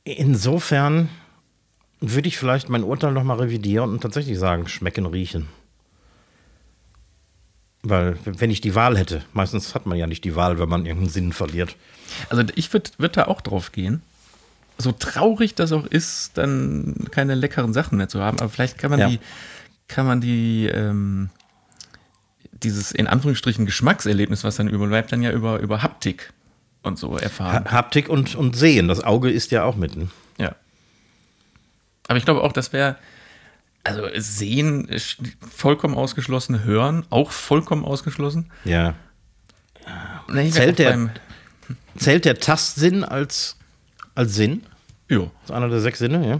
Insofern 0.03 1.09
würde 1.99 2.27
ich 2.27 2.37
vielleicht 2.37 2.69
mein 2.69 2.83
Urteil 2.83 3.11
nochmal 3.11 3.39
revidieren 3.39 3.89
und 3.91 4.01
tatsächlich 4.01 4.37
sagen, 4.37 4.67
schmecken, 4.67 5.05
riechen. 5.07 5.47
Weil, 7.81 8.17
wenn 8.25 8.51
ich 8.51 8.61
die 8.61 8.75
Wahl 8.75 8.97
hätte, 8.97 9.23
meistens 9.33 9.73
hat 9.75 9.85
man 9.85 9.97
ja 9.97 10.07
nicht 10.07 10.23
die 10.23 10.35
Wahl, 10.35 10.59
wenn 10.59 10.69
man 10.69 10.85
irgendeinen 10.85 11.11
Sinn 11.11 11.33
verliert. 11.33 11.75
Also 12.29 12.43
ich 12.55 12.71
würde 12.73 12.89
würd 12.97 13.17
da 13.17 13.25
auch 13.25 13.41
drauf 13.41 13.71
gehen. 13.71 14.01
So 14.77 14.91
traurig 14.91 15.55
das 15.55 15.71
auch 15.71 15.85
ist, 15.85 16.37
dann 16.37 17.07
keine 17.11 17.35
leckeren 17.35 17.73
Sachen 17.73 17.97
mehr 17.97 18.09
zu 18.09 18.21
haben, 18.21 18.39
aber 18.39 18.49
vielleicht 18.49 18.77
kann 18.77 18.91
man 18.91 18.99
Ja. 18.99 19.09
die, 19.09 19.19
kann 19.87 20.05
man 20.05 20.19
die, 20.19 20.65
ähm, 20.65 21.29
dieses 22.63 22.91
in 22.91 23.07
Anführungsstrichen 23.07 23.65
Geschmackserlebnis, 23.65 24.43
was 24.43 24.55
dann 24.55 24.67
überbleibt, 24.67 25.11
dann 25.11 25.21
ja 25.21 25.31
über, 25.31 25.59
über 25.59 25.83
Haptik 25.83 26.31
und 26.83 26.97
so 26.97 27.17
erfahren. 27.17 27.65
Ha 27.65 27.71
Haptik 27.71 28.09
und, 28.09 28.35
und 28.35 28.55
Sehen, 28.55 28.87
das 28.87 29.03
Auge 29.03 29.29
ist 29.29 29.51
ja 29.51 29.63
auch 29.63 29.75
mitten. 29.75 30.11
Ja. 30.37 30.55
Aber 32.07 32.17
ich 32.17 32.25
glaube 32.25 32.43
auch, 32.43 32.53
das 32.53 32.71
wäre, 32.73 32.97
also 33.83 34.07
sehen 34.15 34.89
vollkommen 35.49 35.95
ausgeschlossen, 35.95 36.63
hören 36.63 37.05
auch 37.09 37.31
vollkommen 37.31 37.83
ausgeschlossen. 37.83 38.51
Ja. 38.63 38.95
Nee, 40.27 40.49
Zählt 40.51 40.79
der- 40.79 40.89
beim- 40.91 41.09
Zählt 41.97 42.25
der 42.25 42.39
Tastsinn 42.39 43.03
als, 43.03 43.57
als 44.15 44.35
Sinn? 44.35 44.63
Jo. 45.09 45.31
Das 45.41 45.49
ist 45.49 45.55
einer 45.55 45.69
der 45.69 45.79
sechs 45.81 45.99
Sinne, 45.99 46.27
ja? 46.27 46.39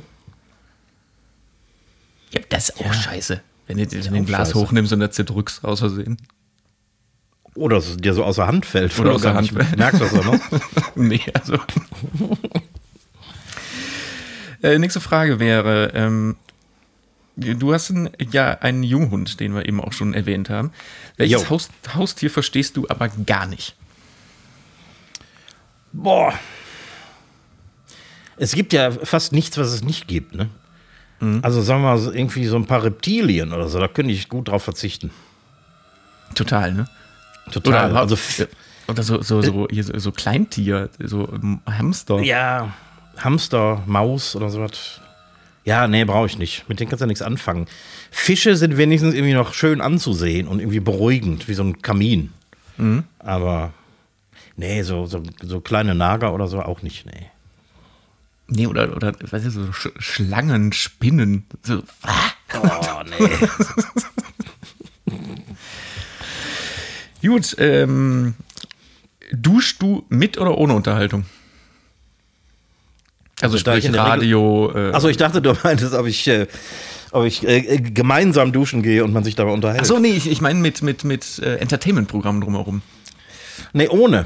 Ja, 2.31 2.41
das 2.49 2.69
ist 2.69 2.79
auch 2.85 2.93
scheiße. 2.93 3.41
Wenn 3.67 3.77
du 3.77 3.87
den 3.87 4.23
auch 4.23 4.25
Glas 4.25 4.49
scheiße. 4.49 4.59
hochnimmst 4.59 4.93
und 4.93 4.99
das 4.99 5.11
zerdrückst 5.11 5.65
aus 5.65 5.79
Versehen. 5.79 6.17
Oder 7.55 7.77
es 7.77 7.97
dir 7.97 8.13
so 8.13 8.23
außer 8.23 8.47
Hand 8.47 8.65
fällt. 8.65 8.97
Oder 8.99 9.13
du 9.13 9.19
gar 9.19 9.41
nicht 9.41 9.55
Hand 9.55 9.65
fällt. 9.65 9.79
Merkst 9.79 10.01
das 10.01 10.13
auch 10.13 10.25
noch? 10.25 10.39
nee, 10.95 11.21
also. 11.33 11.57
äh, 14.61 14.77
nächste 14.77 14.99
Frage 14.99 15.39
wäre: 15.39 15.91
ähm, 15.95 16.35
Du 17.37 17.73
hast 17.73 17.89
ein, 17.89 18.09
ja 18.31 18.51
einen 18.59 18.83
Junghund, 18.83 19.39
den 19.39 19.53
wir 19.53 19.67
eben 19.67 19.81
auch 19.81 19.91
schon 19.91 20.13
erwähnt 20.13 20.49
haben. 20.49 20.71
Welches. 21.17 21.49
Haus, 21.49 21.69
Haustier 21.93 22.31
verstehst 22.31 22.77
du 22.77 22.87
aber 22.87 23.09
gar 23.09 23.45
nicht? 23.45 23.75
Boah. 25.91 26.33
Es 28.37 28.53
gibt 28.53 28.73
ja 28.73 28.91
fast 28.91 29.33
nichts, 29.33 29.57
was 29.57 29.69
es 29.69 29.83
nicht 29.83 30.07
gibt, 30.07 30.35
ne? 30.35 30.49
Also 31.41 31.61
sagen 31.61 31.81
wir 31.81 31.95
mal, 31.95 32.15
irgendwie 32.15 32.45
so 32.45 32.55
ein 32.57 32.65
paar 32.65 32.83
Reptilien 32.83 33.53
oder 33.53 33.67
so, 33.69 33.79
da 33.79 33.87
könnte 33.87 34.11
ich 34.11 34.29
gut 34.29 34.49
drauf 34.49 34.63
verzichten. 34.63 35.11
Total, 36.35 36.73
ne? 36.73 36.87
Total. 37.51 37.91
Oder, 37.91 37.99
also, 38.01 38.17
oder 38.87 39.03
so, 39.03 39.21
so, 39.21 39.41
so, 39.41 39.67
hier, 39.71 39.83
so, 39.83 39.97
so 39.97 40.11
Kleintier, 40.11 40.89
so 40.99 41.29
ähm, 41.31 41.61
Hamster. 41.65 42.19
ja, 42.21 42.73
Hamster, 43.17 43.81
Maus 43.85 44.35
oder 44.35 44.49
sowas. 44.49 44.99
Ja, 45.63 45.87
nee, 45.87 46.05
brauche 46.05 46.27
ich 46.27 46.37
nicht. 46.37 46.69
Mit 46.69 46.79
denen 46.79 46.89
kannst 46.89 47.01
du 47.01 47.05
ja 47.05 47.07
nichts 47.07 47.23
anfangen. 47.23 47.65
Fische 48.11 48.55
sind 48.55 48.77
wenigstens 48.77 49.15
irgendwie 49.15 49.33
noch 49.33 49.53
schön 49.53 49.81
anzusehen 49.81 50.47
und 50.47 50.59
irgendwie 50.59 50.79
beruhigend, 50.79 51.47
wie 51.47 51.55
so 51.55 51.63
ein 51.63 51.81
Kamin. 51.81 52.33
Aber 53.19 53.73
nee, 54.57 54.83
so, 54.83 55.05
so, 55.05 55.23
so 55.41 55.61
kleine 55.61 55.95
Nager 55.95 56.33
oder 56.33 56.47
so 56.47 56.61
auch 56.61 56.81
nicht, 56.81 57.05
nee. 57.05 57.31
Nee, 58.47 58.67
oder, 58.67 58.95
oder 58.95 59.13
was 59.31 59.43
ist 59.43 59.55
so 59.55 59.71
Sch 59.73 59.89
Schlangen, 59.97 60.71
Spinnen. 60.73 61.45
So, 61.63 61.81
Oh, 62.53 63.01
nee. 63.09 63.47
Gut, 67.27 67.55
ähm, 67.59 68.35
duschst 69.31 69.81
du 69.81 70.05
mit 70.09 70.37
oder 70.37 70.57
ohne 70.57 70.73
Unterhaltung? 70.75 71.25
Also, 73.41 73.55
ich 73.55 73.61
sprich 73.61 73.85
Regel- 73.85 73.99
Radio. 73.99 74.71
Äh, 74.73 74.91
Also 74.91 75.09
ich 75.09 75.17
dachte, 75.17 75.41
du 75.41 75.53
meintest, 75.63 75.93
ob 75.93 76.05
ich, 76.05 76.27
äh, 76.27 76.47
ob 77.11 77.25
ich 77.25 77.45
äh, 77.47 77.77
gemeinsam 77.79 78.51
duschen 78.51 78.81
gehe 78.83 79.03
und 79.03 79.11
man 79.11 79.23
sich 79.23 79.35
dabei 79.35 79.51
unterhält. 79.51 79.81
Achso, 79.81 79.99
nee, 79.99 80.09
ich, 80.11 80.29
ich 80.29 80.39
meine 80.41 80.59
mit, 80.59 80.81
mit, 80.83 81.03
mit 81.03 81.39
äh, 81.39 81.55
Entertainment-Programmen 81.57 82.41
drumherum. 82.41 82.81
Nee, 83.73 83.87
ohne. 83.89 84.25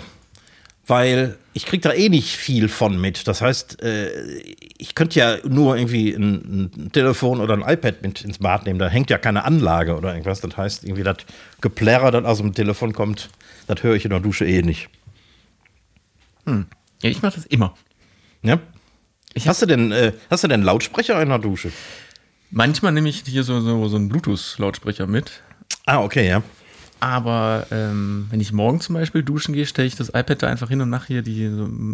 Weil 0.90 1.38
ich 1.54 1.68
krieg 1.68 1.84
da 1.84 1.94
eh 1.94 2.10
nicht 2.10 2.36
viel 2.36 2.68
von 2.68 3.00
mit. 3.00 3.28
Das 3.28 3.42
heißt, 3.42 3.84
äh, 3.84 4.40
ich 4.78 4.96
könnte 4.96 5.20
ja 5.20 5.38
nur 5.48 5.78
irgendwie 5.78 6.12
ein, 6.14 6.72
ein 6.76 6.92
Telefon 6.92 7.42
oder 7.42 7.54
ein 7.54 7.62
iPad 7.62 8.02
mit 8.02 8.24
ins 8.24 8.40
Bad 8.40 8.66
nehmen. 8.66 8.80
Da 8.80 8.90
hängt 8.90 9.12
ja 9.12 9.20
keine 9.20 9.46
Anlage 9.46 9.96
oder 9.96 10.10
irgendwas. 10.10 10.42
Das 10.42 10.58
heißt, 10.58 10.84
irgendwie 10.84 11.04
das 11.04 11.18
Geplärrer, 11.62 12.10
das 12.10 12.26
aus 12.26 12.40
dem 12.40 12.56
Telefon 12.56 12.94
kommt, 12.94 13.30
das 13.68 13.84
höre 13.84 13.96
ich 13.96 14.04
in 14.04 14.10
der 14.10 14.20
Dusche 14.20 14.48
eh 14.48 14.64
nicht. 14.64 14.90
Ja, 17.04 17.10
ich 17.10 17.22
mache 17.22 17.36
das 17.36 17.46
immer. 17.46 17.76
Ja? 18.42 18.60
hast, 19.46 19.62
du 19.62 19.68
denn, 19.68 19.92
äh, 19.92 20.14
hast 20.32 20.44
du 20.44 20.48
denn 20.48 20.64
Lautsprecher 20.64 21.22
in 21.22 21.30
der 21.30 21.40
Dusche? 21.40 21.72
Manchmal 22.50 22.94
nehme 22.94 23.10
ich 23.10 23.22
hier 23.26 23.44
so, 23.44 23.62
so, 23.62 23.88
so 23.88 23.96
einen 23.96 24.10
Bluetooth-Lautsprecher 24.10 25.06
mit. 25.06 25.44
Ah, 25.86 26.02
okay, 26.02 26.28
ja. 26.28 26.42
Aber 27.00 27.68
ähm, 27.72 28.28
wenn 28.30 28.42
ich 28.42 28.52
morgen 28.52 28.82
zum 28.82 28.96
Beispiel 28.96 29.24
duschen 29.24 29.54
gehe, 29.54 29.66
stelle 29.66 29.88
ich 29.88 29.96
das 29.96 30.10
iPad 30.10 30.44
da 30.44 30.48
einfach 30.48 30.70
hin 30.70 30.82
und 30.82 30.90
mache 30.90 31.08
hier 31.08 31.22
die, 31.22 31.50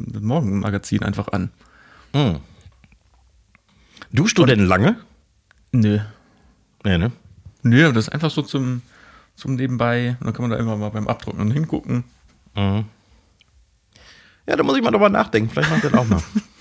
das 0.07 0.21
Morgenmagazin 0.21 1.03
einfach 1.03 1.27
an. 1.27 1.51
Duschst 4.11 4.37
du 4.37 4.45
denn 4.45 4.65
lange? 4.65 4.97
Nö. 5.71 5.99
Nee, 6.83 6.97
ne? 6.97 7.11
Nö, 7.63 7.91
das 7.91 8.07
ist 8.07 8.13
einfach 8.13 8.31
so 8.31 8.41
zum, 8.41 8.81
zum 9.35 9.55
Nebenbei. 9.55 10.17
Und 10.19 10.25
dann 10.25 10.33
kann 10.33 10.43
man 10.43 10.51
da 10.51 10.57
immer 10.57 10.77
mal 10.77 10.89
beim 10.89 11.07
Abtrocknen 11.07 11.51
hingucken. 11.51 12.03
Ja, 14.47 14.55
da 14.55 14.63
muss 14.63 14.77
ich 14.77 14.83
mal 14.83 14.91
drüber 14.91 15.09
nachdenken. 15.09 15.49
Vielleicht 15.49 15.69
mache 15.69 15.85
ich 15.85 15.91
das 15.91 15.99
auch 15.99 16.07
mal. 16.07 16.21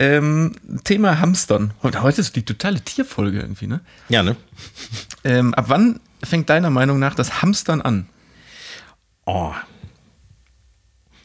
Ähm, 0.00 0.56
Thema 0.82 1.20
Hamstern. 1.20 1.74
Heute, 1.82 2.02
heute 2.02 2.22
ist 2.22 2.34
die 2.34 2.42
totale 2.42 2.80
Tierfolge 2.80 3.38
irgendwie, 3.40 3.66
ne? 3.66 3.80
ja, 4.08 4.22
ne? 4.22 4.34
Ähm, 5.24 5.52
ab 5.52 5.66
wann 5.68 6.00
fängt 6.24 6.48
deiner 6.48 6.70
Meinung 6.70 6.98
nach 6.98 7.14
das 7.14 7.42
Hamstern 7.42 7.82
an? 7.82 8.08
Oh. 9.26 9.52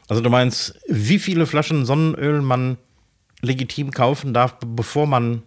Also 0.10 0.22
du 0.22 0.30
meinst, 0.30 0.78
wie 0.90 1.20
viele 1.20 1.46
Flaschen 1.46 1.86
Sonnenöl 1.86 2.42
man 2.42 2.78
legitim 3.42 3.92
kaufen 3.92 4.34
darf, 4.34 4.60
be- 4.60 4.68
bevor 4.68 5.08
man 5.08 5.44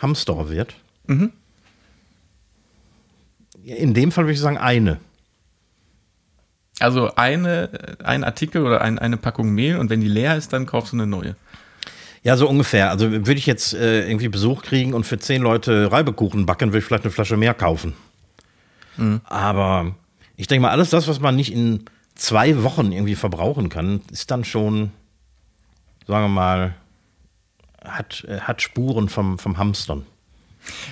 Hamster 0.00 0.48
wird? 0.48 0.74
Mhm. 1.06 1.32
In 3.62 3.92
dem 3.92 4.10
Fall 4.10 4.24
würde 4.24 4.32
ich 4.32 4.40
sagen 4.40 4.56
eine. 4.56 4.98
Also 6.78 7.14
eine, 7.14 7.98
ein 8.02 8.24
Artikel 8.24 8.62
oder 8.64 8.80
ein, 8.80 8.98
eine 8.98 9.18
Packung 9.18 9.50
Mehl 9.50 9.76
und 9.76 9.90
wenn 9.90 10.00
die 10.00 10.08
leer 10.08 10.36
ist, 10.38 10.54
dann 10.54 10.64
kaufst 10.64 10.94
du 10.94 10.96
eine 10.96 11.06
neue. 11.06 11.36
Ja, 12.22 12.36
so 12.36 12.48
ungefähr. 12.48 12.90
Also 12.90 13.10
würde 13.10 13.34
ich 13.34 13.46
jetzt 13.46 13.72
äh, 13.72 14.06
irgendwie 14.06 14.28
Besuch 14.28 14.62
kriegen 14.62 14.92
und 14.92 15.04
für 15.04 15.18
zehn 15.18 15.42
Leute 15.42 15.90
Reibekuchen 15.90 16.44
backen, 16.46 16.68
würde 16.68 16.78
ich 16.78 16.84
vielleicht 16.84 17.04
eine 17.04 17.12
Flasche 17.12 17.36
mehr 17.36 17.54
kaufen. 17.54 17.94
Aber 19.24 19.94
ich 20.36 20.46
denke 20.46 20.62
mal, 20.62 20.70
alles 20.70 20.90
das, 20.90 21.08
was 21.08 21.20
man 21.20 21.36
nicht 21.36 21.52
in 21.52 21.84
zwei 22.14 22.62
Wochen 22.62 22.92
irgendwie 22.92 23.14
verbrauchen 23.14 23.68
kann, 23.70 24.02
ist 24.10 24.30
dann 24.30 24.44
schon, 24.44 24.92
sagen 26.06 26.24
wir 26.24 26.28
mal, 26.28 26.74
hat, 27.82 28.24
äh, 28.28 28.40
hat 28.40 28.60
Spuren 28.60 29.08
vom, 29.08 29.38
vom 29.38 29.56
Hamstern. 29.56 30.04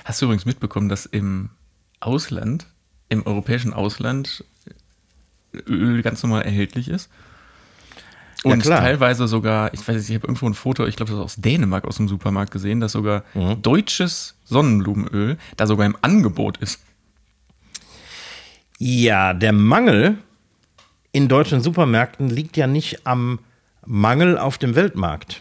Hast 0.05 0.23
du 0.23 0.27
übrigens 0.27 0.47
mitbekommen, 0.47 0.89
dass 0.89 1.05
im 1.05 1.51
Ausland, 2.01 2.67
im 3.11 3.27
europäischen 3.27 3.75
Ausland, 3.75 4.45
Öl 5.67 6.03
ganz 6.03 6.23
normal 6.23 6.43
erhältlich 6.43 6.89
ist? 6.89 7.11
Ja, 8.49 8.55
Und 8.55 8.63
klar. 8.63 8.81
teilweise 8.81 9.27
sogar, 9.29 9.73
ich 9.75 9.81
weiß 9.87 9.97
nicht, 9.97 10.09
ich 10.09 10.15
habe 10.15 10.27
irgendwo 10.27 10.47
ein 10.47 10.55
Foto, 10.55 10.87
ich 10.87 10.97
glaube, 10.97 11.11
das 11.13 11.19
ist 11.19 11.25
aus 11.25 11.37
Dänemark 11.37 11.85
aus 11.87 11.97
dem 11.97 12.09
Supermarkt 12.09 12.51
gesehen, 12.53 12.81
dass 12.81 12.93
sogar 12.93 13.25
Mhm. 13.35 13.63
deutsches 13.63 14.37
Sonnenblumenöl 14.45 15.37
da 15.57 15.67
sogar 15.67 15.87
im 15.87 15.97
Angebot 16.03 16.57
ist. 16.59 16.81
Ja, 18.79 19.35
der 19.35 19.53
Mangel 19.53 20.19
in 21.13 21.29
deutschen 21.29 21.61
Supermärkten 21.61 22.29
liegt 22.31 22.57
ja 22.57 22.67
nicht 22.67 23.07
am 23.07 23.41
Mangel 23.85 24.39
auf 24.39 24.59
dem 24.59 24.75
Weltmarkt. 24.77 25.41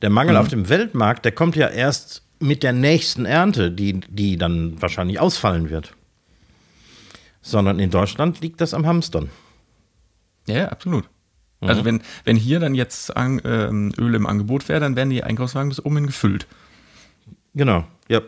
Der 0.00 0.10
Mangel 0.10 0.36
auf 0.36 0.48
dem 0.48 0.68
Weltmarkt, 0.68 1.24
der 1.24 1.32
kommt 1.32 1.54
ja 1.56 1.68
erst 1.68 2.22
mit 2.40 2.62
der 2.62 2.72
nächsten 2.72 3.24
Ernte, 3.24 3.70
die, 3.70 4.00
die 4.08 4.36
dann 4.36 4.80
wahrscheinlich 4.80 5.20
ausfallen 5.20 5.70
wird. 5.70 5.94
Sondern 7.40 7.78
in 7.78 7.90
Deutschland 7.90 8.40
liegt 8.40 8.60
das 8.60 8.74
am 8.74 8.86
Hamstern. 8.86 9.30
Ja, 10.46 10.54
ja, 10.56 10.74
absolut. 11.62 11.70
Also 11.70 11.84
wenn, 11.84 12.02
wenn 12.24 12.36
hier 12.36 12.60
dann 12.60 12.74
jetzt 12.74 13.16
an, 13.16 13.40
ähm, 13.44 13.92
Öl 13.98 14.14
im 14.14 14.26
Angebot 14.26 14.68
wäre, 14.68 14.80
dann 14.80 14.96
wären 14.96 15.10
die 15.10 15.22
Einkaufswagen 15.22 15.68
bis 15.68 15.84
oben 15.84 15.96
hin 15.96 16.06
gefüllt. 16.06 16.46
Genau, 17.54 17.84
ja. 18.08 18.20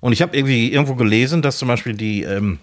Und 0.00 0.12
ich 0.12 0.22
habe 0.22 0.36
irgendwie 0.36 0.72
irgendwo 0.72 0.94
gelesen, 0.94 1.42
dass 1.42 1.58
zum 1.58 1.68
Beispiel 1.68 1.94
die, 1.94 2.22
ähm, 2.22 2.58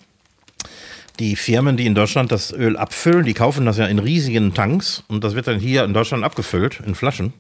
die 1.20 1.36
Firmen, 1.36 1.78
die 1.78 1.86
in 1.86 1.96
Deutschland 1.96 2.32
das 2.32 2.52
Öl 2.52 2.78
abfüllen, 2.78 3.26
die 3.26 3.34
kaufen 3.34 3.66
das 3.66 3.78
ja 3.78 3.86
in 3.88 4.00
riesigen 4.00 4.54
Tanks 4.54 5.04
und 5.08 5.24
das 5.24 5.36
wird 5.36 5.48
dann 5.48 5.60
hier 5.60 5.84
in 5.84 5.94
Deutschland 5.94 6.24
abgefüllt, 6.24 6.82
in 6.86 6.96
Flaschen, 6.96 7.34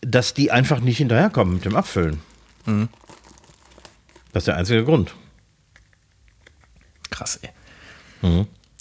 dass 0.00 0.34
die 0.34 0.50
einfach 0.50 0.80
nicht 0.80 0.98
hinterherkommen 0.98 1.54
mit 1.54 1.64
dem 1.64 1.76
Abfüllen. 1.76 2.20
Das 4.32 4.42
ist 4.42 4.48
der 4.48 4.56
einzige 4.56 4.84
Grund. 4.84 5.14
Krass, 7.10 7.40
ey. 7.42 7.50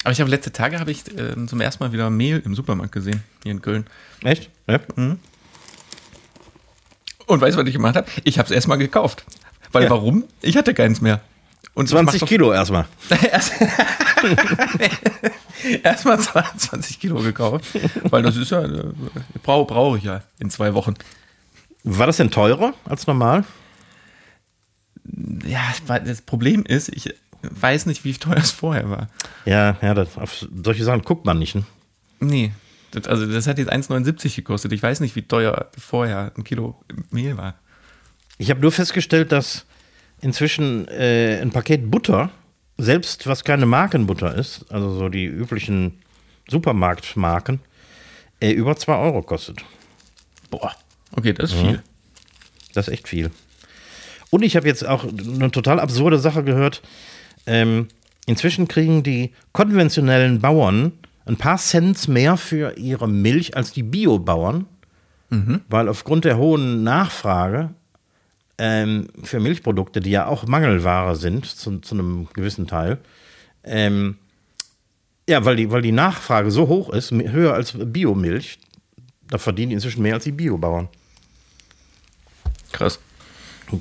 Aber 0.06 0.12
ich 0.12 0.22
habe 0.22 0.30
letzte 0.30 0.51
Tage 0.53 0.80
habe 0.80 0.91
ich 0.91 1.03
äh, 1.18 1.34
zum 1.47 1.60
ersten 1.62 1.84
Mal 1.84 1.91
wieder 1.91 2.10
Mehl 2.12 2.41
im 2.45 2.53
Supermarkt 2.56 2.91
gesehen, 2.91 3.24
hier 3.43 3.51
in 3.51 3.62
Köln. 3.62 3.86
Echt? 4.24 4.49
Ja. 4.68 4.80
Und 4.95 5.20
weißt 7.41 7.58
du, 7.58 7.62
was 7.62 7.68
ich 7.68 7.74
gemacht 7.74 7.95
habe? 7.95 8.08
Ich 8.24 8.38
habe 8.38 8.45
es 8.45 8.51
erstmal 8.51 8.78
gekauft. 8.78 9.26
Weil 9.72 9.86
Ja. 9.86 9.89
warum? 9.89 10.24
Ich 10.41 10.56
hatte 10.58 10.74
keins 10.76 11.01
mehr. 11.01 11.22
Und 11.74 11.86
ich 11.89 11.93
mach 11.93 12.03
20 12.03 12.20
doch- 12.22 12.28
Kilo 12.28 12.53
erstmal. 12.53 12.86
Erst- 13.32 13.53
Erstmal 15.84 16.20
20 16.20 16.99
Kilo 16.99 17.16
gekauft. 17.22 17.66
Weil 18.03 18.22
das 18.22 18.38
ist 18.38 18.51
ja, 18.51 18.62
äh, 18.64 18.93
brauche 19.43 19.66
brauch 19.74 19.97
ich 19.97 20.03
ja 20.03 20.22
in 20.39 20.49
zwei 20.51 20.74
Wochen. 20.76 20.93
War 21.84 22.06
das 22.08 22.18
denn 22.18 22.30
teurer 22.32 22.74
als 22.86 23.08
normal? 23.08 23.43
Ja, 25.45 25.62
weil 25.88 26.03
das 26.03 26.22
Problem 26.22 26.64
ist, 26.64 26.89
ich 26.89 27.14
weiß 27.52 27.86
nicht, 27.86 28.04
wie 28.04 28.14
teuer 28.14 28.38
es 28.38 28.52
vorher 28.52 28.89
war. 28.89 29.10
Ja, 29.46 29.78
ja, 29.82 29.93
das, 29.93 30.18
auf 30.18 30.46
solche 30.64 30.84
Sachen 30.84 31.02
guckt 31.04 31.26
man 31.26 31.39
nicht. 31.39 31.56
Ne? 31.56 31.64
Nee. 32.20 32.52
Das, 32.91 33.08
also 33.08 33.26
das 33.26 33.48
hat 33.48 33.58
jetzt 33.58 33.72
1,79 33.72 34.36
gekostet. 34.36 34.72
Ich 34.72 34.82
weiß 34.82 35.00
nicht, 35.02 35.16
wie 35.16 35.24
teuer 35.24 35.70
vorher 35.78 36.32
ein 36.38 36.43
Kilo 36.43 36.82
Mehl 37.12 37.38
war. 37.38 37.56
Ich 38.38 38.50
habe 38.50 38.62
nur 38.62 38.72
festgestellt, 38.72 39.32
dass 39.32 39.66
inzwischen 40.22 40.88
äh, 40.88 41.39
ein 41.41 41.52
Paket 41.52 41.89
Butter, 41.89 42.30
selbst 42.78 43.28
was 43.28 43.43
keine 43.43 43.66
Markenbutter 43.66 44.36
ist, 44.36 44.66
also 44.70 44.91
so 44.91 45.10
die 45.10 45.26
üblichen 45.26 46.00
Supermarktmarken, 46.50 47.60
äh, 48.39 48.52
über 48.52 48.76
2 48.76 48.96
Euro 48.98 49.22
kostet. 49.22 49.64
Boah. 50.50 50.74
Okay, 51.12 51.34
das 51.34 51.52
ist 51.52 51.60
viel. 51.60 51.82
Das 52.74 52.88
ist 52.88 52.93
echt 52.93 53.08
viel. 53.08 53.32
Und 54.30 54.43
ich 54.43 54.56
habe 54.56 54.68
jetzt 54.68 54.86
auch 54.86 55.06
eine 55.06 55.52
total 55.52 55.80
absurde 55.80 56.20
Sache 56.20 56.43
gehört. 56.43 56.82
Ähm, 57.46 57.88
inzwischen 58.26 58.68
kriegen 58.68 59.04
die 59.04 59.34
konventionellen 59.52 60.39
Bauern 60.39 60.93
ein 61.26 61.38
paar 61.38 61.58
Cent 61.58 62.08
mehr 62.08 62.38
für 62.38 62.78
ihre 62.78 63.08
Milch 63.08 63.56
als 63.56 63.72
die 63.72 63.84
Biobauern, 63.84 64.66
weil 65.70 65.89
aufgrund 65.89 66.26
der 66.26 66.38
hohen 66.38 66.84
Nachfrage 66.84 67.72
ähm, 68.58 69.08
für 69.24 69.39
Milchprodukte, 69.39 70.00
die 70.00 70.12
ja 70.12 70.28
auch 70.28 70.46
Mangelware 70.48 71.16
sind, 71.16 71.46
zu, 71.46 71.80
zu 71.80 71.96
einem 71.96 72.28
gewissen 72.34 72.68
Teil, 72.68 73.00
ähm, 73.64 74.18
ja, 75.28 75.43
weil 75.43 75.56
die, 75.56 75.72
weil 75.72 75.82
die 75.82 75.91
Nachfrage 75.91 76.52
so 76.52 76.68
hoch 76.68 76.89
ist, 76.89 77.12
höher 77.12 77.54
als 77.54 77.74
Biomilch, 77.76 78.60
da 79.28 79.39
verdienen 79.39 79.70
die 79.70 79.76
inzwischen 79.76 80.04
mehr 80.04 80.14
als 80.14 80.24
die 80.24 80.32
Biobauern. 80.32 80.88
Krass. 82.72 83.00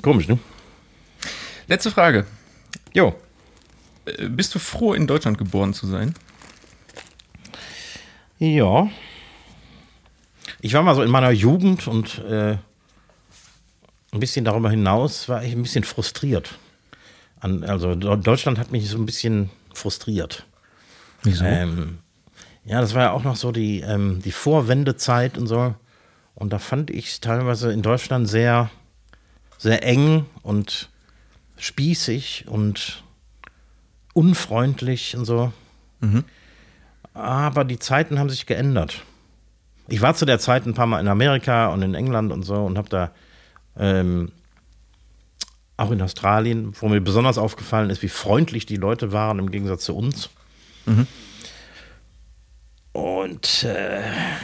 Komisch, 0.01 0.27
ne? 0.27 0.39
Letzte 1.67 1.91
Frage. 1.91 2.25
Jo. 2.93 3.15
Äh, 4.05 4.27
Bist 4.29 4.55
du 4.55 4.59
froh, 4.59 4.93
in 4.93 5.07
Deutschland 5.07 5.37
geboren 5.37 5.73
zu 5.73 5.87
sein? 5.87 6.15
Ja. 8.39 8.89
Ich 10.61 10.73
war 10.73 10.83
mal 10.83 10.95
so 10.95 11.03
in 11.03 11.11
meiner 11.11 11.31
Jugend 11.31 11.87
und 11.87 12.19
äh, 12.19 12.57
ein 14.11 14.19
bisschen 14.19 14.45
darüber 14.45 14.69
hinaus 14.69 15.29
war 15.29 15.43
ich 15.43 15.53
ein 15.53 15.61
bisschen 15.61 15.83
frustriert. 15.83 16.57
An, 17.39 17.63
also 17.63 17.95
Deutschland 17.95 18.57
hat 18.57 18.71
mich 18.71 18.89
so 18.89 18.97
ein 18.97 19.05
bisschen 19.05 19.49
frustriert. 19.73 20.45
Wieso? 21.23 21.43
Ähm, 21.45 21.99
ja, 22.65 22.81
das 22.81 22.93
war 22.95 23.03
ja 23.03 23.11
auch 23.11 23.23
noch 23.23 23.35
so 23.35 23.51
die, 23.51 23.81
ähm, 23.81 24.21
die 24.23 24.31
Vorwendezeit 24.31 25.37
und 25.37 25.47
so. 25.47 25.75
Und 26.33 26.51
da 26.51 26.59
fand 26.59 26.89
ich 26.89 27.07
es 27.07 27.19
teilweise 27.21 27.71
in 27.71 27.81
Deutschland 27.81 28.27
sehr, 28.27 28.69
sehr 29.57 29.83
eng 29.83 30.25
und 30.41 30.89
spießig 31.57 32.45
und 32.47 33.03
unfreundlich 34.15 35.15
und 35.15 35.25
so. 35.25 35.51
Aber 37.13 37.63
die 37.63 37.79
Zeiten 37.79 38.17
haben 38.17 38.29
sich 38.29 38.45
geändert. 38.45 39.03
Ich 39.87 40.01
war 40.01 40.15
zu 40.15 40.25
der 40.25 40.39
Zeit 40.39 40.65
ein 40.65 40.73
paar 40.73 40.87
Mal 40.87 40.99
in 40.99 41.07
Amerika 41.07 41.67
und 41.67 41.81
in 41.83 41.93
England 41.93 42.31
und 42.31 42.43
so 42.43 42.55
und 42.65 42.77
habe 42.77 42.89
da 42.89 43.11
ähm, 43.77 44.31
auch 45.77 45.91
in 45.91 46.01
Australien, 46.01 46.73
wo 46.79 46.87
mir 46.87 47.01
besonders 47.01 47.37
aufgefallen 47.37 47.89
ist, 47.89 48.01
wie 48.01 48.09
freundlich 48.09 48.65
die 48.65 48.77
Leute 48.77 49.11
waren 49.11 49.37
im 49.39 49.51
Gegensatz 49.51 49.83
zu 49.85 49.95
uns. 49.95 50.29
Und 52.93 53.63
äh, 53.63 54.01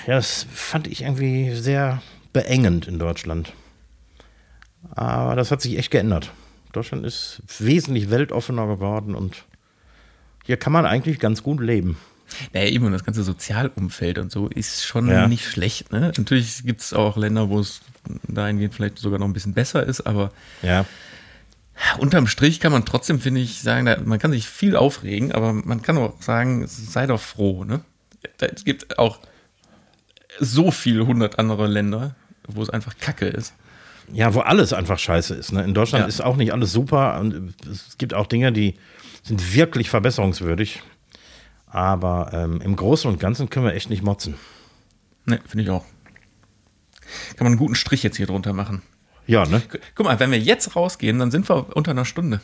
ja, 0.08 0.16
das 0.16 0.46
fand 0.52 0.88
ich 0.88 1.04
irgendwie 1.04 1.56
sehr 1.56 2.02
beengend 2.34 2.88
in 2.88 3.00
Deutschland. 3.00 3.54
Aber 4.92 5.36
das 5.36 5.52
hat 5.52 5.62
sich 5.62 5.78
echt 5.78 5.92
geändert. 5.92 6.32
Deutschland 6.74 7.06
ist 7.06 7.42
wesentlich 7.60 8.10
weltoffener 8.10 8.68
geworden 8.68 9.16
und 9.16 9.46
hier 10.46 10.58
kann 10.58 10.74
man 10.74 10.86
eigentlich 10.86 11.20
ganz 11.20 11.44
gut 11.44 11.62
leben. 11.62 11.98
Naja, 12.54 12.68
eben, 12.70 12.86
und 12.86 12.94
das 12.94 13.04
ganze 13.04 13.24
Sozialumfeld 13.24 14.18
und 14.18 14.32
so 14.32 14.48
ist 14.48 14.86
schon 14.86 15.10
Ja. 15.10 15.28
nicht 15.28 15.46
schlecht. 15.46 15.92
Ne? 15.92 16.14
Natürlich 16.18 16.64
gibt 16.66 16.80
es 16.82 16.94
auch 16.94 17.18
Länder, 17.18 17.50
wo 17.50 17.60
es 17.60 17.82
dahingehend 18.28 18.74
vielleicht 18.74 19.00
sogar 19.00 19.20
noch 19.20 19.28
ein 19.28 19.34
bisschen 19.34 19.54
besser 19.54 19.86
ist, 19.86 20.02
aber 20.02 20.32
Ja. 20.62 20.86
unterm 21.98 22.28
Strich 22.28 22.60
kann 22.62 22.72
man 22.72 22.86
trotzdem, 22.86 23.20
finde 23.20 23.42
ich, 23.42 23.62
sagen, 23.62 23.90
man 24.06 24.18
kann 24.20 24.32
sich 24.32 24.48
viel 24.48 24.76
aufregen, 24.78 25.32
aber 25.34 25.52
man 25.52 25.82
kann 25.82 25.98
auch 25.98 26.22
sagen, 26.22 26.66
sei 26.68 27.06
doch 27.06 27.20
froh. 27.20 27.66
Ne? 27.66 27.82
Es 28.40 28.64
gibt 28.64 28.98
auch 28.98 29.20
so 30.40 30.72
viele 30.72 31.06
hundert 31.06 31.38
andere 31.38 31.68
Länder, 31.68 32.16
wo 32.48 32.62
es 32.64 32.70
einfach 32.70 32.96
Kacke 33.00 33.26
ist. 33.28 33.54
Ja, 34.14 34.34
wo 34.34 34.40
alles 34.40 34.72
einfach 34.74 35.00
scheiße 35.00 35.34
ist. 35.36 35.52
Ne? 35.52 35.64
In 35.64 35.74
Deutschland 35.74 36.04
Ja. 36.04 36.08
ist 36.08 36.22
auch 36.22 36.36
nicht 36.38 36.54
alles 36.54 36.72
super 36.72 37.20
und 37.20 37.54
es 37.70 37.98
gibt 37.98 38.14
auch 38.14 38.28
Dinge, 38.28 38.52
die 38.52 38.76
sind 39.32 39.54
wirklich 39.56 39.90
verbesserungswürdig. 39.90 40.82
Aber 41.68 42.32
ähm, 42.34 42.60
im 42.60 42.76
Großen 42.76 43.10
und 43.10 43.18
Ganzen 43.18 43.50
können 43.50 43.66
wir 43.66 43.74
echt 43.74 43.90
nicht 43.90 44.04
motzen. 44.04 44.36
Ne, 45.26 45.40
finde 45.48 45.64
ich 45.64 45.70
auch. 45.70 45.86
Kann 47.38 47.46
man 47.46 47.48
einen 47.48 47.58
guten 47.58 47.76
Strich 47.76 48.04
jetzt 48.04 48.18
hier 48.18 48.26
drunter 48.28 48.52
machen. 48.52 48.82
Ja, 49.28 49.46
ne? 49.46 49.62
Gu- 49.72 49.78
Guck 49.96 50.06
mal, 50.06 50.20
wenn 50.20 50.32
wir 50.32 50.40
jetzt 50.40 50.76
rausgehen, 50.76 51.18
dann 51.18 51.32
sind 51.32 51.48
wir 51.50 51.78
unter 51.78 51.92
einer 51.92 52.04
Stunde. 52.04 52.42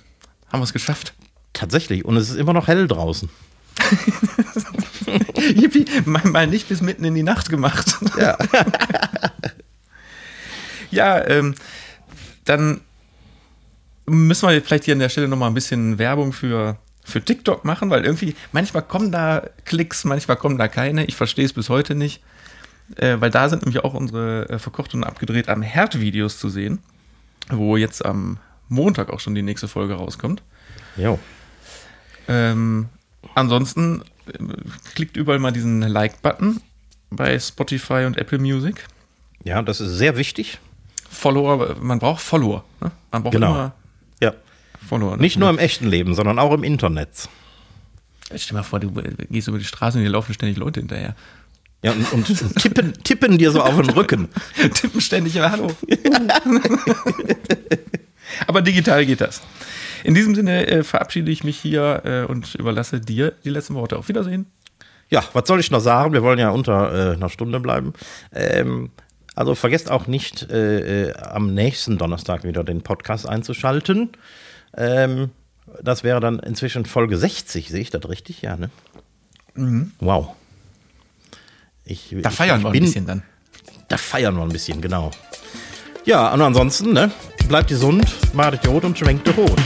Haben 0.50 0.60
wir 0.62 0.64
es 0.64 0.72
geschafft. 0.72 1.14
Tatsächlich. 1.52 2.06
Und 2.06 2.16
es 2.16 2.30
ist 2.30 2.38
immer 2.38 2.54
noch 2.54 2.68
hell 2.68 2.88
draußen. 2.88 3.30
Yippie, 5.56 5.86
mal, 6.06 6.24
mal 6.26 6.48
nicht 6.48 6.70
bis 6.70 6.80
mitten 6.82 7.04
in 7.04 7.16
die 7.16 7.24
Nacht 7.24 7.50
gemacht. 7.50 7.98
Ja. 8.18 8.38
Ja, 10.90 11.28
ähm, 11.28 11.54
dann 12.46 12.80
müssen 14.08 14.48
wir 14.50 14.62
vielleicht 14.62 14.86
hier 14.86 14.94
an 14.94 15.00
der 15.00 15.10
Stelle 15.10 15.28
nochmal 15.28 15.50
ein 15.50 15.54
bisschen 15.54 15.98
Werbung 16.00 16.34
für, 16.34 16.78
für 17.04 17.24
TikTok 17.24 17.66
machen, 17.66 17.90
weil 17.90 18.06
irgendwie 18.06 18.36
manchmal 18.52 18.84
kommen 18.84 19.12
da 19.12 19.44
Klicks, 19.66 20.04
manchmal 20.06 20.38
kommen 20.38 20.58
da 20.58 20.68
keine. 20.68 21.06
Ich 21.06 21.16
verstehe 21.16 21.46
es 21.46 21.54
bis 21.54 21.70
heute 21.70 21.96
nicht. 21.96 22.22
Äh, 22.96 23.20
weil 23.20 23.30
da 23.32 23.50
sind 23.50 23.64
nämlich 23.66 23.84
auch 23.84 23.94
unsere 23.94 24.48
äh, 24.50 24.60
verkocht 24.60 24.94
und 24.94 25.04
abgedreht 25.04 25.50
am 25.50 25.62
Herd-Videos 25.62 26.40
zu 26.40 26.48
sehen, 26.48 26.80
wo 27.50 27.76
jetzt 27.76 28.06
am 28.06 28.38
Montag 28.70 29.10
auch 29.10 29.20
schon 29.20 29.36
die 29.36 29.42
nächste 29.42 29.68
Folge 29.68 29.96
rauskommt. 29.96 30.42
Jo. 30.96 31.20
Ähm, 32.30 32.88
ansonsten 33.36 34.04
äh, 34.28 34.38
klickt 34.96 35.18
überall 35.18 35.40
mal 35.40 35.52
diesen 35.52 35.82
Like-Button 35.82 36.62
bei 37.10 37.38
Spotify 37.40 38.06
und 38.06 38.18
Apple 38.18 38.40
Music. 38.40 38.86
Ja, 39.44 39.62
das 39.62 39.82
ist 39.82 39.98
sehr 39.98 40.16
wichtig. 40.16 40.60
Follower, 41.10 41.76
man 41.82 42.00
braucht 42.00 42.22
Follower. 42.22 42.64
Ne? 42.80 42.92
Man 43.12 43.24
braucht 43.24 43.34
Genau. 43.34 43.52
immer. 43.52 43.74
Follower. 44.88 45.18
Nicht 45.18 45.38
nur 45.38 45.50
im 45.50 45.58
echten 45.58 45.88
Leben, 45.88 46.16
sondern 46.16 46.40
auch 46.40 46.54
im 46.54 46.64
Internet. 46.64 47.30
Stell 48.36 48.40
dir 48.40 48.54
mal 48.56 48.64
vor, 48.64 48.80
du 48.80 49.00
äh, 49.00 49.14
gehst 49.30 49.48
über 49.48 49.58
die 49.58 49.66
Straße 49.66 49.98
und 49.98 50.04
hier 50.04 50.12
laufen 50.12 50.34
ständig 50.34 50.58
Leute 50.58 50.80
hinterher. 50.80 51.16
Ja, 51.84 51.92
und, 51.92 52.12
und 52.12 52.56
tippen, 52.60 52.94
tippen 53.04 53.38
dir 53.38 53.52
so 53.52 53.62
auf 53.62 53.80
den 53.80 53.92
Rücken. 53.92 54.30
Tippen 54.74 55.00
ständig 55.00 55.36
immer 55.36 55.52
Hallo. 55.52 55.72
Aber 58.48 58.62
digital 58.62 59.06
geht 59.06 59.22
das. 59.22 59.42
In 60.04 60.16
diesem 60.16 60.36
Sinne 60.36 60.68
äh, 60.68 60.84
verabschiede 60.84 61.32
ich 61.32 61.44
mich 61.44 61.58
hier 61.58 62.02
äh, 62.04 62.32
und 62.32 62.56
überlasse 62.56 63.00
dir 63.00 63.34
die 63.44 63.50
letzten 63.50 63.76
Worte. 63.76 63.98
Auf 63.98 64.08
Wiedersehen. 64.08 64.48
Ja, 65.10 65.24
was 65.34 65.48
soll 65.48 65.60
ich 65.60 65.72
noch 65.72 65.80
sagen? 65.80 66.14
Wir 66.14 66.24
wollen 66.24 66.40
ja 66.40 66.50
unter 66.50 67.12
äh, 67.12 67.14
einer 67.14 67.30
Stunde 67.30 67.60
bleiben. 67.60 67.94
Ähm, 68.34 68.90
also 69.36 69.54
vergesst 69.54 69.92
auch 69.92 70.08
nicht, 70.08 70.50
äh, 70.50 71.10
äh, 71.10 71.14
am 71.14 71.54
nächsten 71.54 71.98
Donnerstag 71.98 72.44
wieder 72.44 72.64
den 72.64 72.82
Podcast 72.82 73.30
einzuschalten. 73.30 74.10
Ähm, 74.78 75.32
das 75.82 76.04
wäre 76.04 76.20
dann 76.20 76.40
inzwischen 76.40 76.86
Folge 76.86 77.18
60, 77.18 77.70
sehe 77.70 77.82
ich 77.82 77.90
das 77.90 78.08
richtig? 78.08 78.42
Ja, 78.42 78.56
ne? 78.58 78.70
Wow. 80.00 80.30
Ich, 81.84 82.12
Mhm. 82.12 82.22
Da 82.22 82.30
ich- 82.30 82.36
feiern 82.36 82.60
ich 82.60 82.66
wir 82.66 82.72
ein 82.72 82.80
bisschen 82.80 83.06
dann. 83.06 83.24
Da 83.88 83.98
feiern 83.98 84.36
wir 84.36 84.44
ein 84.44 84.50
bisschen, 84.50 84.82
genau. 84.82 85.12
Ja, 86.06 86.34
und 86.34 86.42
ansonsten, 86.42 86.94
ne? 86.94 87.12
Bleibt 87.48 87.70
gesund, 87.70 88.06
macht 88.34 88.66
Jod 88.66 88.84
und 88.86 88.98
schwenkt 88.98 89.28
Rot. 89.38 89.60